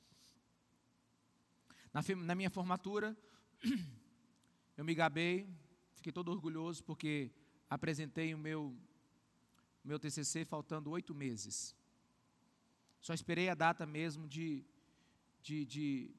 Na, 1.92 2.00
na 2.24 2.34
minha 2.34 2.50
formatura, 2.50 3.16
eu 4.76 4.84
me 4.84 4.94
gabei, 4.94 5.48
fiquei 5.92 6.12
todo 6.12 6.30
orgulhoso 6.30 6.84
porque 6.84 7.32
apresentei 7.68 8.32
o 8.32 8.38
meu, 8.38 8.76
meu 9.82 9.98
TCC 9.98 10.44
faltando 10.44 10.90
oito 10.90 11.14
meses. 11.14 11.74
Só 13.00 13.14
esperei 13.14 13.48
a 13.48 13.54
data 13.54 13.86
mesmo 13.86 14.28
de, 14.28 14.64
de, 15.42 15.64
de, 15.64 16.14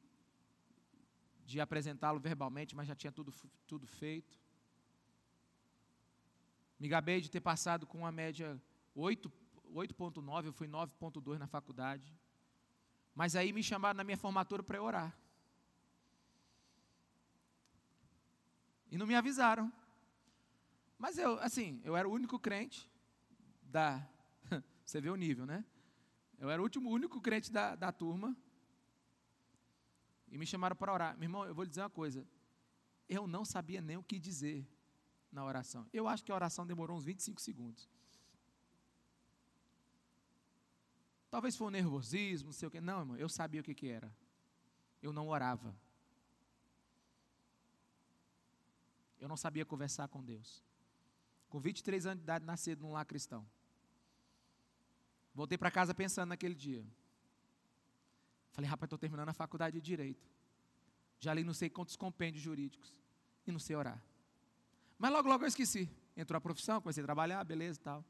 de 1.46 1.60
apresentá-lo 1.60 2.20
verbalmente, 2.20 2.76
mas 2.76 2.88
já 2.88 2.96
tinha 2.96 3.12
tudo, 3.12 3.34
tudo 3.68 3.86
feito. 3.86 4.40
Me 6.80 6.88
gabei 6.88 7.22
de 7.22 7.30
ter 7.30 7.42
passado 7.42 7.86
com 7.86 8.00
uma 8.00 8.12
média 8.12 8.60
8,9, 8.96 10.46
eu 10.46 10.54
fui 10.54 10.68
9,2 10.68 11.38
na 11.38 11.48
faculdade. 11.48 12.12
Mas 13.14 13.36
aí 13.36 13.54
me 13.54 13.62
chamaram 13.62 13.98
na 13.98 14.04
minha 14.04 14.18
formatura 14.18 14.64
para 14.64 14.82
orar. 14.82 15.16
E 18.90 18.98
não 18.98 19.06
me 19.06 19.16
avisaram. 19.16 19.72
Mas 20.98 21.18
eu, 21.18 21.40
assim, 21.40 21.82
eu 21.84 21.96
era 21.96 22.08
o 22.08 22.12
único 22.12 22.40
crente 22.40 22.90
da. 23.62 24.06
Você 24.86 25.00
vê 25.00 25.10
o 25.10 25.16
nível, 25.16 25.46
né? 25.46 25.64
Eu 26.42 26.50
era 26.50 26.60
o 26.60 26.64
último, 26.64 26.90
único 26.90 27.22
crente 27.22 27.52
da, 27.52 27.76
da 27.76 27.92
turma. 27.92 28.36
E 30.28 30.40
me 30.40 30.46
chamaram 30.48 30.76
para 30.76 30.92
orar. 30.92 31.16
Meu 31.16 31.26
irmão, 31.28 31.46
eu 31.46 31.54
vou 31.54 31.64
lhe 31.64 31.70
dizer 31.70 31.84
uma 31.84 31.90
coisa. 31.90 32.28
Eu 33.08 33.28
não 33.28 33.46
sabia 33.46 33.80
nem 33.80 33.96
o 33.96 34.02
que 34.02 34.18
dizer 34.18 34.68
na 35.32 35.46
oração. 35.46 35.88
Eu 35.94 36.08
acho 36.08 36.24
que 36.24 36.32
a 36.32 36.36
oração 36.36 36.66
demorou 36.66 36.98
uns 36.98 37.06
25 37.06 37.40
segundos. 37.40 37.88
Talvez 41.30 41.56
foi 41.56 41.68
um 41.68 41.70
nervosismo, 41.70 42.48
não 42.48 42.54
sei 42.54 42.68
o 42.68 42.72
que. 42.72 42.82
Não, 42.82 43.02
irmão, 43.02 43.18
eu 43.18 43.30
sabia 43.30 43.62
o 43.62 43.64
que, 43.64 43.76
que 43.76 43.88
era. 43.88 44.12
Eu 45.00 45.14
não 45.14 45.28
orava. 45.28 45.76
Eu 49.20 49.30
não 49.30 49.38
sabia 49.38 49.64
conversar 49.64 50.08
com 50.08 50.24
Deus. 50.24 50.64
Com 51.50 51.60
23 51.60 52.08
anos 52.08 52.18
de 52.18 52.24
idade, 52.24 52.46
nascido 52.46 52.82
num 52.82 52.94
lar 52.94 53.06
cristão. 53.06 53.48
Voltei 55.34 55.58
para 55.58 55.72
casa 55.72 55.94
pensando 55.94 56.30
naquele 56.30 56.56
dia. 56.56 56.86
Falei, 58.52 58.70
rapaz, 58.70 58.88
estou 58.88 59.00
terminando 59.00 59.30
a 59.30 59.34
faculdade 59.34 59.80
de 59.80 59.82
Direito. 59.82 60.30
Já 61.20 61.34
li 61.34 61.44
não 61.44 61.54
sei 61.54 61.70
quantos 61.70 61.96
compêndios 61.96 62.44
jurídicos. 62.44 62.94
E 63.46 63.52
não 63.52 63.60
sei 63.60 63.76
orar. 63.76 64.04
Mas 64.98 65.12
logo, 65.12 65.30
logo 65.30 65.44
eu 65.44 65.48
esqueci. 65.48 65.90
Entrou 66.16 66.38
a 66.38 66.42
profissão, 66.42 66.82
comecei 66.82 67.02
a 67.02 67.06
trabalhar, 67.06 67.44
beleza 67.44 67.80
e 67.80 67.84
tal. 67.84 68.06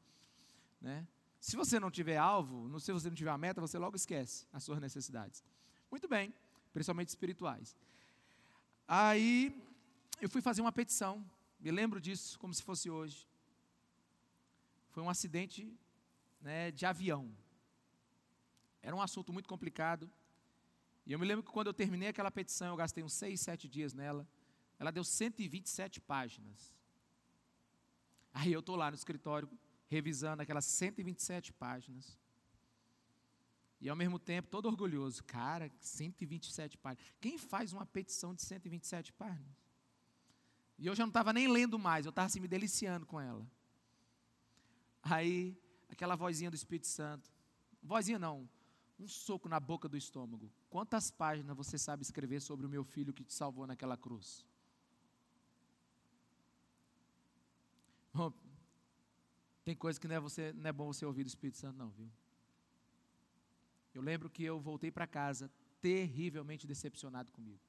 Né? 0.80 1.06
Se 1.40 1.56
você 1.56 1.78
não 1.78 1.90
tiver 1.90 2.16
alvo, 2.16 2.78
se 2.80 2.92
você 2.92 3.08
não 3.08 3.16
tiver 3.16 3.30
a 3.30 3.38
meta, 3.38 3.60
você 3.60 3.78
logo 3.78 3.96
esquece 3.96 4.46
as 4.52 4.64
suas 4.64 4.80
necessidades. 4.80 5.42
Muito 5.90 6.08
bem, 6.08 6.34
principalmente 6.72 7.08
espirituais. 7.08 7.76
Aí 8.86 9.54
eu 10.20 10.28
fui 10.28 10.42
fazer 10.42 10.60
uma 10.60 10.72
petição. 10.72 11.24
Me 11.58 11.70
lembro 11.70 12.00
disso 12.00 12.38
como 12.38 12.52
se 12.52 12.62
fosse 12.62 12.90
hoje. 12.90 13.28
Foi 14.90 15.02
um 15.02 15.08
acidente 15.08 15.72
né, 16.42 16.70
de 16.70 16.84
avião. 16.84 17.34
Era 18.82 18.94
um 18.94 19.00
assunto 19.00 19.32
muito 19.32 19.48
complicado. 19.48 20.10
E 21.06 21.12
eu 21.12 21.18
me 21.18 21.26
lembro 21.26 21.44
que 21.44 21.50
quando 21.50 21.68
eu 21.68 21.74
terminei 21.74 22.08
aquela 22.08 22.30
petição, 22.30 22.68
eu 22.68 22.76
gastei 22.76 23.02
uns 23.02 23.12
seis, 23.12 23.40
sete 23.40 23.68
dias 23.68 23.94
nela. 23.94 24.28
Ela 24.78 24.90
deu 24.90 25.04
127 25.04 26.00
páginas. 26.00 26.74
Aí 28.34 28.52
eu 28.52 28.60
estou 28.60 28.76
lá 28.76 28.90
no 28.90 28.96
escritório, 28.96 29.48
revisando 29.88 30.42
aquelas 30.42 30.64
127 30.64 31.52
páginas. 31.52 32.18
E 33.80 33.88
ao 33.88 33.96
mesmo 33.96 34.18
tempo, 34.18 34.48
todo 34.48 34.66
orgulhoso. 34.66 35.22
Cara, 35.24 35.70
127 35.80 36.78
páginas. 36.78 37.04
Quem 37.20 37.38
faz 37.38 37.72
uma 37.72 37.86
petição 37.86 38.34
de 38.34 38.42
127 38.42 39.12
páginas? 39.12 39.62
E 40.78 40.86
eu 40.86 40.94
já 40.94 41.04
não 41.04 41.10
estava 41.10 41.32
nem 41.32 41.46
lendo 41.46 41.78
mais, 41.78 42.06
eu 42.06 42.10
estava 42.10 42.26
assim 42.26 42.40
me 42.40 42.48
deliciando 42.48 43.06
com 43.06 43.20
ela. 43.20 43.46
Aí 45.02 45.56
aquela 45.94 46.16
vozinha 46.16 46.50
do 46.50 46.54
Espírito 46.54 46.86
Santo. 46.86 47.30
Vozinha 47.82 48.18
não, 48.18 48.48
um 48.98 49.08
soco 49.08 49.48
na 49.48 49.58
boca 49.58 49.88
do 49.88 49.96
estômago. 49.96 50.50
Quantas 50.70 51.10
páginas 51.10 51.56
você 51.56 51.78
sabe 51.78 52.02
escrever 52.02 52.40
sobre 52.40 52.66
o 52.66 52.68
meu 52.68 52.84
filho 52.84 53.12
que 53.12 53.24
te 53.24 53.32
salvou 53.32 53.66
naquela 53.66 53.96
cruz? 53.96 54.46
Bom, 58.12 58.32
tem 59.64 59.74
coisa 59.74 60.00
que 60.00 60.06
não 60.08 60.16
é, 60.16 60.20
você, 60.20 60.52
não 60.52 60.68
é 60.68 60.72
bom 60.72 60.86
você 60.86 61.04
ouvir 61.04 61.24
do 61.24 61.28
Espírito 61.28 61.58
Santo, 61.58 61.76
não, 61.76 61.90
viu? 61.90 62.10
Eu 63.94 64.02
lembro 64.02 64.30
que 64.30 64.42
eu 64.42 64.60
voltei 64.60 64.90
para 64.90 65.06
casa 65.06 65.50
terrivelmente 65.80 66.66
decepcionado 66.66 67.30
comigo. 67.32 67.60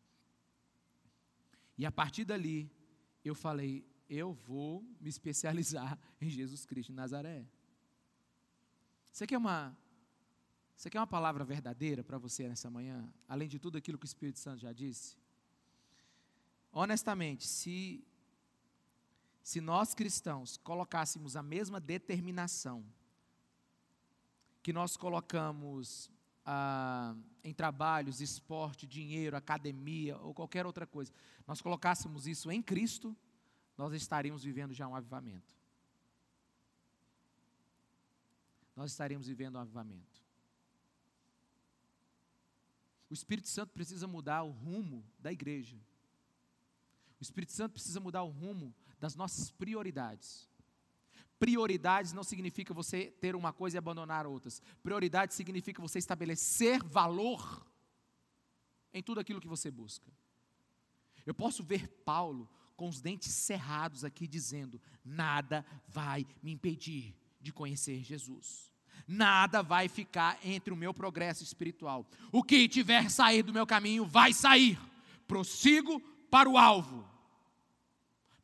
E 1.77 1.85
a 1.85 1.91
partir 1.91 2.23
dali, 2.23 2.71
eu 3.23 3.35
falei: 3.35 3.85
eu 4.09 4.33
vou 4.33 4.81
me 4.99 5.09
especializar 5.09 5.99
em 6.21 6.29
Jesus 6.29 6.65
Cristo 6.65 6.89
de 6.89 6.95
Nazaré. 6.95 7.45
Você 9.13 9.27
quer 9.27 9.37
uma, 9.37 9.77
você 10.75 10.89
quer 10.89 10.99
uma 10.99 11.05
palavra 11.05 11.45
verdadeira 11.45 12.03
para 12.03 12.17
você 12.17 12.47
nessa 12.47 12.67
manhã? 12.67 13.07
Além 13.27 13.47
de 13.47 13.59
tudo 13.59 13.77
aquilo 13.77 13.95
que 13.95 14.05
o 14.05 14.07
Espírito 14.07 14.39
Santo 14.39 14.59
já 14.59 14.73
disse? 14.73 15.15
Honestamente, 16.71 17.47
se, 17.47 18.03
se 19.43 19.61
nós 19.61 19.93
cristãos 19.93 20.57
colocássemos 20.57 21.35
a 21.35 21.43
mesma 21.43 21.79
determinação 21.79 22.83
que 24.63 24.73
nós 24.73 24.97
colocamos 24.97 26.09
ah, 26.43 27.15
em 27.43 27.53
trabalhos, 27.53 28.19
esporte, 28.19 28.87
dinheiro, 28.87 29.37
academia 29.37 30.17
ou 30.17 30.33
qualquer 30.33 30.65
outra 30.65 30.87
coisa, 30.87 31.13
nós 31.45 31.61
colocássemos 31.61 32.25
isso 32.25 32.51
em 32.51 32.63
Cristo, 32.63 33.15
nós 33.77 33.93
estaríamos 33.93 34.43
vivendo 34.43 34.73
já 34.73 34.87
um 34.87 34.95
avivamento. 34.95 35.53
Nós 38.75 38.91
estaremos 38.91 39.27
vivendo 39.27 39.55
um 39.55 39.59
avivamento. 39.59 40.21
O 43.09 43.13
Espírito 43.13 43.47
Santo 43.47 43.71
precisa 43.71 44.07
mudar 44.07 44.43
o 44.43 44.49
rumo 44.49 45.05
da 45.19 45.31
igreja. 45.31 45.77
O 47.19 47.23
Espírito 47.23 47.51
Santo 47.51 47.73
precisa 47.73 47.99
mudar 47.99 48.23
o 48.23 48.29
rumo 48.29 48.73
das 48.99 49.15
nossas 49.15 49.51
prioridades. 49.51 50.49
Prioridades 51.37 52.13
não 52.13 52.23
significa 52.23 52.73
você 52.73 53.11
ter 53.19 53.35
uma 53.35 53.53
coisa 53.53 53.77
e 53.77 53.79
abandonar 53.79 54.25
outras. 54.25 54.61
Prioridade 54.81 55.33
significa 55.33 55.81
você 55.81 55.99
estabelecer 55.99 56.81
valor 56.83 57.67
em 58.93 59.03
tudo 59.03 59.19
aquilo 59.19 59.41
que 59.41 59.47
você 59.47 59.69
busca. 59.69 60.11
Eu 61.25 61.33
posso 61.33 61.63
ver 61.63 61.87
Paulo 62.03 62.49
com 62.75 62.89
os 62.89 63.01
dentes 63.01 63.31
cerrados 63.31 64.03
aqui 64.03 64.27
dizendo: 64.27 64.81
nada 65.03 65.65
vai 65.87 66.25
me 66.41 66.51
impedir 66.51 67.15
de 67.43 67.51
conhecer 67.51 68.01
Jesus. 68.01 68.71
Nada 69.05 69.61
vai 69.61 69.89
ficar 69.89 70.39
entre 70.43 70.73
o 70.73 70.77
meu 70.77 70.93
progresso 70.93 71.43
espiritual. 71.43 72.07
O 72.31 72.41
que 72.41 72.69
tiver 72.69 73.11
sair 73.11 73.43
do 73.43 73.53
meu 73.53 73.67
caminho 73.67 74.05
vai 74.05 74.33
sair. 74.33 74.79
Prossigo 75.27 75.99
para 76.31 76.49
o 76.49 76.57
alvo. 76.57 77.05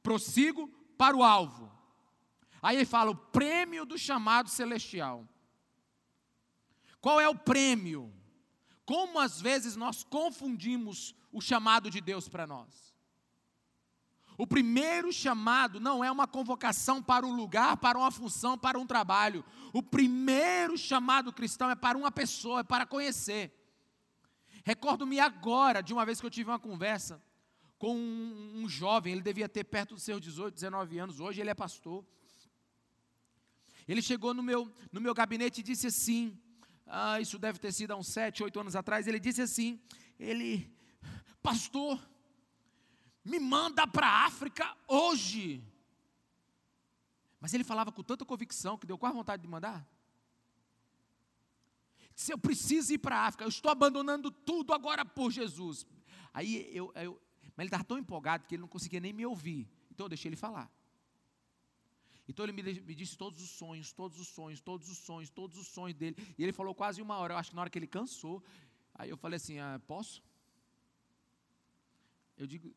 Prossigo 0.04 0.68
para 0.98 1.16
o 1.16 1.24
alvo. 1.24 1.72
Aí 2.62 2.76
ele 2.76 2.86
fala 2.86 3.10
o 3.10 3.16
prêmio 3.16 3.86
do 3.86 3.98
chamado 3.98 4.50
celestial. 4.50 5.26
Qual 7.00 7.22
é 7.22 7.30
o 7.30 7.36
prêmio? 7.36 8.14
Como 8.86 9.18
às 9.18 9.40
vezes 9.40 9.78
nós 9.78 10.04
confundimos 10.04 11.16
o 11.32 11.40
chamado 11.40 11.90
de 11.90 12.02
Deus 12.02 12.28
para 12.28 12.46
nós. 12.46 12.89
O 14.40 14.48
primeiro 14.48 15.12
chamado 15.12 15.82
não 15.82 16.02
é 16.02 16.10
uma 16.10 16.26
convocação 16.26 17.04
para 17.04 17.28
um 17.28 17.36
lugar, 17.36 17.76
para 17.76 17.98
uma 17.98 18.10
função, 18.10 18.58
para 18.58 18.80
um 18.80 18.88
trabalho. 18.88 19.44
O 19.74 19.84
primeiro 19.84 20.78
chamado 20.78 21.34
cristão 21.34 21.70
é 21.70 21.76
para 21.76 21.98
uma 21.98 22.10
pessoa, 22.10 22.62
é 22.62 22.64
para 22.64 22.86
conhecer. 22.86 23.54
Recordo-me 24.64 25.20
agora 25.20 25.84
de 25.84 25.92
uma 25.92 26.06
vez 26.06 26.22
que 26.22 26.26
eu 26.26 26.30
tive 26.30 26.50
uma 26.50 26.58
conversa 26.58 27.22
com 27.78 27.94
um, 27.94 28.62
um 28.64 28.70
jovem, 28.70 29.12
ele 29.12 29.22
devia 29.22 29.50
ter 29.50 29.66
perto 29.66 29.96
dos 29.96 30.04
seus 30.04 30.22
18, 30.22 30.54
19 30.54 30.98
anos, 30.98 31.20
hoje 31.20 31.42
ele 31.42 31.50
é 31.50 31.54
pastor. 31.54 32.06
Ele 33.86 34.02
chegou 34.02 34.34
no 34.34 34.42
meu, 34.42 34.72
no 34.90 35.02
meu 35.02 35.14
gabinete 35.14 35.60
e 35.60 35.64
disse 35.64 35.88
assim: 35.88 36.40
ah, 36.88 37.20
isso 37.20 37.38
deve 37.38 37.60
ter 37.60 37.74
sido 37.74 37.92
há 37.92 37.98
uns 37.98 38.08
7, 38.08 38.42
8 38.42 38.58
anos 38.58 38.76
atrás. 38.78 39.06
Ele 39.06 39.20
disse 39.20 39.42
assim: 39.42 39.82
ele, 40.18 40.74
pastor, 41.44 42.02
me 43.30 43.40
manda 43.40 43.86
para 43.88 44.08
a 44.08 44.26
África 44.26 44.76
hoje. 44.88 45.64
Mas 47.40 47.54
ele 47.54 47.64
falava 47.64 47.92
com 47.92 48.04
tanta 48.04 48.26
convicção 48.26 48.78
que 48.78 48.86
deu 48.86 48.98
quase 48.98 49.16
vontade 49.16 49.42
de 49.42 49.48
mandar. 49.48 49.88
Se 52.14 52.34
eu 52.34 52.38
preciso 52.38 52.94
ir 52.94 52.98
para 52.98 53.16
a 53.18 53.28
África, 53.28 53.46
eu 53.46 53.50
estou 53.50 53.72
abandonando 53.72 54.30
tudo 54.30 54.74
agora 54.74 55.06
por 55.06 55.32
Jesus. 55.32 55.86
Aí 56.34 56.70
eu, 56.76 56.92
eu 56.96 57.22
mas 57.56 57.64
ele 57.64 57.68
estava 57.68 57.84
tão 57.84 57.98
empolgado 57.98 58.46
que 58.46 58.56
ele 58.56 58.62
não 58.62 58.68
conseguia 58.68 59.00
nem 59.00 59.14
me 59.14 59.26
ouvir. 59.26 59.70
Então 59.92 60.06
eu 60.06 60.10
deixei 60.10 60.30
ele 60.30 60.36
falar. 60.36 60.72
Então 62.28 62.46
ele 62.46 62.52
me, 62.52 62.62
me, 62.62 62.96
disse 62.96 63.18
todos 63.18 63.42
os 63.42 63.50
sonhos, 63.50 63.92
todos 63.92 64.20
os 64.20 64.28
sonhos, 64.28 64.62
todos 64.62 64.90
os 64.90 64.98
sonhos, 64.98 65.30
todos 65.30 65.58
os 65.58 65.68
sonhos 65.68 65.98
dele. 65.98 66.16
E 66.38 66.44
ele 66.44 66.54
falou 66.54 66.76
quase 66.76 67.02
uma 67.02 67.18
hora. 67.18 67.34
Eu 67.34 67.38
acho 67.38 67.50
que 67.50 67.56
na 67.56 67.62
hora 67.62 67.70
que 67.70 67.80
ele 67.80 67.88
cansou, 67.88 68.44
aí 68.94 69.10
eu 69.10 69.18
falei 69.18 69.38
assim: 69.38 69.60
ah, 69.60 69.82
posso? 69.88 70.24
Eu 72.38 72.46
digo: 72.46 72.74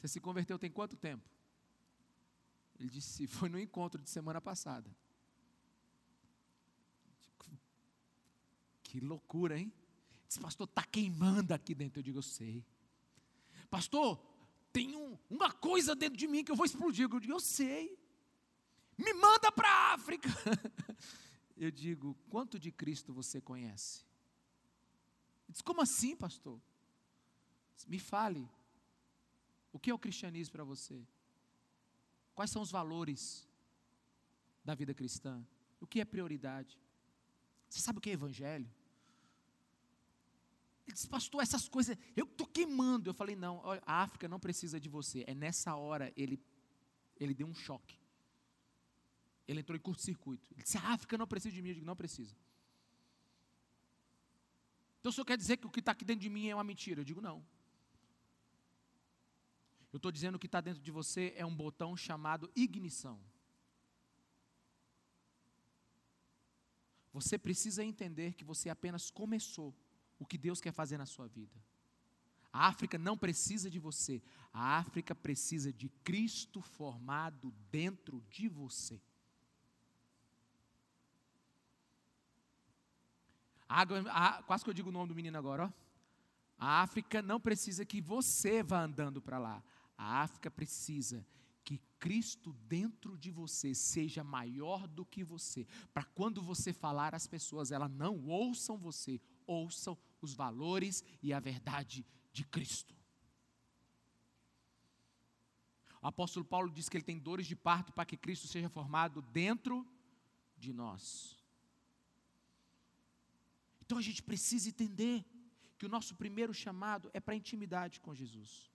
você 0.00 0.08
se 0.08 0.20
converteu 0.20 0.58
tem 0.58 0.70
quanto 0.70 0.96
tempo? 0.96 1.28
Ele 2.78 2.88
disse: 2.88 3.26
foi 3.26 3.48
no 3.48 3.58
encontro 3.58 4.00
de 4.02 4.08
semana 4.08 4.40
passada. 4.40 4.90
Que 8.82 8.98
loucura, 8.98 9.58
hein? 9.58 9.72
Disse, 10.26 10.40
pastor, 10.40 10.66
está 10.66 10.82
queimando 10.82 11.52
aqui 11.52 11.74
dentro. 11.74 12.00
Eu 12.00 12.02
digo: 12.02 12.18
eu 12.18 12.22
sei. 12.22 12.64
Pastor, 13.68 14.18
tem 14.72 14.96
um, 14.96 15.18
uma 15.28 15.52
coisa 15.52 15.94
dentro 15.94 16.16
de 16.16 16.26
mim 16.26 16.42
que 16.42 16.50
eu 16.50 16.56
vou 16.56 16.64
explodir. 16.64 17.04
Eu 17.04 17.20
digo, 17.20 17.34
eu 17.34 17.40
sei. 17.40 17.98
Me 18.96 19.12
manda 19.12 19.52
para 19.52 19.68
a 19.68 19.94
África. 19.94 20.28
Eu 21.56 21.70
digo, 21.70 22.14
quanto 22.30 22.58
de 22.58 22.72
Cristo 22.72 23.12
você 23.12 23.38
conhece? 23.38 24.02
Ele 25.44 25.52
diz, 25.52 25.60
como 25.60 25.82
assim, 25.82 26.16
pastor? 26.16 26.58
Me 27.86 27.98
fale. 27.98 28.48
O 29.72 29.78
que 29.78 29.90
é 29.90 29.94
o 29.94 29.98
cristianismo 29.98 30.52
para 30.52 30.64
você? 30.64 31.06
Quais 32.34 32.50
são 32.50 32.62
os 32.62 32.70
valores 32.70 33.48
da 34.64 34.74
vida 34.74 34.94
cristã? 34.94 35.44
O 35.80 35.86
que 35.86 36.00
é 36.00 36.04
prioridade? 36.04 36.78
Você 37.68 37.80
sabe 37.80 37.98
o 37.98 38.00
que 38.00 38.10
é 38.10 38.14
evangelho? 38.14 38.68
Ele 40.86 40.94
disse, 40.94 41.08
pastor, 41.08 41.40
essas 41.42 41.68
coisas, 41.68 41.96
eu 42.16 42.24
estou 42.24 42.46
queimando. 42.46 43.08
Eu 43.08 43.14
falei, 43.14 43.36
não, 43.36 43.62
a 43.86 44.02
África 44.02 44.26
não 44.26 44.40
precisa 44.40 44.80
de 44.80 44.88
você. 44.88 45.24
É 45.26 45.34
nessa 45.34 45.76
hora 45.76 46.12
ele, 46.16 46.42
ele 47.18 47.32
deu 47.32 47.46
um 47.46 47.54
choque. 47.54 47.96
Ele 49.46 49.60
entrou 49.60 49.76
em 49.76 49.80
curto-circuito. 49.80 50.48
Ele 50.52 50.62
disse, 50.62 50.78
a 50.78 50.92
África 50.92 51.16
não 51.16 51.26
precisa 51.26 51.54
de 51.54 51.62
mim. 51.62 51.68
Eu 51.68 51.74
digo, 51.74 51.86
não 51.86 51.96
precisa. 51.96 52.34
Então 54.98 55.10
o 55.10 55.12
senhor 55.12 55.24
quer 55.24 55.36
dizer 55.36 55.56
que 55.56 55.66
o 55.66 55.70
que 55.70 55.80
está 55.80 55.92
aqui 55.92 56.04
dentro 56.04 56.22
de 56.22 56.28
mim 56.28 56.48
é 56.48 56.54
uma 56.54 56.64
mentira? 56.64 57.00
Eu 57.00 57.04
digo, 57.04 57.20
não. 57.20 57.44
Eu 59.92 59.96
estou 59.96 60.12
dizendo 60.12 60.38
que 60.38 60.46
está 60.46 60.60
dentro 60.60 60.82
de 60.82 60.90
você 60.90 61.32
é 61.36 61.44
um 61.44 61.54
botão 61.54 61.96
chamado 61.96 62.50
ignição. 62.54 63.20
Você 67.12 67.36
precisa 67.36 67.84
entender 67.84 68.34
que 68.34 68.44
você 68.44 68.70
apenas 68.70 69.10
começou 69.10 69.74
o 70.18 70.24
que 70.24 70.38
Deus 70.38 70.60
quer 70.60 70.72
fazer 70.72 70.96
na 70.96 71.06
sua 71.06 71.26
vida. 71.26 71.60
A 72.52 72.66
África 72.66 72.98
não 72.98 73.16
precisa 73.16 73.70
de 73.70 73.78
você, 73.78 74.22
a 74.52 74.78
África 74.78 75.14
precisa 75.14 75.72
de 75.72 75.88
Cristo 75.88 76.60
formado 76.60 77.52
dentro 77.70 78.20
de 78.28 78.48
você. 78.48 79.00
A 83.68 83.82
a, 83.82 84.42
quase 84.42 84.64
que 84.64 84.70
eu 84.70 84.74
digo 84.74 84.88
o 84.88 84.92
nome 84.92 85.08
do 85.08 85.14
menino 85.14 85.38
agora, 85.38 85.66
ó. 85.66 85.90
A 86.58 86.82
África 86.82 87.22
não 87.22 87.40
precisa 87.40 87.86
que 87.86 88.00
você 88.00 88.62
vá 88.62 88.82
andando 88.82 89.22
para 89.22 89.38
lá. 89.38 89.62
A 90.00 90.22
África 90.22 90.50
precisa 90.50 91.26
que 91.62 91.78
Cristo 91.98 92.54
dentro 92.66 93.18
de 93.18 93.30
você 93.30 93.74
seja 93.74 94.24
maior 94.24 94.88
do 94.88 95.04
que 95.04 95.22
você, 95.22 95.66
para 95.92 96.04
quando 96.04 96.40
você 96.40 96.72
falar 96.72 97.14
as 97.14 97.26
pessoas, 97.26 97.70
elas 97.70 97.90
não 97.90 98.26
ouçam 98.26 98.78
você, 98.78 99.20
ouçam 99.46 99.98
os 100.22 100.32
valores 100.32 101.04
e 101.22 101.34
a 101.34 101.38
verdade 101.38 102.06
de 102.32 102.46
Cristo. 102.46 102.96
O 106.00 106.06
apóstolo 106.06 106.46
Paulo 106.46 106.70
diz 106.70 106.88
que 106.88 106.96
ele 106.96 107.04
tem 107.04 107.18
dores 107.18 107.46
de 107.46 107.54
parto 107.54 107.92
para 107.92 108.06
que 108.06 108.16
Cristo 108.16 108.48
seja 108.48 108.70
formado 108.70 109.20
dentro 109.20 109.86
de 110.56 110.72
nós. 110.72 111.36
Então 113.82 113.98
a 113.98 114.02
gente 114.02 114.22
precisa 114.22 114.70
entender 114.70 115.26
que 115.76 115.84
o 115.84 115.90
nosso 115.90 116.14
primeiro 116.14 116.54
chamado 116.54 117.10
é 117.12 117.20
para 117.20 117.34
intimidade 117.34 118.00
com 118.00 118.14
Jesus. 118.14 118.70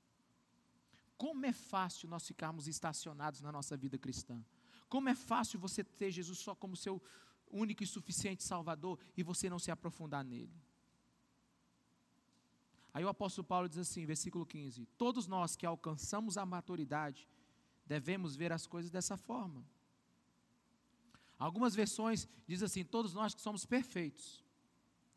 Como 1.17 1.45
é 1.45 1.53
fácil 1.53 2.09
nós 2.09 2.27
ficarmos 2.27 2.67
estacionados 2.67 3.41
na 3.41 3.51
nossa 3.51 3.77
vida 3.77 3.97
cristã. 3.97 4.43
Como 4.89 5.09
é 5.09 5.15
fácil 5.15 5.59
você 5.59 5.83
ter 5.83 6.11
Jesus 6.11 6.39
só 6.39 6.53
como 6.53 6.75
seu 6.75 7.01
único 7.49 7.83
e 7.83 7.87
suficiente 7.87 8.43
Salvador 8.43 8.99
e 9.15 9.23
você 9.23 9.49
não 9.49 9.59
se 9.59 9.71
aprofundar 9.71 10.23
nele. 10.23 10.53
Aí 12.93 13.03
o 13.03 13.09
apóstolo 13.09 13.45
Paulo 13.45 13.67
diz 13.67 13.77
assim, 13.77 14.05
versículo 14.05 14.45
15: 14.45 14.85
Todos 14.97 15.27
nós 15.27 15.55
que 15.55 15.65
alcançamos 15.65 16.37
a 16.37 16.45
maturidade 16.45 17.27
devemos 17.85 18.35
ver 18.35 18.51
as 18.51 18.65
coisas 18.65 18.89
dessa 18.89 19.17
forma. 19.17 19.65
Algumas 21.37 21.75
versões 21.75 22.27
diz 22.47 22.63
assim: 22.63 22.83
todos 22.83 23.13
nós 23.13 23.33
que 23.33 23.41
somos 23.41 23.65
perfeitos, 23.65 24.43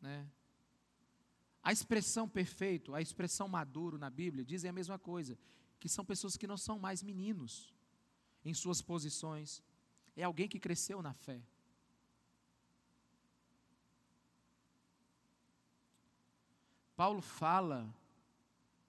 né? 0.01 0.27
A 1.61 1.71
expressão 1.71 2.27
perfeito, 2.27 2.95
a 2.95 3.01
expressão 3.01 3.47
maduro 3.47 3.97
na 3.97 4.09
Bíblia 4.09 4.43
dizem 4.43 4.69
a 4.69 4.73
mesma 4.73 4.97
coisa, 4.97 5.37
que 5.79 5.89
são 5.89 6.03
pessoas 6.03 6.35
que 6.35 6.47
não 6.47 6.57
são 6.57 6.77
mais 6.77 7.01
meninos 7.01 7.73
em 8.43 8.53
suas 8.53 8.81
posições. 8.81 9.63
É 10.15 10.23
alguém 10.23 10.47
que 10.47 10.59
cresceu 10.59 11.01
na 11.01 11.13
fé. 11.13 11.41
Paulo 16.95 17.21
fala 17.21 17.95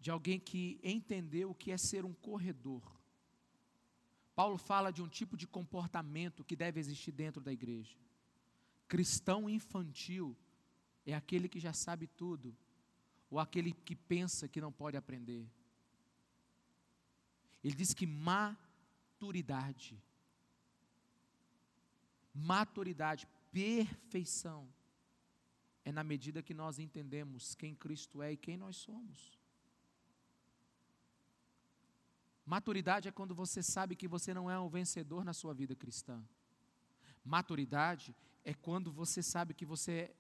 de 0.01 0.11
alguém 0.11 0.41
que 0.41 0.81
entendeu 0.83 1.51
o 1.51 1.55
que 1.55 1.71
é 1.71 1.79
ser 1.79 2.05
um 2.05 2.13
corredor. 2.13 2.83
Paulo 4.35 4.59
fala 4.59 4.91
de 4.91 5.03
um 5.03 5.09
tipo 5.09 5.37
de 5.37 5.47
comportamento 5.47 6.43
que 6.43 6.57
deve 6.57 6.81
existir 6.81 7.13
dentro 7.13 7.41
da 7.41 7.53
igreja. 7.53 7.97
Cristão 8.89 9.49
infantil 9.49 10.37
é 11.07 11.15
aquele 11.15 11.49
que 11.49 11.61
já 11.61 11.73
sabe 11.73 12.07
tudo, 12.07 12.57
ou 13.31 13.39
aquele 13.39 13.73
que 13.73 13.95
pensa 13.95 14.49
que 14.49 14.61
não 14.61 14.73
pode 14.73 14.97
aprender. 14.97 15.49
Ele 17.63 17.75
diz 17.75 17.93
que 17.93 18.07
maturidade, 18.07 20.03
maturidade, 22.35 23.29
perfeição, 23.53 24.69
é 25.85 25.93
na 25.93 26.05
medida 26.05 26.43
que 26.43 26.55
nós 26.55 26.79
entendemos 26.79 27.55
quem 27.55 27.75
Cristo 27.75 28.23
é 28.23 28.33
e 28.33 28.37
quem 28.37 28.57
nós 28.57 28.77
somos. 28.77 29.39
Maturidade 32.45 33.09
é 33.09 33.13
quando 33.13 33.35
você 33.35 33.63
sabe 33.63 33.95
que 33.95 34.09
você 34.09 34.35
não 34.35 34.51
é 34.51 34.59
um 34.59 34.69
vencedor 34.69 35.25
na 35.25 35.33
sua 35.33 35.55
vida 35.55 35.75
cristã. 35.75 36.23
Maturidade 37.25 38.15
é 38.45 38.53
quando 38.55 38.91
você 38.91 39.23
sabe 39.23 39.55
que 39.55 39.65
você 39.65 40.15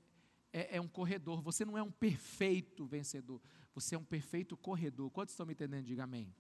é, 0.53 0.77
é, 0.77 0.81
um 0.81 0.89
corredor. 0.89 1.41
Você 1.43 1.65
não 1.65 1.77
é 1.77 1.83
um 1.83 1.91
perfeito 1.91 2.87
vencedor. 2.87 3.41
Você 3.75 3.95
é 3.95 3.99
um 3.99 4.05
perfeito 4.05 4.57
corredor. 4.57 5.11
Quantos 5.11 5.33
estão 5.33 5.47
me 5.47 5.53
entendendo? 5.53 5.85
Diga 5.85 6.05
amém. 6.05 6.33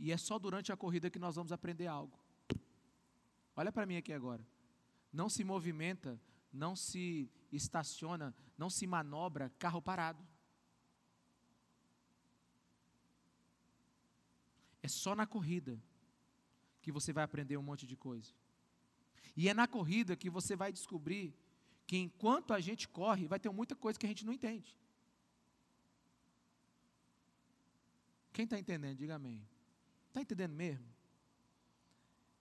E 0.00 0.10
é 0.10 0.16
só 0.16 0.36
durante 0.36 0.72
a 0.72 0.76
corrida 0.76 1.08
que 1.08 1.18
nós 1.20 1.36
vamos 1.36 1.52
aprender 1.52 1.86
algo. 1.86 2.18
Olha 3.54 3.70
para 3.70 3.86
mim 3.86 3.96
aqui 3.96 4.12
agora. 4.12 4.44
Não 5.12 5.28
se 5.28 5.44
movimenta 5.44 6.18
não 6.52 6.74
se 6.74 7.30
estaciona, 7.52 8.34
não 8.56 8.68
se 8.68 8.86
manobra 8.86 9.50
carro 9.58 9.80
parado. 9.80 10.26
É 14.82 14.88
só 14.88 15.14
na 15.14 15.26
corrida 15.26 15.80
que 16.80 16.90
você 16.90 17.12
vai 17.12 17.24
aprender 17.24 17.56
um 17.56 17.62
monte 17.62 17.86
de 17.86 17.96
coisa. 17.96 18.32
E 19.36 19.48
é 19.48 19.54
na 19.54 19.68
corrida 19.68 20.16
que 20.16 20.30
você 20.30 20.56
vai 20.56 20.72
descobrir 20.72 21.34
que 21.86 21.96
enquanto 21.96 22.52
a 22.52 22.60
gente 22.60 22.88
corre, 22.88 23.28
vai 23.28 23.38
ter 23.38 23.50
muita 23.50 23.76
coisa 23.76 23.98
que 23.98 24.06
a 24.06 24.08
gente 24.08 24.24
não 24.24 24.32
entende. 24.32 24.76
Quem 28.32 28.44
está 28.44 28.58
entendendo, 28.58 28.96
diga 28.96 29.16
amém. 29.16 29.46
Está 30.10 30.20
entendendo 30.20 30.52
mesmo? 30.52 30.84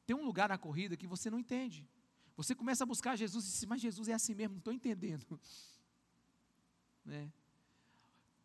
Tem 0.06 0.16
um 0.16 0.26
lugar 0.26 0.50
na 0.50 0.58
corrida 0.58 0.98
que 0.98 1.06
você 1.06 1.30
não 1.30 1.38
entende. 1.38 1.88
Você 2.36 2.56
começa 2.56 2.84
a 2.84 2.88
buscar 2.88 3.16
Jesus 3.16 3.46
e 3.46 3.52
diz, 3.52 3.66
mas 3.66 3.80
Jesus 3.80 4.08
é 4.10 4.14
assim 4.14 4.34
mesmo, 4.34 4.56
não 4.56 4.60
estou 4.60 4.74
entendendo. 4.74 5.40
Né? 7.06 7.32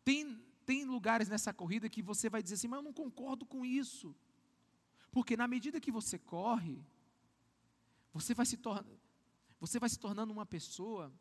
Tem, 0.03 0.41
tem 0.65 0.85
lugares 0.85 1.29
nessa 1.29 1.53
corrida 1.53 1.87
que 1.87 2.01
você 2.01 2.29
vai 2.29 2.41
dizer 2.41 2.55
assim, 2.55 2.67
mas 2.67 2.77
eu 2.77 2.83
não 2.83 2.93
concordo 2.93 3.45
com 3.45 3.63
isso. 3.63 4.15
Porque 5.11 5.37
na 5.37 5.47
medida 5.47 5.79
que 5.79 5.91
você 5.91 6.17
corre, 6.17 6.83
você 8.11 8.33
vai 8.33 8.45
se, 8.45 8.57
tor 8.57 8.83
você 9.59 9.77
vai 9.77 9.87
se 9.87 9.99
tornando 9.99 10.33
uma 10.33 10.47
pessoa 10.47 11.13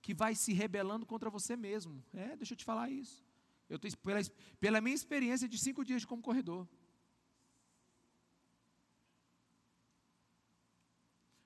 que 0.00 0.14
vai 0.14 0.36
se 0.36 0.52
rebelando 0.52 1.04
contra 1.04 1.28
você 1.28 1.56
mesmo. 1.56 2.04
É, 2.12 2.36
deixa 2.36 2.52
eu 2.52 2.56
te 2.56 2.64
falar 2.64 2.90
isso. 2.90 3.24
Eu 3.68 3.78
tô, 3.78 3.88
pela, 3.98 4.20
pela 4.60 4.80
minha 4.80 4.94
experiência 4.94 5.48
de 5.48 5.58
cinco 5.58 5.84
dias 5.84 6.04
como 6.04 6.22
corredor. 6.22 6.68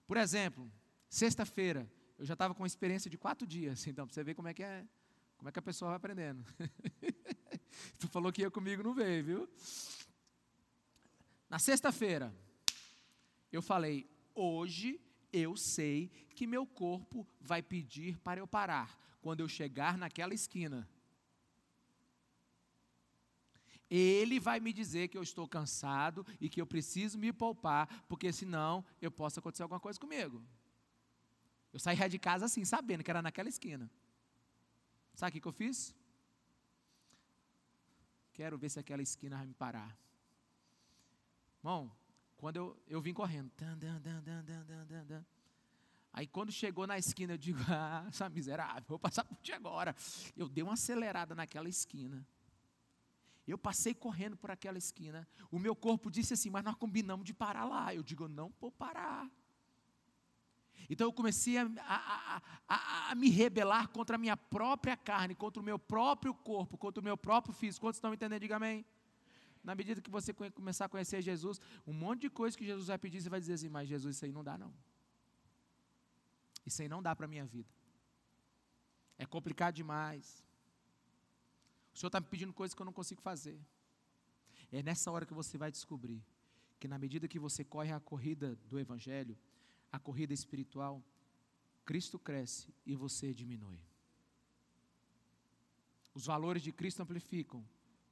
Por 0.08 0.16
exemplo, 0.16 0.72
sexta-feira, 1.10 1.86
eu 2.18 2.24
já 2.24 2.32
estava 2.32 2.54
com 2.54 2.62
uma 2.62 2.66
experiência 2.66 3.10
de 3.10 3.18
quatro 3.18 3.46
dias, 3.46 3.84
então 3.86 4.06
para 4.06 4.14
você 4.14 4.24
ver 4.24 4.34
como 4.34 4.48
é 4.48 4.54
que 4.54 4.62
é, 4.62 4.88
como 5.36 5.50
é 5.50 5.52
que 5.52 5.58
a 5.58 5.62
pessoa 5.62 5.90
vai 5.90 5.96
aprendendo. 5.98 6.42
tu 8.00 8.08
falou 8.08 8.32
que 8.32 8.40
ia 8.40 8.50
comigo, 8.50 8.82
não 8.82 8.94
veio, 8.94 9.22
viu? 9.22 9.48
Na 11.50 11.58
sexta-feira, 11.58 12.34
eu 13.52 13.60
falei, 13.60 14.10
hoje 14.34 14.98
eu 15.30 15.54
sei 15.58 16.08
que 16.34 16.46
meu 16.46 16.66
corpo 16.66 17.28
vai 17.38 17.62
pedir 17.62 18.18
para 18.20 18.40
eu 18.40 18.46
parar 18.46 18.98
quando 19.20 19.40
eu 19.40 19.48
chegar 19.48 19.98
naquela 19.98 20.32
esquina. 20.32 20.88
Ele 23.90 24.38
vai 24.38 24.60
me 24.60 24.72
dizer 24.72 25.08
que 25.08 25.16
eu 25.16 25.22
estou 25.22 25.48
cansado 25.48 26.26
e 26.40 26.48
que 26.48 26.60
eu 26.60 26.66
preciso 26.66 27.18
me 27.18 27.32
poupar, 27.32 28.04
porque 28.06 28.32
senão 28.32 28.84
eu 29.00 29.10
posso 29.10 29.38
acontecer 29.38 29.62
alguma 29.62 29.80
coisa 29.80 29.98
comigo. 29.98 30.42
Eu 31.72 31.78
saí 31.78 31.96
de 32.08 32.18
casa 32.18 32.46
assim, 32.46 32.64
sabendo 32.64 33.02
que 33.02 33.10
era 33.10 33.22
naquela 33.22 33.48
esquina. 33.48 33.90
Sabe 35.14 35.38
o 35.38 35.40
que, 35.40 35.48
eu 35.48 35.52
fiz? 35.52 35.94
Quero 38.32 38.58
ver 38.58 38.68
se 38.68 38.78
aquela 38.78 39.02
esquina 39.02 39.36
vai 39.36 39.46
me 39.46 39.54
parar. 39.54 39.98
Bom, 41.62 41.90
quando 42.36 42.56
eu, 42.56 42.82
eu 42.86 43.00
vim 43.00 43.12
correndo. 43.12 43.50
Aí 46.12 46.26
quando 46.26 46.52
chegou 46.52 46.86
na 46.86 46.98
esquina, 46.98 47.32
eu 47.32 47.38
digo, 47.38 47.58
ah, 47.68 48.06
essa 48.08 48.28
miserável, 48.28 48.84
vou 48.86 48.98
passar 48.98 49.24
por 49.24 49.36
ti 49.38 49.52
agora. 49.52 49.94
Eu 50.36 50.48
dei 50.48 50.62
uma 50.62 50.74
acelerada 50.74 51.34
naquela 51.34 51.68
esquina. 51.68 52.26
Eu 53.50 53.58
passei 53.58 53.94
correndo 53.94 54.36
por 54.36 54.50
aquela 54.50 54.76
esquina. 54.76 55.26
O 55.50 55.58
meu 55.58 55.74
corpo 55.74 56.10
disse 56.10 56.34
assim, 56.34 56.50
mas 56.50 56.62
nós 56.62 56.74
combinamos 56.74 57.24
de 57.24 57.32
parar 57.32 57.64
lá. 57.64 57.94
Eu 57.94 58.02
digo, 58.02 58.28
não 58.28 58.52
vou 58.60 58.70
parar. 58.70 59.30
Então 60.90 61.06
eu 61.06 61.12
comecei 61.12 61.58
a, 61.58 61.66
a, 61.86 62.42
a, 62.68 63.10
a, 63.10 63.14
me 63.14 63.28
rebelar 63.30 63.88
contra 63.88 64.16
a 64.16 64.18
minha 64.18 64.36
própria 64.36 64.96
carne, 64.96 65.34
contra 65.34 65.60
o 65.60 65.64
meu 65.64 65.78
próprio 65.78 66.34
corpo, 66.34 66.78
contra 66.78 67.00
o 67.00 67.04
meu 67.04 67.16
próprio 67.16 67.54
físico. 67.54 67.86
Quantos 67.86 67.98
estão 67.98 68.12
entendendo? 68.12 68.40
Diga 68.40 68.56
amém. 68.56 68.84
Na 69.62 69.74
medida 69.74 70.00
que 70.00 70.10
você 70.10 70.32
começar 70.32 70.86
a 70.86 70.88
conhecer 70.88 71.20
Jesus, 71.20 71.60
um 71.86 71.92
monte 71.92 72.22
de 72.22 72.30
coisa 72.30 72.56
que 72.56 72.64
Jesus 72.64 72.86
vai 72.86 72.98
pedir, 72.98 73.20
você 73.20 73.28
vai 73.28 73.40
dizer 73.40 73.54
assim, 73.54 73.68
mas 73.68 73.88
Jesus, 73.88 74.16
isso 74.16 74.24
aí 74.24 74.32
não 74.32 74.44
dá 74.44 74.56
não. 74.56 74.72
Isso 76.64 76.80
aí 76.80 76.88
não 76.88 77.02
dá 77.02 77.14
para 77.14 77.26
a 77.26 77.28
minha 77.28 77.44
vida. 77.44 77.68
É 79.18 79.26
complicado 79.26 79.74
demais. 79.74 80.46
O 81.98 82.00
Senhor 82.00 82.10
está 82.10 82.20
me 82.20 82.28
pedindo 82.28 82.52
coisas 82.52 82.76
que 82.76 82.80
eu 82.80 82.86
não 82.86 82.92
consigo 82.92 83.20
fazer. 83.20 83.58
É 84.70 84.80
nessa 84.84 85.10
hora 85.10 85.26
que 85.26 85.34
você 85.34 85.58
vai 85.58 85.68
descobrir 85.68 86.24
que 86.78 86.86
na 86.86 86.96
medida 86.96 87.26
que 87.26 87.40
você 87.40 87.64
corre 87.64 87.90
a 87.90 87.98
corrida 87.98 88.54
do 88.68 88.78
Evangelho, 88.78 89.36
a 89.90 89.98
corrida 89.98 90.32
espiritual, 90.32 91.02
Cristo 91.84 92.16
cresce 92.16 92.72
e 92.86 92.94
você 92.94 93.34
diminui. 93.34 93.80
Os 96.14 96.26
valores 96.26 96.62
de 96.62 96.70
Cristo 96.70 97.02
amplificam 97.02 97.66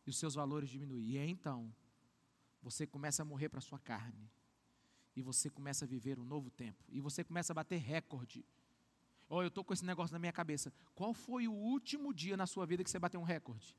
e 0.05 0.11
os 0.11 0.19
seus 0.19 0.35
valores 0.35 0.69
diminuem. 0.69 1.05
E 1.05 1.17
é 1.17 1.25
então 1.25 1.73
você 2.61 2.89
começa 2.89 3.23
a 3.23 3.25
morrer 3.25 3.49
para 3.49 3.61
a 3.61 3.63
sua 3.63 3.79
carne. 3.79 4.29
E 5.15 5.23
você 5.23 5.49
começa 5.49 5.85
a 5.85 5.89
viver 5.89 6.19
um 6.19 6.25
novo 6.25 6.51
tempo. 6.51 6.83
E 6.89 7.01
você 7.01 7.23
começa 7.23 7.53
a 7.53 7.55
bater 7.55 7.77
recorde. 7.77 8.45
Oh, 9.29 9.43
eu 9.43 9.49
estou 9.49 9.65
com 9.65 9.73
esse 9.73 9.85
negócio 9.85 10.13
na 10.13 10.19
minha 10.19 10.33
cabeça. 10.33 10.73
Qual 10.95 11.13
foi 11.13 11.49
o 11.49 11.53
último 11.53 12.15
dia 12.15 12.37
na 12.37 12.47
sua 12.47 12.65
vida 12.65 12.85
que 12.85 12.91
você 12.91 12.99
bateu 12.99 13.21
um 13.21 13.25
recorde? 13.25 13.77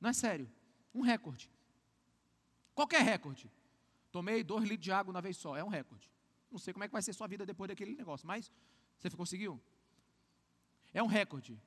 Não 0.00 0.10
é 0.10 0.12
sério. 0.12 0.50
Um 0.92 1.00
recorde. 1.00 1.50
Qualquer 2.74 3.02
recorde. 3.02 3.50
Tomei 4.10 4.42
dois 4.42 4.64
litros 4.64 4.84
de 4.84 4.92
água 4.92 5.12
uma 5.12 5.22
vez 5.22 5.36
só. 5.36 5.56
É 5.56 5.62
um 5.62 5.68
recorde. 5.68 6.10
Não 6.50 6.58
sei 6.58 6.72
como 6.72 6.84
é 6.84 6.88
que 6.88 6.92
vai 6.92 7.00
ser 7.00 7.12
sua 7.12 7.26
vida 7.28 7.46
depois 7.46 7.68
daquele 7.68 7.94
negócio, 7.94 8.26
mas 8.26 8.50
você 8.98 9.08
conseguiu? 9.10 9.60
É 10.92 11.02
um 11.02 11.06
recorde. 11.06 11.58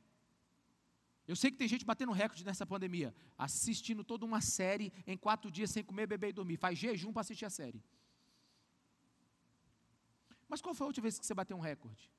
Eu 1.27 1.35
sei 1.35 1.49
que 1.49 1.57
tem 1.57 1.67
gente 1.67 1.83
batendo 1.83 2.11
recorde 2.11 2.45
nessa 2.45 2.65
pandemia, 2.67 3.15
assistindo 3.37 4.03
toda 4.03 4.25
uma 4.25 4.41
série 4.41 4.93
em 5.07 5.17
quatro 5.17 5.49
dias 5.49 5.71
sem 5.71 5.83
comer, 5.83 6.05
beber 6.05 6.29
e 6.29 6.33
dormir. 6.33 6.57
Faz 6.57 6.77
jejum 6.77 7.11
para 7.11 7.21
assistir 7.21 7.45
a 7.45 7.49
série. 7.49 7.83
Mas 10.47 10.61
qual 10.61 10.75
foi 10.75 10.85
a 10.85 10.87
última 10.87 11.03
vez 11.03 11.17
que 11.17 11.25
você 11.25 11.33
bateu 11.33 11.57
um 11.57 11.61
recorde? 11.61 12.11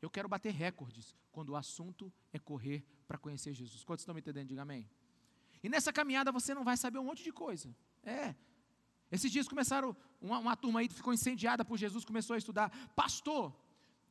Eu 0.00 0.08
quero 0.08 0.28
bater 0.28 0.52
recordes 0.52 1.14
quando 1.30 1.50
o 1.50 1.56
assunto 1.56 2.12
é 2.32 2.38
correr 2.38 2.84
para 3.06 3.18
conhecer 3.18 3.52
Jesus. 3.52 3.84
Quantos 3.84 4.02
estão 4.02 4.14
me 4.14 4.20
entendendo? 4.20 4.48
Diga 4.48 4.62
amém. 4.62 4.88
E 5.62 5.68
nessa 5.68 5.92
caminhada 5.92 6.32
você 6.32 6.54
não 6.54 6.64
vai 6.64 6.76
saber 6.76 6.98
um 6.98 7.04
monte 7.04 7.22
de 7.22 7.32
coisa. 7.32 7.74
É. 8.02 8.34
Esses 9.12 9.30
dias 9.30 9.48
começaram, 9.48 9.96
uma, 10.20 10.38
uma 10.38 10.56
turma 10.56 10.80
aí 10.80 10.88
ficou 10.88 11.12
incendiada 11.12 11.64
por 11.64 11.76
Jesus, 11.76 12.04
começou 12.04 12.34
a 12.34 12.38
estudar. 12.38 12.70
Pastor, 12.94 13.54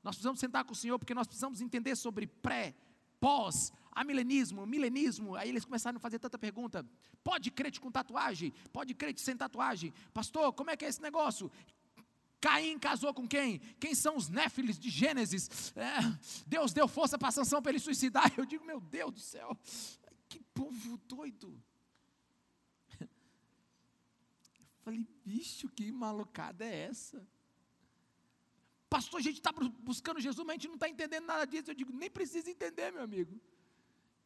nós 0.03 0.15
precisamos 0.15 0.39
sentar 0.39 0.63
com 0.63 0.73
o 0.73 0.75
Senhor 0.75 0.99
porque 0.99 1.13
nós 1.13 1.25
precisamos 1.25 1.61
entender 1.61 1.95
sobre 1.95 2.27
pré, 2.27 2.75
pós, 3.19 3.71
amilenismo, 3.91 4.65
milenismo. 4.65 5.35
Aí 5.35 5.49
eles 5.49 5.65
começaram 5.65 5.97
a 5.97 5.99
fazer 5.99 6.19
tanta 6.19 6.37
pergunta. 6.37 6.85
Pode 7.23 7.49
crente 7.51 7.79
com 7.79 7.91
tatuagem? 7.91 8.53
Pode 8.71 8.93
crente 8.93 9.21
sem 9.21 9.35
tatuagem? 9.35 9.93
Pastor, 10.13 10.53
como 10.53 10.69
é 10.69 10.77
que 10.77 10.85
é 10.85 10.87
esse 10.89 11.01
negócio? 11.01 11.51
Caim 12.41 12.79
casou 12.79 13.13
com 13.13 13.27
quem? 13.27 13.59
Quem 13.79 13.93
são 13.93 14.15
os 14.15 14.29
néfiles 14.29 14.79
de 14.79 14.89
Gênesis? 14.89 15.73
É, 15.75 15.99
Deus 16.47 16.71
deu 16.71 16.87
força 16.87 17.17
para 17.17 17.27
a 17.27 17.31
sanção 17.31 17.61
para 17.61 17.71
ele 17.71 17.79
suicidar. 17.79 18.31
Eu 18.37 18.45
digo, 18.45 18.65
meu 18.65 18.79
Deus 18.79 19.13
do 19.13 19.19
céu, 19.19 19.57
que 20.27 20.39
povo 20.53 20.97
doido. 20.99 21.61
Eu 22.99 23.07
falei, 24.79 25.05
bicho, 25.25 25.67
que 25.69 25.91
malucada 25.91 26.65
é 26.65 26.87
essa? 26.87 27.27
Pastor, 28.89 29.19
a 29.19 29.23
gente 29.23 29.37
está 29.37 29.51
buscando 29.51 30.19
Jesus, 30.19 30.45
mas 30.45 30.55
a 30.55 30.57
gente 30.57 30.67
não 30.67 30.75
está 30.75 30.89
entendendo 30.89 31.25
nada 31.25 31.45
disso. 31.45 31.69
Eu 31.69 31.75
digo, 31.75 31.91
nem 31.93 32.09
precisa 32.09 32.49
entender, 32.49 32.91
meu 32.91 33.03
amigo. 33.03 33.39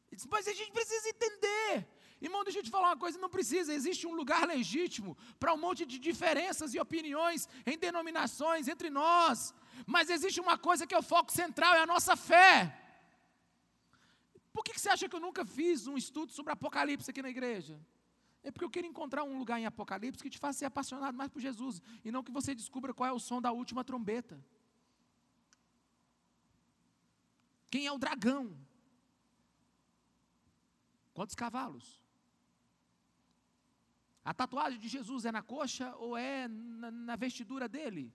Ele 0.07 0.15
disse, 0.15 0.27
mas 0.29 0.47
a 0.47 0.53
gente 0.53 0.71
precisa 0.71 1.09
entender. 1.09 1.87
Irmão, 2.25 2.43
deixa 2.45 2.59
eu 2.59 2.63
te 2.67 2.73
falar 2.75 2.89
uma 2.91 3.01
coisa: 3.03 3.23
não 3.23 3.29
precisa, 3.29 3.73
existe 3.79 4.07
um 4.07 4.15
lugar 4.21 4.43
legítimo 4.47 5.17
para 5.39 5.53
um 5.53 5.61
monte 5.65 5.85
de 5.85 5.97
diferenças 5.99 6.73
e 6.73 6.79
opiniões 6.79 7.49
em 7.71 7.77
denominações 7.77 8.69
entre 8.73 8.89
nós, 8.89 9.53
mas 9.85 10.09
existe 10.09 10.39
uma 10.39 10.57
coisa 10.57 10.87
que 10.87 10.95
é 10.95 10.97
o 10.97 11.09
foco 11.13 11.31
central: 11.31 11.75
é 11.75 11.81
a 11.81 11.91
nossa 11.93 12.15
fé. 12.15 12.79
Por 14.53 14.63
que 14.63 14.79
você 14.79 14.89
acha 14.89 15.09
que 15.09 15.15
eu 15.15 15.19
nunca 15.19 15.43
fiz 15.43 15.85
um 15.85 15.97
estudo 15.97 16.31
sobre 16.31 16.53
Apocalipse 16.53 17.09
aqui 17.11 17.21
na 17.21 17.29
igreja? 17.29 17.75
É 18.41 18.51
porque 18.51 18.65
eu 18.65 18.69
quero 18.69 18.87
encontrar 18.87 19.23
um 19.23 19.37
lugar 19.37 19.59
em 19.59 19.65
Apocalipse 19.65 20.23
que 20.23 20.29
te 20.29 20.37
faça 20.37 20.59
ser 20.59 20.65
apaixonado 20.65 21.17
mais 21.17 21.29
por 21.29 21.41
Jesus, 21.41 21.81
e 22.05 22.11
não 22.11 22.23
que 22.23 22.31
você 22.31 22.55
descubra 22.55 22.93
qual 22.93 23.09
é 23.09 23.11
o 23.11 23.19
som 23.19 23.41
da 23.41 23.51
última 23.51 23.83
trombeta. 23.83 24.39
Quem 27.69 27.85
é 27.85 27.91
o 27.91 27.97
dragão? 27.97 28.55
Quantos 31.13 31.35
cavalos? 31.35 32.02
A 34.23 34.33
tatuagem 34.33 34.79
de 34.79 34.87
Jesus 34.87 35.25
é 35.25 35.31
na 35.31 35.41
coxa 35.41 35.93
ou 35.97 36.15
é 36.15 36.47
na, 36.47 36.89
na 36.91 37.15
vestidura 37.15 37.67
dele? 37.67 38.13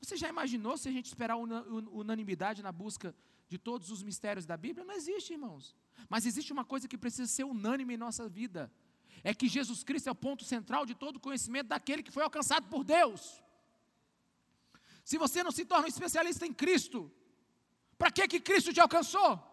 Você 0.00 0.16
já 0.16 0.28
imaginou 0.28 0.76
se 0.76 0.88
a 0.88 0.92
gente 0.92 1.06
esperar 1.06 1.36
unanimidade 1.36 2.62
na 2.62 2.70
busca 2.70 3.14
de 3.48 3.58
todos 3.58 3.90
os 3.90 4.02
mistérios 4.02 4.46
da 4.46 4.56
Bíblia? 4.56 4.84
Não 4.84 4.94
existe, 4.94 5.32
irmãos. 5.32 5.74
Mas 6.08 6.24
existe 6.24 6.52
uma 6.52 6.64
coisa 6.64 6.86
que 6.86 6.96
precisa 6.96 7.26
ser 7.26 7.44
unânime 7.44 7.94
em 7.94 7.96
nossa 7.96 8.28
vida: 8.28 8.70
é 9.24 9.34
que 9.34 9.48
Jesus 9.48 9.82
Cristo 9.82 10.08
é 10.08 10.12
o 10.12 10.14
ponto 10.14 10.44
central 10.44 10.86
de 10.86 10.94
todo 10.94 11.16
o 11.16 11.20
conhecimento 11.20 11.68
daquele 11.68 12.02
que 12.02 12.12
foi 12.12 12.22
alcançado 12.22 12.68
por 12.68 12.84
Deus. 12.84 13.42
Se 15.04 15.18
você 15.18 15.42
não 15.42 15.50
se 15.50 15.64
torna 15.64 15.86
um 15.86 15.88
especialista 15.88 16.46
em 16.46 16.52
Cristo, 16.52 17.10
para 17.96 18.10
que 18.12 18.28
que 18.28 18.38
Cristo 18.38 18.72
te 18.72 18.80
alcançou? 18.80 19.47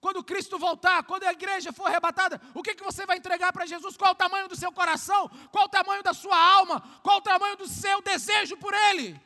Quando 0.00 0.24
Cristo 0.24 0.58
voltar, 0.58 1.02
quando 1.04 1.24
a 1.24 1.32
igreja 1.32 1.72
for 1.72 1.86
arrebatada, 1.86 2.40
o 2.54 2.62
que, 2.62 2.74
que 2.74 2.82
você 2.82 3.04
vai 3.04 3.18
entregar 3.18 3.52
para 3.52 3.66
Jesus? 3.66 3.96
Qual 3.96 4.12
o 4.12 4.14
tamanho 4.14 4.48
do 4.48 4.56
seu 4.56 4.72
coração? 4.72 5.28
Qual 5.52 5.66
o 5.66 5.68
tamanho 5.68 6.02
da 6.02 6.14
sua 6.14 6.38
alma? 6.38 6.80
Qual 7.02 7.18
o 7.18 7.22
tamanho 7.22 7.56
do 7.56 7.68
seu 7.68 8.00
desejo 8.00 8.56
por 8.56 8.72
Ele? 8.72 9.20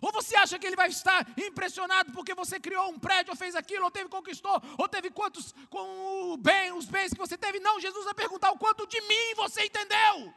Ou 0.00 0.12
você 0.12 0.36
acha 0.36 0.58
que 0.58 0.66
ele 0.66 0.76
vai 0.76 0.88
estar 0.88 1.26
impressionado 1.36 2.12
porque 2.12 2.34
você 2.34 2.60
criou 2.60 2.88
um 2.88 2.98
prédio, 2.98 3.32
ou 3.32 3.36
fez 3.36 3.54
aquilo, 3.56 3.84
ou 3.84 3.90
teve 3.90 4.08
conquistou, 4.08 4.62
ou 4.76 4.88
teve 4.88 5.10
quantos 5.10 5.52
com 5.68 6.32
o 6.32 6.36
bem, 6.36 6.72
os 6.72 6.86
bens 6.86 7.12
que 7.12 7.18
você 7.18 7.36
teve? 7.36 7.58
Não, 7.58 7.80
Jesus 7.80 8.04
vai 8.04 8.14
perguntar 8.14 8.50
o 8.52 8.58
quanto 8.58 8.86
de 8.86 9.00
mim 9.02 9.34
você 9.34 9.64
entendeu. 9.64 10.32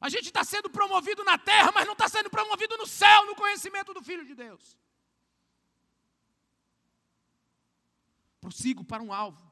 A 0.00 0.08
gente 0.08 0.26
está 0.26 0.44
sendo 0.44 0.70
promovido 0.70 1.24
na 1.24 1.36
terra, 1.36 1.72
mas 1.72 1.84
não 1.84 1.92
está 1.92 2.08
sendo 2.08 2.30
promovido 2.30 2.76
no 2.76 2.86
céu, 2.86 3.26
no 3.26 3.34
conhecimento 3.34 3.92
do 3.92 4.02
Filho 4.02 4.24
de 4.24 4.34
Deus. 4.34 4.78
Prossigo 8.40 8.84
para 8.84 9.02
um 9.02 9.12
alvo. 9.12 9.44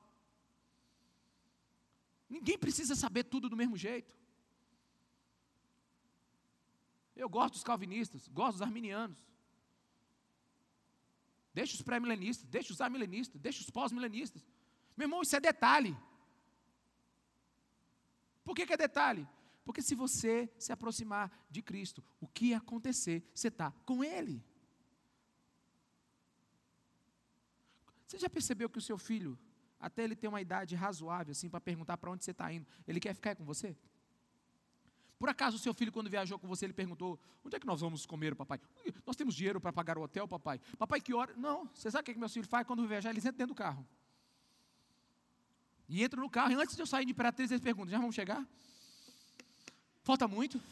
Ninguém 2.29 2.59
precisa 2.59 2.95
saber 2.95 3.25
tudo 3.25 3.49
do 3.49 3.57
mesmo 3.57 3.77
jeito. 3.77 4.17
Eu 7.17 7.29
gosto 7.29 7.55
dos 7.55 7.65
calvinistas, 7.65 8.29
gosto 8.29 8.53
dos 8.53 8.63
arminianos. 8.63 9.19
Deixa 11.53 11.75
os 11.75 11.83
pré-milenistas, 11.83 12.47
deixa 12.49 12.73
os 12.73 12.81
amilenistas, 12.81 13.41
deixa 13.41 13.63
os 13.63 13.71
pós-milenistas. 13.71 14.47
Meu 14.97 15.07
irmão, 15.07 15.23
isso 15.23 15.35
é 15.35 15.41
detalhe. 15.41 15.97
Por 18.45 18.55
que, 18.55 18.67
que 18.67 18.75
é 18.75 18.77
detalhe? 18.77 19.27
Porque 19.67 19.83
se 19.83 19.97
você 19.97 20.49
se 20.61 20.73
aproximar 20.73 21.45
de 21.51 21.61
Cristo, 21.61 22.03
o 22.21 22.29
que 22.29 22.55
acontecer? 22.55 23.29
Você 23.35 23.49
está 23.49 23.73
com 23.85 24.05
Ele. 24.05 24.41
Você 28.07 28.17
já 28.17 28.31
percebeu 28.31 28.71
que 28.71 28.79
o 28.79 28.81
seu 28.81 28.97
filho, 28.97 29.37
até 29.81 30.05
ele 30.05 30.15
ter 30.15 30.29
uma 30.29 30.41
idade 30.41 30.77
razoável, 30.77 31.33
assim, 31.33 31.49
para 31.49 31.61
perguntar 31.61 31.97
para 31.97 32.09
onde 32.13 32.25
você 32.25 32.31
está 32.31 32.51
indo, 32.53 32.65
ele 32.87 33.01
quer 33.01 33.13
ficar 33.13 33.35
com 33.35 33.45
você? 33.45 33.77
Por 35.19 35.29
acaso 35.29 35.57
o 35.57 35.59
seu 35.59 35.75
filho, 35.75 35.91
quando 35.91 36.09
viajou 36.09 36.39
com 36.39 36.47
você, 36.47 36.67
ele 36.67 36.73
perguntou: 36.73 37.19
onde 37.45 37.57
é 37.57 37.59
que 37.59 37.67
nós 37.67 37.81
vamos 37.81 38.07
comer, 38.07 38.37
papai? 38.37 38.61
Nós 39.05 39.17
temos 39.17 39.35
dinheiro 39.35 39.61
para 39.61 39.73
pagar 39.73 39.99
o 39.99 40.03
hotel, 40.03 40.29
papai? 40.29 40.61
Papai, 40.79 41.01
que 41.01 41.13
hora? 41.13 41.35
Não, 41.37 41.69
você 41.75 41.91
sabe 41.91 42.03
o 42.03 42.05
que, 42.05 42.11
é 42.13 42.15
que 42.15 42.21
meu 42.21 42.29
filho 42.29 42.47
faz 42.47 42.65
quando 42.65 42.87
viajar? 42.87 43.11
Eles 43.11 43.25
entram 43.25 43.39
dentro 43.39 43.55
do 43.55 43.59
carro. 43.59 43.85
E 45.89 46.05
entram 46.05 46.23
no 46.23 46.31
carro, 46.31 46.53
e 46.53 46.55
antes 46.55 46.77
de 46.77 46.83
eu 46.83 46.87
sair 46.87 47.05
de 47.05 47.11
Imperatriz, 47.11 47.51
eles 47.51 47.65
perguntam: 47.65 47.91
já 47.91 47.99
vamos 47.99 48.15
chegar? 48.15 48.47
Falta 50.07 50.29
muito? 50.29 50.63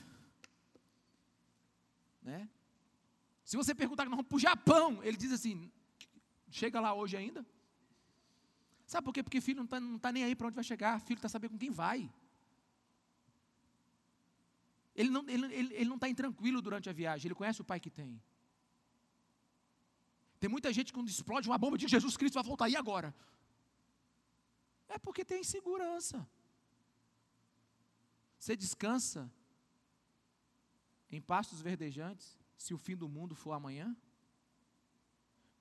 Né? 2.23 2.49
Se 3.45 3.57
você 3.57 3.75
perguntar 3.75 4.05
que 4.05 4.09
nós 4.09 4.19
vamos 4.19 4.29
para 4.29 4.37
o 4.37 4.39
Japão, 4.39 5.03
ele 5.03 5.17
diz 5.17 5.33
assim: 5.33 5.73
chega 6.49 6.79
lá 6.81 6.95
hoje 6.95 7.17
ainda? 7.17 7.45
Sabe 8.87 9.05
por 9.05 9.13
quê? 9.13 9.25
Porque 9.25 9.41
filho 9.41 9.57
não 9.57 9.65
está 9.65 9.81
não 9.81 9.99
tá 9.99 10.13
nem 10.13 10.23
aí 10.23 10.37
para 10.37 10.47
onde 10.47 10.55
vai 10.55 10.63
chegar, 10.63 11.01
filho 11.01 11.19
está 11.19 11.29
sabendo 11.29 11.51
com 11.51 11.59
quem 11.59 11.73
vai. 11.73 12.09
Ele 14.95 15.11
não 15.11 15.23
está 15.23 15.33
ele, 15.33 15.47
ele, 15.53 15.75
ele 15.75 15.91
não 15.91 15.99
tá 15.99 16.09
intranquilo 16.09 16.63
durante 16.63 16.89
a 16.89 16.93
viagem, 16.93 17.27
ele 17.27 17.35
conhece 17.35 17.61
o 17.61 17.65
pai 17.65 17.81
que 17.81 17.91
tem. 17.91 18.23
Tem 20.39 20.49
muita 20.49 20.73
gente 20.73 20.93
que 20.93 20.99
quando 20.99 21.09
explode 21.09 21.49
uma 21.49 21.59
bomba 21.59 21.77
de 21.77 21.89
Jesus 21.89 22.17
Cristo 22.17 22.35
vai 22.35 22.45
voltar, 22.45 22.69
e 22.69 22.77
agora? 22.77 23.13
É 24.89 24.97
porque 24.97 25.25
tem 25.25 25.41
insegurança. 25.41 26.25
Você 28.45 28.55
descansa 28.55 29.33
em 31.11 31.19
pastos 31.19 31.63
verdejantes 31.63 32.39
se 32.59 32.75
o 32.75 32.77
fim 32.77 32.95
do 32.95 33.09
mundo 33.09 33.35
for 33.35 33.53
amanhã? 33.53 33.97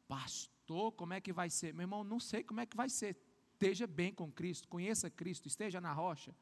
Pastor, 0.05 0.91
como 0.91 1.13
é 1.13 1.21
que 1.21 1.31
vai 1.31 1.49
ser? 1.49 1.73
Meu 1.73 1.85
irmão, 1.85 2.03
não 2.03 2.19
sei 2.19 2.43
como 2.43 2.59
é 2.59 2.65
que 2.65 2.75
vai 2.75 2.89
ser. 2.89 3.15
Esteja 3.53 3.87
bem 3.87 4.13
com 4.13 4.29
Cristo, 4.29 4.67
conheça 4.67 5.09
Cristo, 5.09 5.47
esteja 5.47 5.79
na 5.79 5.93
rocha, 5.93 6.35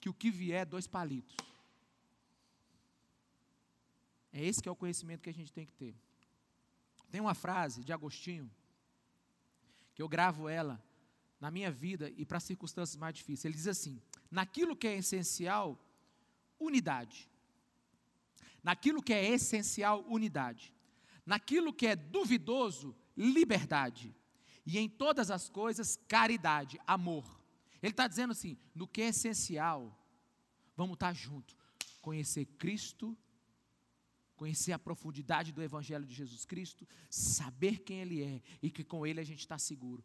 que 0.00 0.08
o 0.08 0.14
que 0.14 0.30
vier 0.30 0.62
é 0.62 0.64
dois 0.64 0.86
palitos. 0.86 1.36
É 4.32 4.44
esse 4.44 4.62
que 4.62 4.68
é 4.68 4.72
o 4.72 4.76
conhecimento 4.76 5.22
que 5.22 5.30
a 5.30 5.34
gente 5.34 5.52
tem 5.52 5.66
que 5.66 5.72
ter. 5.72 5.96
Tem 7.10 7.20
uma 7.20 7.34
frase 7.34 7.82
de 7.82 7.92
Agostinho, 7.92 8.48
que 9.92 10.00
eu 10.00 10.08
gravo 10.08 10.48
ela 10.48 10.80
na 11.44 11.50
minha 11.50 11.70
vida 11.70 12.10
e 12.16 12.24
para 12.24 12.40
circunstâncias 12.40 12.96
mais 12.96 13.14
difíceis. 13.14 13.44
Ele 13.44 13.54
diz 13.54 13.66
assim: 13.66 14.00
naquilo 14.30 14.74
que 14.74 14.86
é 14.86 14.96
essencial, 14.96 15.78
unidade. 16.58 17.28
Naquilo 18.62 19.02
que 19.02 19.12
é 19.12 19.28
essencial, 19.28 20.02
unidade. 20.08 20.72
Naquilo 21.26 21.70
que 21.70 21.86
é 21.86 21.94
duvidoso, 21.94 22.96
liberdade. 23.14 24.16
E 24.64 24.78
em 24.78 24.88
todas 24.88 25.30
as 25.30 25.50
coisas, 25.50 25.98
caridade, 26.08 26.80
amor. 26.86 27.26
Ele 27.82 27.92
está 27.92 28.08
dizendo 28.08 28.30
assim: 28.30 28.56
no 28.74 28.88
que 28.88 29.02
é 29.02 29.08
essencial, 29.08 29.94
vamos 30.74 30.94
estar 30.94 31.08
tá 31.08 31.12
junto. 31.12 31.54
Conhecer 32.00 32.46
Cristo, 32.56 33.14
conhecer 34.34 34.72
a 34.72 34.78
profundidade 34.78 35.52
do 35.52 35.62
Evangelho 35.62 36.06
de 36.06 36.14
Jesus 36.14 36.46
Cristo, 36.46 36.88
saber 37.10 37.80
quem 37.80 38.00
Ele 38.00 38.22
é 38.22 38.42
e 38.62 38.70
que 38.70 38.82
com 38.82 39.06
Ele 39.06 39.20
a 39.20 39.24
gente 39.24 39.40
está 39.40 39.58
seguro. 39.58 40.02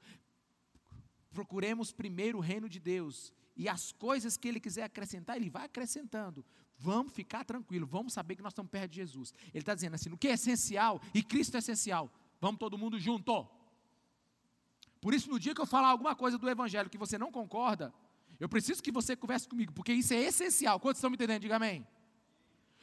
Procuremos 1.32 1.92
primeiro 1.92 2.38
o 2.38 2.42
reino 2.42 2.68
de 2.68 2.80
Deus 2.80 3.34
e 3.56 3.68
as 3.68 3.92
coisas 3.92 4.38
que 4.38 4.48
Ele 4.48 4.60
quiser 4.60 4.84
acrescentar, 4.84 5.36
Ele 5.36 5.50
vai 5.50 5.66
acrescentando. 5.66 6.46
Vamos 6.78 7.12
ficar 7.14 7.44
tranquilo, 7.44 7.86
vamos 7.86 8.14
saber 8.14 8.36
que 8.36 8.42
nós 8.42 8.52
estamos 8.52 8.72
perto 8.72 8.92
de 8.92 8.98
Jesus. 8.98 9.34
Ele 9.54 9.60
está 9.60 9.76
dizendo 9.76 9.96
assim: 9.96 10.10
no 10.10 10.18
que 10.18 10.30
é 10.30 10.32
essencial, 10.32 11.02
e 11.14 11.22
Cristo 11.22 11.56
é 11.56 11.60
essencial, 11.60 12.12
vamos 12.40 12.58
todo 12.58 12.78
mundo 12.78 12.98
junto. 12.98 13.48
Por 15.02 15.14
isso, 15.14 15.30
no 15.30 15.40
dia 15.40 15.54
que 15.54 15.62
eu 15.62 15.66
falar 15.66 15.90
alguma 15.90 16.16
coisa 16.16 16.38
do 16.38 16.50
Evangelho 16.50 16.90
que 16.90 16.98
você 16.98 17.18
não 17.18 17.32
concorda, 17.32 17.94
eu 18.40 18.48
preciso 18.48 18.82
que 18.82 18.92
você 18.92 19.16
converse 19.16 19.48
comigo, 19.48 19.74
porque 19.74 19.94
isso 19.94 20.14
é 20.14 20.24
essencial. 20.24 20.80
Quantos 20.80 21.00
estão 21.00 21.10
me 21.10 21.16
entendendo? 21.16 21.42
Diga 21.42 21.58
amém. 21.58 21.86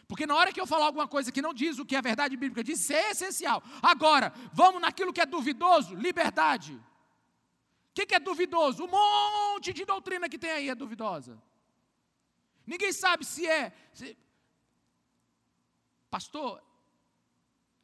Porque 0.07 0.26
na 0.26 0.36
hora 0.36 0.53
que 0.53 0.61
eu 0.61 0.66
falar 0.66 0.86
alguma 0.86 1.09
coisa 1.09 1.32
que 1.32 1.42
não 1.42 1.53
diz 1.53 1.78
o 1.78 1.84
que 1.84 1.97
a 1.97 2.01
verdade 2.01 2.36
bíblica 2.36 2.62
diz, 2.62 2.80
isso 2.80 2.92
é 2.92 3.11
essencial. 3.11 3.62
Agora, 3.82 4.32
vamos 4.53 4.80
naquilo 4.80 5.12
que 5.12 5.20
é 5.20 5.26
duvidoso, 5.26 5.94
liberdade. 5.94 6.78
Que, 7.97 8.05
que 8.05 8.14
é 8.14 8.20
duvidoso? 8.20 8.84
Um 8.84 8.88
monte 8.88 9.72
de 9.72 9.86
doutrina 9.86 10.28
que 10.28 10.38
tem 10.38 10.51
aí 10.51 10.68
é 10.68 10.74
duvidosa. 10.74 11.42
Ninguém 12.66 12.92
sabe 12.92 13.24
se 13.24 13.47
é. 13.47 13.72
Se... 13.94 14.14
Pastor, 16.11 16.62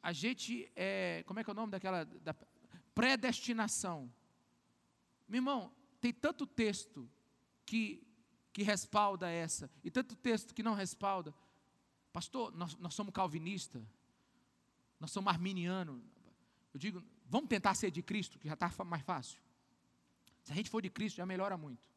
a 0.03 0.13
gente 0.13 0.71
é. 0.75 1.23
Como 1.25 1.39
é 1.39 1.43
que 1.43 1.49
é 1.49 1.53
o 1.53 1.55
nome 1.55 1.71
daquela. 1.71 2.05
Da 2.05 2.35
predestinação. 2.93 4.13
Meu 5.27 5.39
irmão, 5.39 5.73
tem 5.99 6.13
tanto 6.13 6.45
texto 6.45 7.09
que, 7.65 8.05
que 8.51 8.61
respalda 8.61 9.27
essa, 9.31 9.67
e 9.83 9.89
tanto 9.89 10.15
texto 10.15 10.53
que 10.53 10.61
não 10.61 10.75
respalda. 10.75 11.33
Pastor, 12.11 12.55
nós, 12.55 12.75
nós 12.75 12.93
somos 12.93 13.11
calvinistas, 13.11 13.81
nós 14.99 15.09
somos 15.09 15.33
arminianos. 15.33 15.99
Eu 16.71 16.79
digo, 16.79 17.03
vamos 17.25 17.49
tentar 17.49 17.73
ser 17.73 17.89
de 17.89 18.03
Cristo, 18.03 18.37
que 18.37 18.47
já 18.47 18.53
está 18.53 18.69
mais 18.83 19.01
fácil. 19.01 19.41
Se 20.43 20.51
a 20.51 20.55
gente 20.55 20.69
for 20.69 20.81
de 20.81 20.89
Cristo, 20.89 21.17
já 21.17 21.25
melhora 21.25 21.57
muito. 21.57 21.89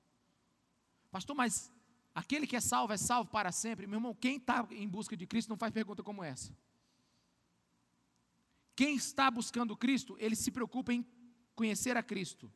Pastor, 1.11 1.35
mas 1.37 1.71
Aquele 2.17 2.47
que 2.47 2.57
é 2.57 2.61
salvo 2.61 2.95
é 2.95 2.97
salvo 2.97 3.29
para 3.29 3.53
sempre. 3.53 3.87
Meu 3.87 3.99
irmão, 3.99 4.15
quem 4.15 4.39
está 4.39 4.67
em 4.71 4.89
busca 4.89 5.15
de 5.15 5.27
Cristo 5.27 5.51
não 5.51 5.57
faz 5.59 5.71
pergunta 5.71 6.03
como 6.03 6.25
essa. 6.25 6.51
Quem 8.75 8.97
está 8.97 9.31
buscando 9.31 9.77
Cristo, 9.77 10.17
ele 10.19 10.35
se 10.35 10.51
preocupa 10.51 10.95
em 10.95 11.07
conhecer 11.55 11.95
a 11.95 12.03
Cristo. 12.03 12.51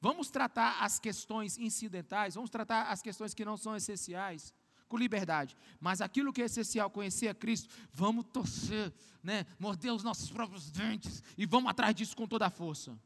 Vamos 0.00 0.30
tratar 0.30 0.82
as 0.82 0.98
questões 0.98 1.58
incidentais, 1.58 2.36
vamos 2.36 2.48
tratar 2.48 2.84
as 2.84 3.02
questões 3.02 3.34
que 3.34 3.44
não 3.44 3.58
são 3.58 3.76
essenciais 3.76 4.54
com 4.88 4.96
liberdade. 4.96 5.54
Mas 5.78 6.00
aquilo 6.00 6.32
que 6.32 6.40
é 6.40 6.46
essencial, 6.46 6.88
conhecer 6.88 7.28
a 7.28 7.34
Cristo, 7.34 7.68
vamos 7.92 8.24
torcer, 8.32 8.90
né, 9.22 9.44
morder 9.58 9.92
os 9.92 10.02
nossos 10.02 10.30
próprios 10.30 10.70
dentes 10.70 11.22
e 11.36 11.44
vamos 11.44 11.70
atrás 11.70 11.94
disso 11.94 12.16
com 12.16 12.26
toda 12.26 12.46
a 12.46 12.50
força. 12.50 12.98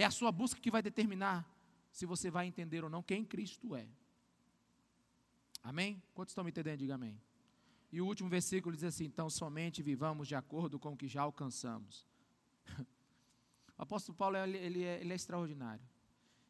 É 0.00 0.04
a 0.04 0.12
sua 0.12 0.30
busca 0.30 0.60
que 0.60 0.70
vai 0.70 0.80
determinar 0.80 1.44
se 1.90 2.06
você 2.06 2.30
vai 2.30 2.46
entender 2.46 2.84
ou 2.84 2.88
não 2.88 3.02
quem 3.02 3.24
Cristo 3.24 3.74
é. 3.74 3.88
Amém? 5.60 6.00
Quantos 6.14 6.30
estão 6.30 6.44
me 6.44 6.50
entendendo? 6.50 6.78
Diga 6.78 6.94
amém. 6.94 7.20
E 7.90 8.00
o 8.00 8.06
último 8.06 8.28
versículo 8.28 8.76
diz 8.76 8.84
assim: 8.84 9.06
então 9.06 9.28
somente 9.28 9.82
vivamos 9.82 10.28
de 10.28 10.36
acordo 10.36 10.78
com 10.78 10.92
o 10.92 10.96
que 10.96 11.08
já 11.08 11.22
alcançamos. 11.22 12.06
O 13.76 13.82
apóstolo 13.82 14.18
Paulo 14.18 14.36
ele, 14.36 14.58
ele, 14.58 14.82
é, 14.82 15.00
ele 15.00 15.12
é 15.12 15.14
extraordinário. 15.14 15.84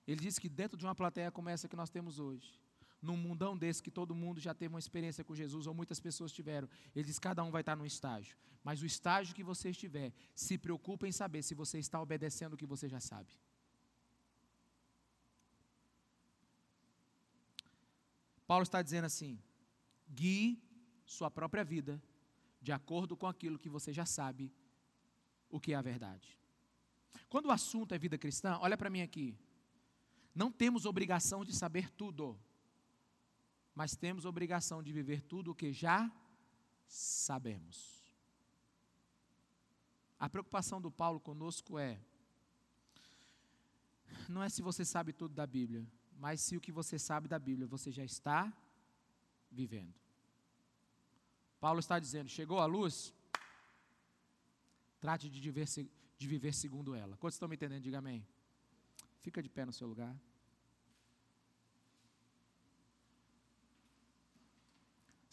Ele 0.07 0.19
diz 0.19 0.39
que 0.39 0.49
dentro 0.49 0.79
de 0.79 0.87
uma 0.87 0.95
plateia 0.95 1.31
como 1.31 1.51
essa 1.51 1.69
que 1.69 1.77
nós 1.77 1.91
temos 1.91 2.19
hoje, 2.19 2.59
num 3.01 3.17
mundão 3.17 3.57
desse 3.57 3.83
que 3.83 3.91
todo 3.91 4.15
mundo 4.15 4.41
já 4.41 4.53
teve 4.53 4.75
uma 4.75 4.79
experiência 4.79 5.23
com 5.25 5.35
Jesus, 5.35 5.67
ou 5.67 5.75
muitas 5.75 6.01
pessoas 6.01 6.33
tiveram, 6.33 6.69
ele 6.95 7.05
diz 7.05 7.19
cada 7.19 7.43
um 7.45 7.51
vai 7.51 7.63
estar 7.63 7.77
num 7.77 7.87
estágio. 7.87 8.37
Mas 8.63 8.83
o 8.83 8.87
estágio 8.87 9.35
que 9.35 9.45
você 9.45 9.71
estiver, 9.71 10.13
se 10.35 10.59
preocupe 10.59 11.07
em 11.07 11.13
saber 11.13 11.43
se 11.43 11.55
você 11.55 11.79
está 11.79 12.01
obedecendo 12.01 12.55
o 12.55 12.57
que 12.57 12.67
você 12.67 12.89
já 12.89 13.01
sabe. 13.01 13.33
Paulo 18.47 18.63
está 18.63 18.83
dizendo 18.83 19.05
assim: 19.05 19.39
guie 20.11 20.61
sua 21.05 21.31
própria 21.31 21.63
vida 21.63 22.03
de 22.61 22.73
acordo 22.73 23.17
com 23.17 23.27
aquilo 23.27 23.59
que 23.59 23.69
você 23.69 23.93
já 23.93 24.05
sabe 24.05 24.53
o 25.49 25.61
que 25.61 25.73
é 25.73 25.77
a 25.77 25.83
verdade. 25.83 26.39
Quando 27.29 27.47
o 27.47 27.53
assunto 27.53 27.95
é 27.95 27.99
vida 27.99 28.19
cristã, 28.19 28.59
olha 28.61 28.77
para 28.77 28.91
mim 28.91 29.03
aqui. 29.03 29.39
Não 30.35 30.51
temos 30.51 30.85
obrigação 30.85 31.45
de 31.45 31.55
saber 31.55 31.91
tudo, 31.91 32.39
mas 33.79 33.95
temos 33.95 34.25
obrigação 34.25 34.83
de 34.83 34.93
viver 34.93 35.23
tudo 35.23 35.53
o 35.53 35.55
que 35.55 35.73
já 35.73 36.11
sabemos. 36.89 38.03
A 40.19 40.29
preocupação 40.29 40.81
do 40.81 40.91
Paulo 40.91 41.21
conosco 41.21 41.79
é: 41.79 42.01
não 44.29 44.43
é 44.43 44.49
se 44.49 44.63
você 44.63 44.85
sabe 44.85 45.13
tudo 45.13 45.33
da 45.33 45.47
Bíblia, 45.47 45.87
mas 46.17 46.41
se 46.41 46.57
o 46.57 46.61
que 46.61 46.73
você 46.73 46.99
sabe 46.99 47.29
da 47.29 47.39
Bíblia 47.39 47.69
você 47.69 47.93
já 47.93 48.05
está 48.05 48.53
vivendo. 49.49 49.95
Paulo 51.61 51.79
está 51.79 52.01
dizendo: 52.01 52.29
chegou 52.29 52.59
a 52.59 52.67
luz, 52.67 53.15
trate 54.99 55.31
de 55.31 55.41
viver, 55.41 55.69
de 56.19 56.27
viver 56.27 56.53
segundo 56.53 56.97
ela. 56.97 57.17
Quantos 57.17 57.37
estão 57.37 57.49
me 57.49 57.55
entendendo? 57.55 57.85
Diga 57.85 57.99
amém. 57.99 58.27
Fica 59.21 59.41
de 59.41 59.49
pé 59.49 59.65
no 59.65 59.73
seu 59.73 59.87
lugar. 59.87 60.21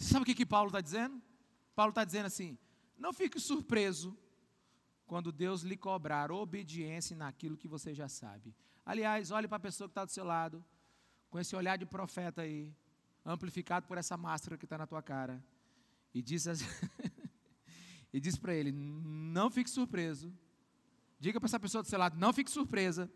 Sabe 0.08 0.24
o 0.24 0.26
que, 0.26 0.36
que 0.36 0.46
Paulo 0.46 0.68
está 0.68 0.82
dizendo? 0.82 1.22
Paulo 1.76 1.90
está 1.90 2.04
dizendo 2.04 2.26
assim: 2.28 2.58
não 2.98 3.14
fique 3.14 3.40
surpreso 3.40 4.18
quando 5.06 5.32
Deus 5.32 5.62
lhe 5.62 5.78
cobrar 5.78 6.32
obediência 6.32 7.16
naquilo 7.16 7.58
que 7.58 7.68
você 7.68 7.94
já 7.94 8.08
sabe. 8.08 8.56
Aliás, 8.86 9.32
olhe 9.32 9.48
para 9.48 9.58
a 9.58 9.60
pessoa 9.60 9.88
que 9.88 9.92
está 9.92 10.06
do 10.06 10.12
seu 10.12 10.24
lado, 10.24 10.64
com 11.30 11.40
esse 11.40 11.56
olhar 11.56 11.78
de 11.78 11.86
profeta 11.86 12.42
aí, 12.42 12.74
amplificado 13.26 13.88
por 13.88 13.98
essa 13.98 14.16
máscara 14.16 14.58
que 14.58 14.66
está 14.66 14.78
na 14.78 14.88
tua 14.88 15.02
cara, 15.02 15.44
e 16.14 16.22
diz, 16.22 16.48
assim, 16.48 16.66
e 18.14 18.20
diz 18.20 18.36
para 18.38 18.54
ele: 18.54 18.72
não 18.72 19.50
fique 19.50 19.70
surpreso. 19.70 20.34
Diga 21.20 21.40
para 21.40 21.48
essa 21.48 21.60
pessoa 21.60 21.82
do 21.82 21.90
seu 21.90 22.00
lado: 22.00 22.18
não 22.18 22.32
fique 22.34 22.50
surpresa. 22.50 23.12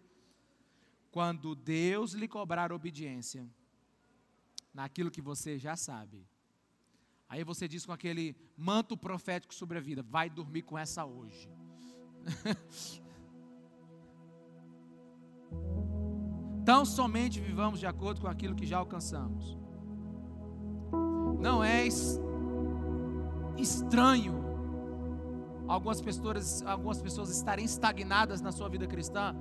Quando 1.12 1.56
Deus 1.56 2.14
lhe 2.14 2.28
cobrar 2.28 2.72
obediência 2.72 3.50
naquilo 4.72 5.10
que 5.10 5.22
você 5.22 5.58
já 5.58 5.76
sabe. 5.76 6.24
Aí 7.30 7.44
você 7.44 7.68
diz 7.68 7.86
com 7.86 7.92
aquele 7.92 8.36
manto 8.58 8.98
profético 8.98 9.54
sobre 9.54 9.78
a 9.78 9.82
vida: 9.82 10.02
vai 10.02 10.30
dormir 10.30 10.64
com 10.64 10.78
essa 10.78 11.06
hoje. 11.06 11.50
Tão 16.66 16.86
somente 16.86 17.40
vivamos 17.40 17.80
de 17.80 17.86
acordo 17.86 18.22
com 18.22 18.28
aquilo 18.28 18.56
que 18.56 18.66
já 18.66 18.78
alcançamos. 18.78 19.58
Não 21.40 21.64
é 21.64 21.88
estranho 23.58 24.44
algumas 25.68 26.02
pessoas, 26.02 26.64
algumas 26.64 27.02
pessoas 27.02 27.30
estarem 27.30 27.64
estagnadas 27.64 28.42
na 28.42 28.52
sua 28.52 28.68
vida 28.68 28.88
cristã 28.88 29.36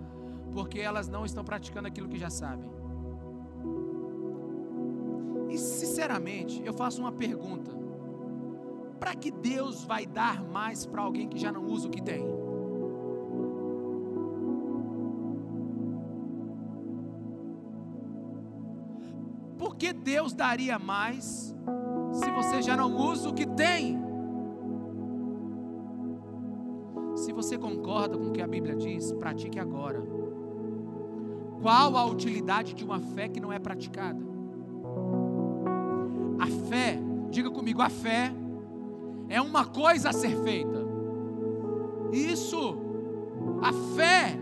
porque 0.52 0.78
elas 0.78 1.08
não 1.08 1.24
estão 1.24 1.44
praticando 1.44 1.88
aquilo 1.88 2.08
que 2.08 2.18
já 2.18 2.30
sabem. 2.30 2.70
E 5.50 5.58
sinceramente, 5.58 6.62
eu 6.64 6.72
faço 6.72 7.00
uma 7.00 7.12
pergunta: 7.12 7.77
para 8.98 9.14
que 9.14 9.30
Deus 9.30 9.84
vai 9.84 10.06
dar 10.06 10.42
mais 10.42 10.84
para 10.84 11.02
alguém 11.02 11.28
que 11.28 11.38
já 11.38 11.52
não 11.52 11.64
usa 11.64 11.88
o 11.88 11.90
que 11.90 12.02
tem? 12.02 12.26
Por 19.56 19.76
que 19.76 19.92
Deus 19.92 20.32
daria 20.32 20.78
mais 20.78 21.54
se 22.12 22.30
você 22.30 22.62
já 22.62 22.76
não 22.76 22.96
usa 22.96 23.28
o 23.28 23.34
que 23.34 23.46
tem? 23.46 23.98
Se 27.16 27.32
você 27.32 27.58
concorda 27.58 28.16
com 28.16 28.28
o 28.28 28.32
que 28.32 28.40
a 28.40 28.46
Bíblia 28.46 28.76
diz, 28.76 29.12
pratique 29.12 29.58
agora. 29.58 30.02
Qual 31.60 31.96
a 31.96 32.06
utilidade 32.06 32.74
de 32.74 32.84
uma 32.84 33.00
fé 33.00 33.28
que 33.28 33.40
não 33.40 33.52
é 33.52 33.58
praticada? 33.58 34.20
A 36.38 36.46
fé, 36.68 36.98
diga 37.30 37.50
comigo, 37.50 37.82
a 37.82 37.90
fé 37.90 38.32
é 39.28 39.40
uma 39.40 39.66
coisa 39.66 40.10
a 40.10 40.12
ser 40.12 40.36
feita. 40.42 40.86
Isso, 42.12 42.76
a 43.62 43.72
fé 43.94 44.38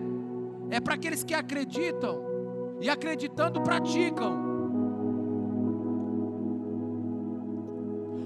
é 0.71 0.81
para 0.81 0.95
aqueles 0.95 1.25
que 1.25 1.35
acreditam 1.35 2.23
e 2.81 2.89
acreditando 2.89 3.61
praticam. 3.61 4.47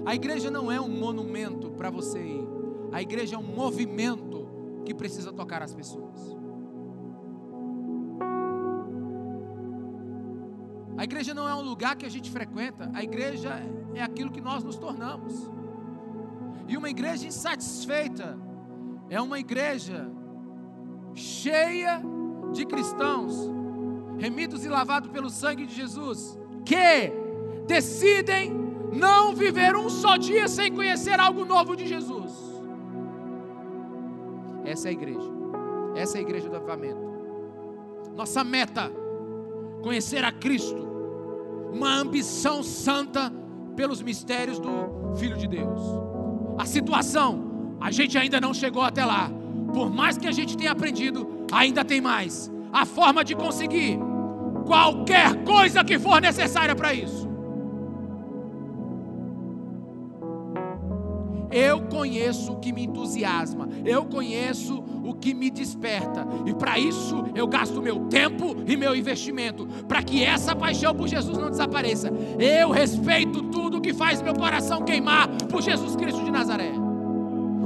A 0.05 0.15
igreja 0.15 0.49
não 0.51 0.71
é 0.71 0.79
um 0.79 0.89
monumento 0.89 1.71
para 1.71 1.89
você 1.89 2.19
ir, 2.19 2.47
a 2.91 3.01
igreja 3.01 3.35
é 3.35 3.39
um 3.39 3.43
movimento 3.43 4.47
que 4.83 4.93
precisa 4.93 5.31
tocar 5.31 5.61
as 5.61 5.73
pessoas. 5.73 6.35
A 10.97 11.03
igreja 11.03 11.33
não 11.33 11.47
é 11.47 11.55
um 11.55 11.61
lugar 11.61 11.95
que 11.95 12.05
a 12.05 12.09
gente 12.09 12.29
frequenta, 12.29 12.91
a 12.93 13.03
igreja 13.03 13.53
é 13.95 14.01
aquilo 14.01 14.31
que 14.31 14.41
nós 14.41 14.63
nos 14.63 14.77
tornamos. 14.77 15.49
E 16.71 16.77
uma 16.77 16.89
igreja 16.89 17.27
insatisfeita 17.27 18.39
é 19.09 19.19
uma 19.19 19.37
igreja 19.37 20.09
cheia 21.13 22.01
de 22.53 22.65
cristãos, 22.65 23.35
remidos 24.17 24.63
e 24.63 24.69
lavados 24.69 25.11
pelo 25.11 25.29
sangue 25.29 25.65
de 25.65 25.75
Jesus, 25.75 26.39
que 26.63 27.11
decidem 27.67 28.53
não 28.93 29.35
viver 29.35 29.75
um 29.75 29.89
só 29.89 30.15
dia 30.15 30.47
sem 30.47 30.71
conhecer 30.71 31.19
algo 31.19 31.43
novo 31.43 31.75
de 31.75 31.85
Jesus. 31.85 32.31
Essa 34.63 34.87
é 34.87 34.91
a 34.91 34.93
igreja. 34.93 35.29
Essa 35.93 36.17
é 36.17 36.19
a 36.19 36.21
igreja 36.21 36.47
do 36.47 36.55
avivamento. 36.55 37.01
Nossa 38.15 38.45
meta 38.45 38.89
conhecer 39.83 40.23
a 40.23 40.31
Cristo, 40.31 40.87
uma 41.73 41.93
ambição 41.97 42.63
santa 42.63 43.29
pelos 43.75 44.01
mistérios 44.01 44.57
do 44.57 45.13
Filho 45.17 45.35
de 45.35 45.49
Deus. 45.49 46.10
A 46.61 46.65
situação, 46.67 47.75
a 47.81 47.89
gente 47.89 48.15
ainda 48.19 48.39
não 48.39 48.53
chegou 48.53 48.83
até 48.83 49.03
lá. 49.03 49.31
Por 49.73 49.89
mais 49.89 50.15
que 50.15 50.27
a 50.27 50.31
gente 50.31 50.55
tenha 50.55 50.71
aprendido, 50.71 51.47
ainda 51.51 51.83
tem 51.83 51.99
mais. 51.99 52.51
A 52.71 52.85
forma 52.85 53.23
de 53.23 53.33
conseguir 53.33 53.97
qualquer 54.67 55.43
coisa 55.43 55.83
que 55.83 55.97
for 55.97 56.21
necessária 56.21 56.75
para 56.75 56.93
isso. 56.93 57.27
Eu 61.51 61.81
conheço 61.81 62.53
o 62.53 62.59
que 62.59 62.71
me 62.71 62.85
entusiasma, 62.85 63.67
eu 63.85 64.05
conheço 64.05 64.83
o 65.03 65.13
que 65.13 65.33
me 65.33 65.49
desperta, 65.49 66.25
e 66.45 66.53
para 66.53 66.79
isso 66.79 67.23
eu 67.35 67.47
gasto 67.47 67.81
meu 67.81 68.01
tempo 68.07 68.55
e 68.65 68.77
meu 68.77 68.95
investimento, 68.95 69.65
para 69.87 70.01
que 70.01 70.23
essa 70.23 70.55
paixão 70.55 70.95
por 70.95 71.07
Jesus 71.07 71.37
não 71.37 71.49
desapareça. 71.49 72.11
Eu 72.39 72.71
respeito 72.71 73.43
tudo 73.43 73.81
que 73.81 73.93
faz 73.93 74.21
meu 74.21 74.33
coração 74.33 74.83
queimar 74.83 75.27
por 75.49 75.61
Jesus 75.61 75.95
Cristo 75.95 76.23
de 76.23 76.31
Nazaré. 76.31 76.71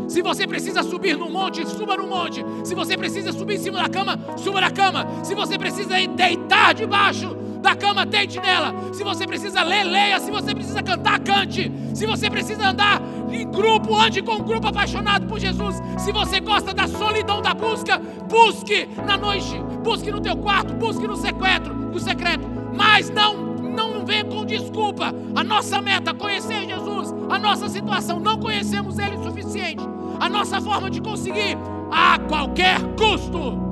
Se 0.07 0.21
você 0.21 0.45
precisa 0.47 0.83
subir 0.83 1.17
no 1.17 1.29
monte, 1.29 1.67
suba 1.67 1.97
no 1.97 2.07
monte. 2.07 2.43
Se 2.63 2.75
você 2.75 2.97
precisa 2.97 3.31
subir 3.31 3.55
em 3.55 3.59
cima 3.59 3.81
da 3.81 3.89
cama, 3.89 4.19
suba 4.37 4.61
na 4.61 4.71
cama. 4.71 5.07
Se 5.23 5.33
você 5.33 5.57
precisa 5.57 5.95
deitar 6.07 6.73
debaixo 6.73 7.35
da 7.65 7.75
cama, 7.75 8.05
deite 8.05 8.39
nela. 8.39 8.73
Se 8.93 9.03
você 9.03 9.25
precisa 9.25 9.63
ler, 9.63 9.83
leia. 9.83 10.19
Se 10.19 10.29
você 10.29 10.53
precisa 10.53 10.81
cantar, 10.83 11.19
cante. 11.19 11.71
Se 11.93 12.05
você 12.05 12.29
precisa 12.29 12.69
andar 12.69 13.01
em 13.31 13.49
grupo, 13.49 13.95
ande 13.95 14.21
com 14.21 14.35
um 14.35 14.43
grupo 14.43 14.67
apaixonado 14.67 15.25
por 15.25 15.39
Jesus. 15.39 15.81
Se 15.97 16.11
você 16.11 16.39
gosta 16.39 16.73
da 16.73 16.87
solidão 16.87 17.41
da 17.41 17.53
busca, 17.53 17.97
busque 18.29 18.87
na 19.05 19.17
noite, 19.17 19.59
busque 19.83 20.11
no 20.11 20.21
teu 20.21 20.37
quarto, 20.37 20.73
busque 20.75 21.07
no 21.07 21.15
secreto, 21.17 21.73
no 21.73 21.99
secreto. 21.99 22.47
Mas 22.73 23.09
não 23.09 23.55
não 23.75 24.05
venha 24.05 24.23
com 24.23 24.45
desculpa. 24.45 25.13
A 25.35 25.43
nossa 25.43 25.81
meta 25.81 26.11
é 26.11 26.13
conhecer 26.13 26.65
Jesus. 26.65 27.13
A 27.29 27.37
nossa 27.37 27.67
situação 27.67 28.19
não 28.19 28.39
conhecemos 28.39 28.97
ele 28.99 29.17
o 29.17 29.23
suficiente. 29.23 29.83
A 30.19 30.29
nossa 30.29 30.61
forma 30.61 30.89
de 30.89 31.01
conseguir 31.01 31.57
a 31.91 32.17
qualquer 32.19 32.79
custo. 32.95 33.65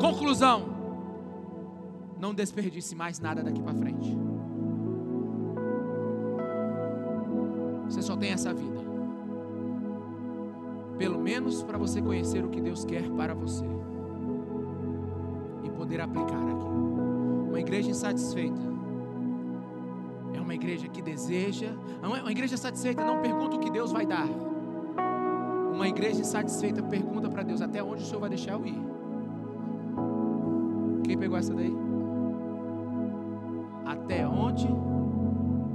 Conclusão: 0.00 0.75
não 2.18 2.34
desperdice 2.34 2.94
mais 2.94 3.20
nada 3.20 3.42
daqui 3.42 3.62
para 3.62 3.74
frente. 3.74 4.16
Você 7.88 8.02
só 8.02 8.16
tem 8.16 8.32
essa 8.32 8.52
vida. 8.52 8.76
Pelo 10.98 11.18
menos 11.20 11.62
para 11.62 11.78
você 11.78 12.00
conhecer 12.00 12.44
o 12.44 12.48
que 12.48 12.60
Deus 12.60 12.84
quer 12.84 13.08
para 13.10 13.34
você 13.34 13.64
e 15.62 15.70
poder 15.70 16.00
aplicar 16.00 16.42
aqui. 16.42 16.66
Uma 17.48 17.60
igreja 17.60 17.90
insatisfeita 17.90 18.60
é 20.34 20.40
uma 20.40 20.54
igreja 20.54 20.88
que 20.88 21.02
deseja. 21.02 21.68
Uma 22.02 22.30
igreja 22.30 22.56
satisfeita 22.56 23.04
não 23.04 23.20
pergunta 23.20 23.56
o 23.56 23.60
que 23.60 23.70
Deus 23.70 23.92
vai 23.92 24.06
dar. 24.06 24.28
Uma 25.72 25.88
igreja 25.88 26.20
insatisfeita 26.20 26.82
pergunta 26.82 27.28
para 27.28 27.42
Deus 27.42 27.60
até 27.60 27.82
onde 27.82 28.02
o 28.02 28.06
Senhor 28.06 28.20
vai 28.20 28.30
deixar 28.30 28.52
eu 28.52 28.66
ir. 28.66 28.80
Quem 31.04 31.18
pegou 31.18 31.36
essa 31.36 31.54
daí? 31.54 31.85
Até 33.86 34.26
onde 34.26 34.66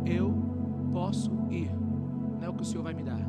eu 0.05 0.33
posso 0.91 1.31
ir? 1.49 1.71
Não 2.39 2.43
é 2.43 2.49
o 2.49 2.53
que 2.53 2.61
o 2.61 2.65
Senhor 2.65 2.83
vai 2.83 2.93
me 2.93 3.03
dar. 3.03 3.21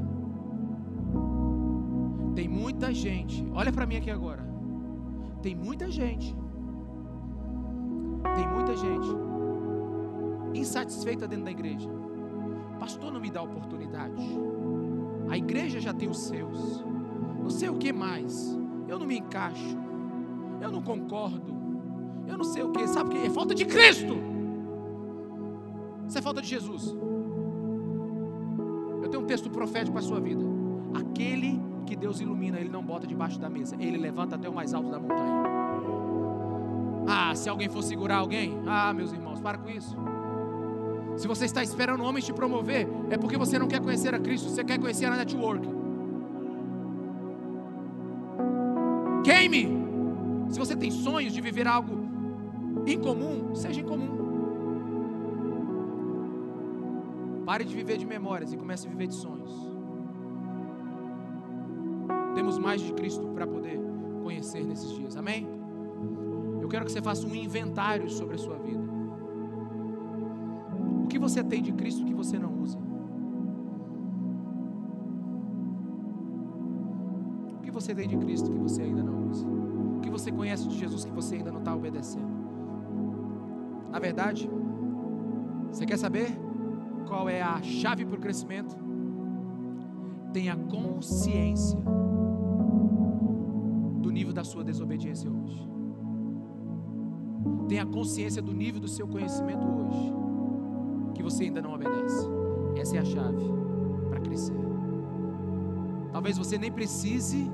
Tem 2.34 2.48
muita 2.48 2.92
gente, 2.92 3.46
olha 3.54 3.72
para 3.72 3.86
mim 3.86 3.96
aqui 3.96 4.10
agora. 4.10 4.44
Tem 5.40 5.54
muita 5.54 5.88
gente, 5.88 6.34
tem 8.34 8.48
muita 8.48 8.76
gente 8.76 9.08
insatisfeita 10.54 11.28
dentro 11.28 11.44
da 11.44 11.50
igreja. 11.52 11.88
Pastor 12.80 13.12
não 13.12 13.20
me 13.20 13.30
dá 13.30 13.40
oportunidade. 13.42 14.22
A 15.28 15.36
igreja 15.36 15.78
já 15.78 15.94
tem 15.94 16.08
os 16.08 16.18
seus. 16.18 16.84
Não 17.40 17.50
sei 17.50 17.68
o 17.68 17.76
que 17.76 17.92
mais. 17.92 18.58
Eu 18.88 18.98
não 18.98 19.06
me 19.06 19.18
encaixo. 19.18 19.78
Eu 20.60 20.70
não 20.70 20.82
concordo. 20.82 21.54
Eu 22.26 22.36
não 22.36 22.44
sei 22.44 22.62
o 22.62 22.72
que. 22.72 22.86
Sabe 22.88 23.10
o 23.10 23.12
que? 23.12 23.26
É 23.26 23.30
falta 23.30 23.54
de 23.54 23.64
Cristo. 23.64 24.31
Isso 26.12 26.18
é 26.18 26.20
falta 26.20 26.42
de 26.42 26.48
Jesus. 26.48 26.94
Eu 29.02 29.08
tenho 29.08 29.22
um 29.22 29.26
texto 29.26 29.48
profético 29.48 29.92
para 29.92 30.00
a 30.00 30.04
sua 30.04 30.20
vida. 30.20 30.44
Aquele 30.92 31.58
que 31.86 31.96
Deus 31.96 32.20
ilumina, 32.20 32.60
ele 32.60 32.68
não 32.68 32.84
bota 32.84 33.06
debaixo 33.06 33.40
da 33.40 33.48
mesa. 33.48 33.76
Ele 33.80 33.96
levanta 33.96 34.36
até 34.36 34.46
o 34.46 34.52
mais 34.52 34.74
alto 34.74 34.90
da 34.90 35.00
montanha. 35.00 35.42
Ah, 37.08 37.34
se 37.34 37.48
alguém 37.48 37.70
for 37.70 37.82
segurar 37.82 38.18
alguém, 38.18 38.60
ah, 38.66 38.92
meus 38.92 39.10
irmãos, 39.10 39.40
para 39.40 39.56
com 39.56 39.70
isso. 39.70 39.96
Se 41.16 41.26
você 41.26 41.46
está 41.46 41.62
esperando 41.62 42.04
homens 42.04 42.26
te 42.26 42.32
promover, 42.34 42.86
é 43.08 43.16
porque 43.16 43.38
você 43.38 43.58
não 43.58 43.66
quer 43.66 43.80
conhecer 43.80 44.14
a 44.14 44.18
Cristo, 44.18 44.50
você 44.50 44.62
quer 44.62 44.78
conhecer 44.78 45.06
a 45.06 45.16
network. 45.16 45.66
Queime. 49.24 49.66
Se 50.50 50.58
você 50.58 50.76
tem 50.76 50.90
sonhos 50.90 51.32
de 51.32 51.40
viver 51.40 51.66
algo 51.66 52.06
incomum, 52.86 53.54
seja 53.54 53.80
incomum. 53.80 54.21
Pare 57.52 57.66
de 57.66 57.76
viver 57.76 57.98
de 57.98 58.06
memórias 58.06 58.50
e 58.50 58.56
comece 58.56 58.86
a 58.86 58.90
viver 58.90 59.08
de 59.08 59.14
sonhos. 59.14 59.52
Temos 62.34 62.58
mais 62.58 62.80
de 62.80 62.94
Cristo 62.94 63.28
para 63.34 63.46
poder 63.46 63.78
conhecer 64.22 64.64
nesses 64.64 64.90
dias. 64.92 65.18
Amém? 65.18 65.46
Eu 66.62 66.66
quero 66.66 66.86
que 66.86 66.90
você 66.90 67.02
faça 67.02 67.26
um 67.26 67.34
inventário 67.34 68.08
sobre 68.08 68.36
a 68.36 68.38
sua 68.38 68.56
vida. 68.56 68.82
O 71.04 71.06
que 71.08 71.18
você 71.18 71.44
tem 71.44 71.60
de 71.60 71.74
Cristo 71.74 72.06
que 72.06 72.14
você 72.14 72.38
não 72.38 72.58
usa? 72.58 72.78
O 77.58 77.60
que 77.60 77.70
você 77.70 77.94
tem 77.94 78.08
de 78.08 78.16
Cristo 78.16 78.50
que 78.50 78.58
você 78.58 78.80
ainda 78.80 79.02
não 79.02 79.28
usa? 79.28 79.46
O 79.46 80.00
que 80.00 80.08
você 80.08 80.32
conhece 80.32 80.66
de 80.66 80.78
Jesus 80.78 81.04
que 81.04 81.12
você 81.12 81.34
ainda 81.34 81.52
não 81.52 81.58
está 81.58 81.76
obedecendo? 81.76 82.32
Na 83.90 83.98
verdade, 83.98 84.48
você 85.70 85.84
quer 85.84 85.98
saber 85.98 86.41
qual 87.06 87.28
é 87.28 87.42
a 87.42 87.62
chave 87.62 88.04
para 88.04 88.16
o 88.16 88.20
crescimento? 88.20 88.76
Tenha 90.32 90.56
consciência 90.56 91.78
do 94.00 94.10
nível 94.10 94.32
da 94.32 94.44
sua 94.44 94.64
desobediência 94.64 95.30
hoje. 95.30 95.70
Tenha 97.68 97.86
consciência 97.86 98.42
do 98.42 98.52
nível 98.52 98.80
do 98.80 98.88
seu 98.88 99.06
conhecimento 99.06 99.66
hoje, 99.66 100.12
que 101.14 101.22
você 101.22 101.44
ainda 101.44 101.60
não 101.60 101.74
obedece. 101.74 102.28
Essa 102.76 102.96
é 102.96 103.00
a 103.00 103.04
chave 103.04 103.44
para 104.08 104.20
crescer. 104.20 104.56
Talvez 106.12 106.36
você 106.36 106.58
nem 106.58 106.70
precise 106.70 107.50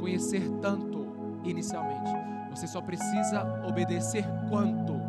conhecer 0.00 0.48
tanto 0.60 1.06
inicialmente. 1.44 2.10
Você 2.50 2.66
só 2.66 2.80
precisa 2.80 3.44
obedecer 3.66 4.24
quanto 4.48 5.01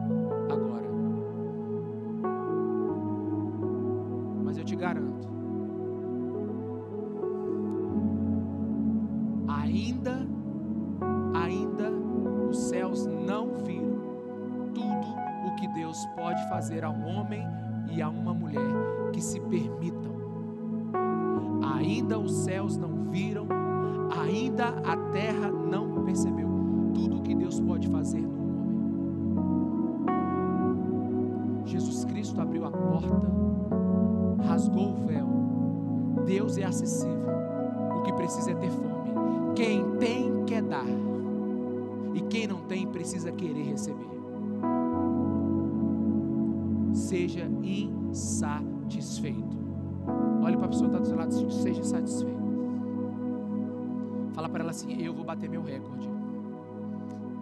para 54.54 54.62
ela 54.62 54.72
assim: 54.72 55.02
Eu 55.02 55.14
vou 55.14 55.26
bater 55.26 55.50
meu 55.50 55.64
recorde. 55.64 56.08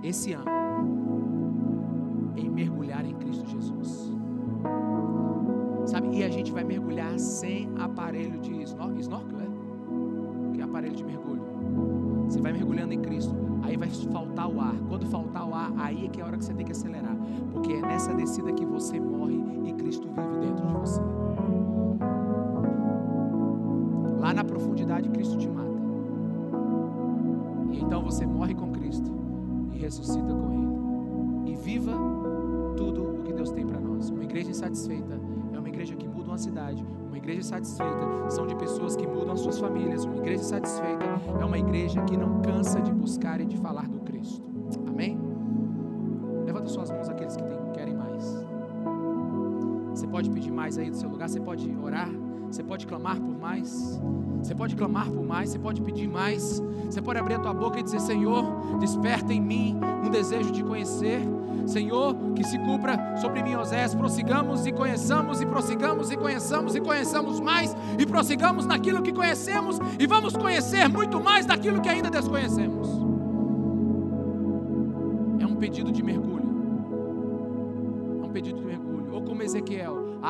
Esse 0.02 0.34
ano, 0.34 0.46
em 2.36 2.50
mergulhar 2.50 3.06
em 3.06 3.14
Cristo 3.16 3.48
Jesus. 3.48 4.12
Sabe? 5.86 6.18
E 6.18 6.24
a 6.24 6.30
gente 6.30 6.52
vai 6.52 6.64
mergulhar 6.64 7.20
sem 7.20 7.70
aparelho 7.78 8.40
de 8.40 8.64
snor 8.64 8.98
snorkel, 8.98 9.40
é? 9.40 10.54
Que 10.54 10.62
é 10.62 10.64
aparelho 10.64 10.96
de 10.96 11.04
mergulho. 11.04 11.44
Você 12.28 12.40
vai 12.40 12.54
mergulhando 12.54 12.94
em 12.94 13.02
Cristo, 13.02 13.36
aí 13.62 13.76
vai 13.76 13.90
faltar 13.90 14.50
o 14.50 14.62
ar. 14.62 14.76
Quando 14.88 15.06
faltar 15.08 15.48
o 15.48 15.54
ar, 15.54 15.72
aí 15.78 16.06
é 16.06 16.10
que 16.10 16.22
é 16.22 16.24
a 16.24 16.28
hora 16.28 16.38
que 16.38 16.46
você 16.46 16.54
tem 16.54 16.66
que 16.66 16.72
acelerar, 16.72 17.16
porque 17.52 17.74
é 17.74 17.82
nessa 17.82 18.14
descida 18.14 18.54
que 18.54 18.66
você 18.66 19.00
morre 19.00 19.44
e 19.66 19.74
Cristo 19.74 20.08
vive 20.08 20.38
dentro 20.40 20.66
de 20.66 20.74
você. 20.74 21.02
Lá 24.20 24.34
na 24.34 24.44
profundidade, 24.44 25.10
Cristo 25.10 25.38
te 25.38 25.50
mata. 25.50 25.71
Então 27.82 28.02
você 28.04 28.26
morre 28.26 28.54
com 28.54 28.72
Cristo 28.72 29.12
e 29.74 29.78
ressuscita 29.80 30.34
com 30.34 30.52
Ele. 30.54 31.52
E 31.52 31.56
viva 31.56 31.94
tudo 32.78 33.20
o 33.20 33.24
que 33.24 33.34
Deus 33.34 33.52
tem 33.52 33.66
para 33.66 33.80
nós. 33.80 34.10
Uma 34.10 34.24
igreja 34.24 34.52
insatisfeita 34.52 35.20
é 35.54 35.60
uma 35.60 35.68
igreja 35.68 35.96
que 35.96 36.08
muda 36.08 36.30
uma 36.30 36.38
cidade. 36.38 36.86
Uma 37.08 37.18
igreja 37.18 37.42
satisfeita 37.42 38.30
são 38.30 38.48
de 38.48 38.56
pessoas 38.56 38.96
que 38.96 39.06
mudam 39.06 39.34
as 39.34 39.42
suas 39.42 39.60
famílias. 39.60 40.06
Uma 40.06 40.18
igreja 40.18 40.44
satisfeita 40.44 41.06
é 41.40 41.46
uma 41.46 41.58
igreja 41.58 42.02
que 42.04 42.16
não 42.16 42.42
cansa 42.42 42.82
de 42.82 42.92
buscar 42.92 43.42
e 43.42 43.46
de 43.46 43.58
falar 43.58 43.88
do 43.90 44.00
Cristo. 44.00 44.42
Amém? 44.88 45.20
Levanta 46.46 46.68
suas 46.68 46.92
mãos 46.92 47.10
aqueles 47.10 47.36
que 47.36 47.44
tem, 47.44 47.58
querem 47.74 47.96
mais. 47.96 48.46
Você 49.90 50.08
pode 50.08 50.30
pedir 50.30 50.52
mais 50.52 50.78
aí 50.78 50.90
do 50.90 50.96
seu 50.96 51.10
lugar, 51.10 51.28
você 51.28 51.40
pode 51.40 51.70
orar, 51.78 52.10
você 52.52 52.64
pode 52.64 52.86
clamar 52.86 53.16
por 53.16 53.40
mais. 53.40 54.00
Você 54.44 54.54
pode 54.54 54.76
clamar 54.76 55.10
por 55.10 55.26
mais, 55.26 55.50
você 55.50 55.60
pode 55.60 55.82
pedir 55.82 56.08
mais. 56.08 56.62
Você 56.86 57.02
pode 57.02 57.18
abrir 57.18 57.36
a 57.36 57.40
tua 57.40 57.54
boca 57.54 57.80
e 57.80 57.84
dizer: 57.84 58.02
Senhor, 58.02 58.78
desperta 58.80 59.34
em 59.34 59.40
mim 59.40 59.80
um 60.06 60.10
desejo 60.10 60.52
de 60.52 60.62
conhecer. 60.62 61.22
Senhor, 61.66 62.14
que 62.36 62.44
se 62.44 62.58
cumpra 62.60 63.18
sobre 63.18 63.42
mim, 63.42 63.56
Osés. 63.56 63.96
Prossigamos 63.96 64.66
e 64.66 64.72
conheçamos, 64.74 65.40
e 65.40 65.46
prossigamos 65.46 66.12
e 66.12 66.18
conheçamos, 66.18 66.76
e 66.76 66.82
conheçamos 66.82 67.40
mais, 67.40 67.76
e 67.98 68.06
prossigamos 68.06 68.66
naquilo 68.66 69.02
que 69.02 69.14
conhecemos, 69.14 69.80
e 69.98 70.06
vamos 70.06 70.36
conhecer 70.36 70.90
muito 70.90 71.22
mais 71.22 71.46
daquilo 71.46 71.80
que 71.80 71.88
ainda 71.88 72.10
desconhecemos. 72.10 72.90
É 75.40 75.46
um 75.46 75.56
pedido 75.56 75.92
de 75.92 76.04
mergulho. 76.04 76.31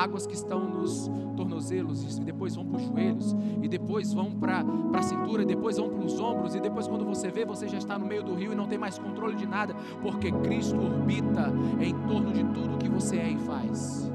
Águas 0.01 0.25
que 0.25 0.33
estão 0.33 0.59
nos 0.67 1.09
tornozelos, 1.35 2.17
e 2.17 2.23
depois 2.23 2.55
vão 2.55 2.65
para 2.65 2.77
os 2.77 2.83
joelhos, 2.83 3.35
e 3.61 3.67
depois 3.67 4.13
vão 4.13 4.31
para 4.31 4.63
a 4.93 5.01
cintura, 5.01 5.43
e 5.43 5.45
depois 5.45 5.77
vão 5.77 5.89
para 5.89 6.05
os 6.05 6.19
ombros, 6.19 6.55
e 6.55 6.59
depois 6.59 6.87
quando 6.87 7.05
você 7.05 7.29
vê, 7.29 7.45
você 7.45 7.67
já 7.67 7.77
está 7.77 7.97
no 7.97 8.05
meio 8.05 8.23
do 8.23 8.33
rio 8.33 8.53
e 8.53 8.55
não 8.55 8.67
tem 8.67 8.77
mais 8.77 8.97
controle 8.97 9.35
de 9.35 9.45
nada, 9.45 9.75
porque 10.01 10.31
Cristo 10.31 10.79
orbita 10.79 11.53
em 11.79 11.93
torno 12.07 12.33
de 12.33 12.43
tudo 12.45 12.77
que 12.77 12.89
você 12.89 13.17
é 13.17 13.31
e 13.31 13.37
faz. 13.37 14.11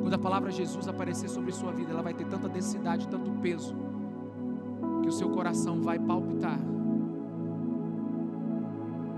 Quando 0.00 0.14
a 0.14 0.18
palavra 0.18 0.50
Jesus 0.50 0.86
aparecer 0.86 1.28
sobre 1.28 1.52
sua 1.52 1.72
vida, 1.72 1.92
ela 1.92 2.02
vai 2.02 2.14
ter 2.14 2.26
tanta 2.26 2.48
densidade, 2.48 3.08
tanto 3.08 3.30
peso, 3.32 3.74
que 5.02 5.08
o 5.08 5.12
seu 5.12 5.30
coração 5.30 5.80
vai 5.80 5.98
palpitar. 5.98 6.58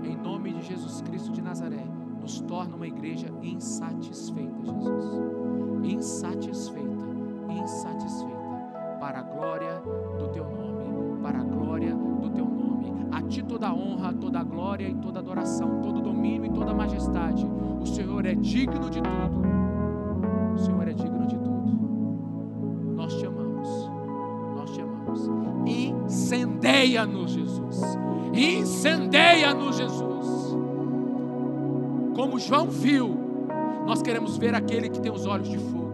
Em 0.07 0.15
nome 0.15 0.53
de 0.53 0.63
Jesus 0.63 1.01
Cristo 1.01 1.31
de 1.31 1.41
Nazaré, 1.41 1.83
nos 2.21 2.39
torna 2.39 2.75
uma 2.75 2.87
igreja 2.87 3.27
insatisfeita, 3.41 4.65
Jesus. 4.65 5.21
Insatisfeita, 5.83 7.05
insatisfeita. 7.49 8.37
Para 9.01 9.19
a 9.19 9.21
glória 9.21 9.81
do 10.17 10.29
teu 10.29 10.45
nome, 10.45 11.21
para 11.21 11.39
a 11.39 11.43
glória 11.43 11.93
do 11.93 12.29
teu 12.29 12.45
nome. 12.45 13.07
A 13.11 13.21
ti 13.21 13.43
toda 13.43 13.73
honra, 13.73 14.13
toda 14.13 14.43
glória 14.43 14.87
e 14.87 14.95
toda 14.95 15.19
adoração, 15.19 15.81
todo 15.81 16.01
domínio 16.01 16.45
e 16.45 16.53
toda 16.53 16.73
majestade. 16.73 17.45
O 17.81 17.85
Senhor 17.85 18.25
é 18.25 18.33
digno 18.33 18.89
de 18.89 19.01
tudo. 19.01 19.41
O 20.53 20.57
Senhor 20.57 20.87
é 20.87 20.93
digno 20.93 21.27
de 21.27 21.37
tudo. 21.37 22.95
Nós 22.95 23.13
te 23.13 23.25
amamos. 23.25 23.69
Nós 24.55 24.71
te 24.71 24.81
amamos. 24.81 25.29
Incendeia-nos, 25.65 27.31
Jesus. 27.31 27.81
Incendeia-nos, 28.33 29.77
Jesus. 29.77 29.96
João 32.37 32.69
viu, 32.69 33.17
nós 33.85 34.01
queremos 34.01 34.37
ver 34.37 34.53
aquele 34.53 34.89
que 34.89 34.99
tem 34.99 35.11
os 35.11 35.25
olhos 35.25 35.49
de 35.49 35.57
fogo. 35.57 35.87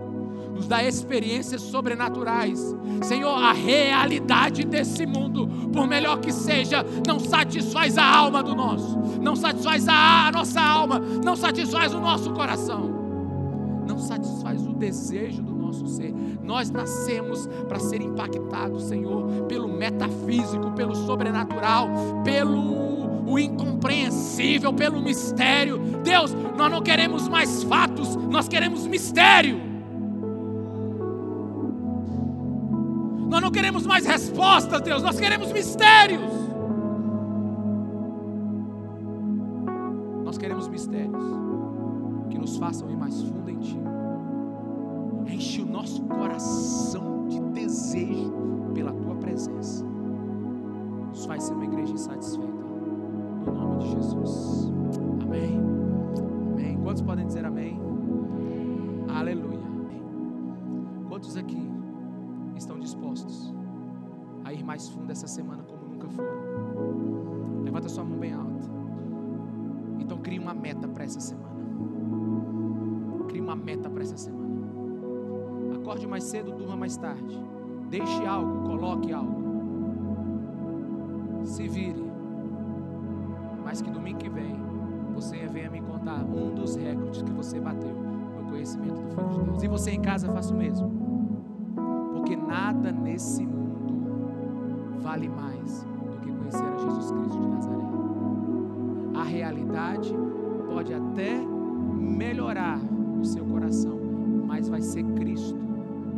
Nos 0.54 0.68
dá 0.68 0.84
experiências 0.84 1.62
sobrenaturais. 1.62 2.76
Senhor, 3.02 3.36
a 3.36 3.52
realidade 3.52 4.64
desse 4.66 5.06
mundo, 5.06 5.48
por 5.72 5.88
melhor 5.88 6.20
que 6.20 6.32
seja, 6.32 6.86
não 7.08 7.20
satisfaz 7.20 7.98
a 7.98 8.06
alma 8.06 8.44
do 8.44 8.56
nosso, 8.56 8.98
não 9.20 9.36
satisfaz 9.36 9.88
a 9.88 10.32
nossa 10.32 10.62
alma, 10.62 11.00
não 11.00 11.36
satisfaz 11.36 11.94
o 11.94 12.00
nosso 12.00 12.32
coração 12.32 13.04
não 13.86 14.00
satisfaz 14.00 14.66
o 14.66 14.74
desejo 14.74 15.42
do 15.44 15.54
nosso 15.54 15.88
ser. 15.88 16.14
Nós 16.42 16.70
nascemos 16.70 17.48
para 17.68 17.80
ser 17.80 18.02
impactados, 18.02 18.84
Senhor, 18.84 19.46
pelo 19.48 19.68
metafísico, 19.68 20.72
pelo 20.72 20.96
sobrenatural, 20.96 21.88
pelo 22.24 22.93
o 23.34 23.40
incompreensível, 23.40 24.72
pelo 24.72 25.02
mistério. 25.02 25.80
Deus, 26.04 26.34
nós 26.56 26.72
não 26.72 26.82
queremos 26.82 27.28
mais 27.28 27.64
fatos, 27.64 28.16
nós 28.16 28.48
queremos 28.48 28.86
mistério. 28.86 29.60
Nós 33.30 33.42
não 33.42 33.52
queremos 33.52 33.86
mais 33.88 34.06
respostas, 34.06 34.80
Deus, 34.82 35.02
nós 35.02 35.20
queremos 35.20 35.52
mistérios. 35.52 36.32
Nós 40.24 40.38
queremos 40.38 40.68
mistérios 40.68 41.24
que 42.30 42.38
nos 42.38 42.58
façam 42.58 42.90
ir 42.92 42.96
mais 42.96 43.20
fundo 43.24 43.50
em 43.50 43.58
Ti. 43.58 43.80
Enche 45.26 45.62
o 45.62 45.66
nosso 45.66 46.04
coração 46.04 47.28
de 47.28 47.40
desejo 47.40 48.32
pela 48.76 48.94
Tua 48.94 49.16
presença. 49.16 49.84
Nos 51.10 51.26
faz 51.26 51.44
ser 51.44 51.54
uma 51.54 51.66
igreja 51.66 51.94
insatisfeita. 51.94 52.73
No 53.46 53.54
nome 53.54 53.78
de 53.80 53.92
Jesus. 53.92 54.72
Amém. 55.22 55.60
Amém. 56.52 56.78
Quantos 56.82 57.02
podem 57.02 57.26
dizer 57.26 57.46
amém? 57.46 57.80
Aleluia. 59.08 59.60
Amém. 59.60 60.02
Quantos 61.08 61.36
aqui 61.38 61.70
estão 62.56 62.80
dispostos 62.80 63.54
a 64.44 64.54
ir 64.54 64.64
mais 64.64 64.90
fundo 64.90 65.12
essa 65.12 65.28
semana 65.28 65.64
como 65.64 65.86
nunca 65.86 66.08
foram? 66.10 67.64
Levanta 67.64 67.90
sua 67.90 68.04
mão 68.04 68.18
bem 68.18 68.34
alta. 68.34 68.70
Então 70.00 70.18
crie 70.20 70.40
uma 70.40 70.54
meta 70.54 70.88
para 70.88 71.04
essa 71.04 71.20
semana. 71.20 71.54
Crie 73.28 73.42
uma 73.42 73.56
meta 73.56 73.90
para 73.90 74.04
essa 74.04 74.18
semana. 74.18 74.44
Acorde 75.76 76.08
mais 76.08 76.24
cedo, 76.26 76.52
durma 76.52 76.76
mais 76.76 76.98
tarde. 76.98 77.40
Deixe 77.90 78.26
algo, 78.26 78.68
coloque 78.68 79.12
algo. 79.12 79.44
Se 81.46 81.68
vire. 81.68 82.03
Mas 83.74 83.82
que 83.82 83.90
domingo 83.90 84.20
que 84.20 84.30
vem 84.30 84.54
você 85.16 85.48
venha 85.48 85.68
me 85.68 85.82
contar 85.82 86.24
um 86.24 86.54
dos 86.54 86.76
recordes 86.76 87.24
que 87.24 87.32
você 87.32 87.60
bateu 87.60 87.90
no 87.90 88.48
conhecimento 88.48 89.02
do 89.02 89.10
Filho 89.10 89.30
de 89.30 89.50
Deus. 89.50 89.64
E 89.64 89.68
você 89.68 89.90
em 89.90 90.00
casa 90.00 90.32
faça 90.32 90.54
o 90.54 90.58
mesmo. 90.58 90.92
Porque 92.14 92.36
nada 92.36 92.92
nesse 92.92 93.44
mundo 93.44 95.02
vale 95.02 95.28
mais 95.28 95.82
do 95.82 96.20
que 96.20 96.32
conhecer 96.32 96.64
a 96.64 96.78
Jesus 96.78 97.12
Cristo 97.14 97.40
de 97.40 97.48
Nazaré. 97.48 97.84
A 99.16 99.24
realidade 99.24 100.14
pode 100.68 100.94
até 100.94 101.44
melhorar 102.00 102.80
o 103.20 103.26
seu 103.26 103.44
coração, 103.44 104.00
mas 104.46 104.70
vai 104.70 104.82
ser 104.84 105.04
Cristo, 105.16 105.58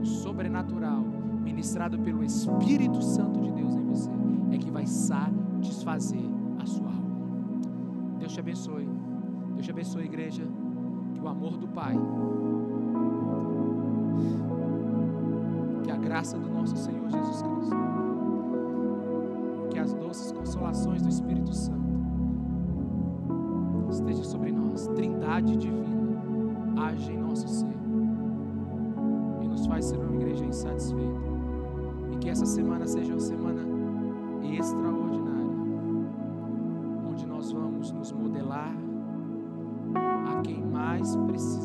sobrenatural, 0.03 1.05
ministrado 1.41 1.97
pelo 1.99 2.21
Espírito 2.21 3.01
Santo 3.01 3.39
de 3.39 3.51
Deus 3.53 3.75
em 3.77 3.83
você, 3.85 4.11
é 4.51 4.57
que 4.57 4.69
vai 4.69 4.85
satisfazer 4.85 6.29
a 6.61 6.65
sua 6.65 6.89
alma. 6.89 7.04
Te 8.35 8.41
abençoe. 8.41 8.85
Deus 9.53 9.65
te 9.65 9.71
abençoe, 9.71 10.03
igreja. 10.03 10.43
Que 11.13 11.21
o 11.21 11.27
amor 11.29 11.55
do 11.55 11.69
Pai, 11.69 11.95
que 15.81 15.89
a 15.89 15.95
graça 15.95 16.37
do 16.37 16.49
nosso 16.49 16.75
Senhor 16.75 17.09
Jesus 17.09 17.41
Cristo, 17.41 17.75
que 19.71 19.79
as 19.79 19.93
doces 19.93 20.33
consolações 20.33 21.01
do 21.01 21.07
Espírito 21.07 21.53
Santo 21.55 21.79
esteja 23.89 24.25
sobre 24.25 24.51
nós. 24.51 24.85
Trindade 24.87 25.55
divina, 25.55 26.83
age 26.87 27.13
em 27.13 27.17
nosso 27.17 27.47
ser 27.47 27.73
e 29.43 29.47
nos 29.47 29.65
faz 29.65 29.85
ser 29.85 29.97
uma 29.97 30.13
igreja 30.13 30.43
insatisfeita. 30.43 31.21
E 32.11 32.17
que 32.17 32.29
essa 32.29 32.45
semana 32.45 32.85
seja 32.85 33.13
uma 33.13 33.21
semana 33.21 33.61
extraordinária 34.43 35.24
precisa 41.25 41.64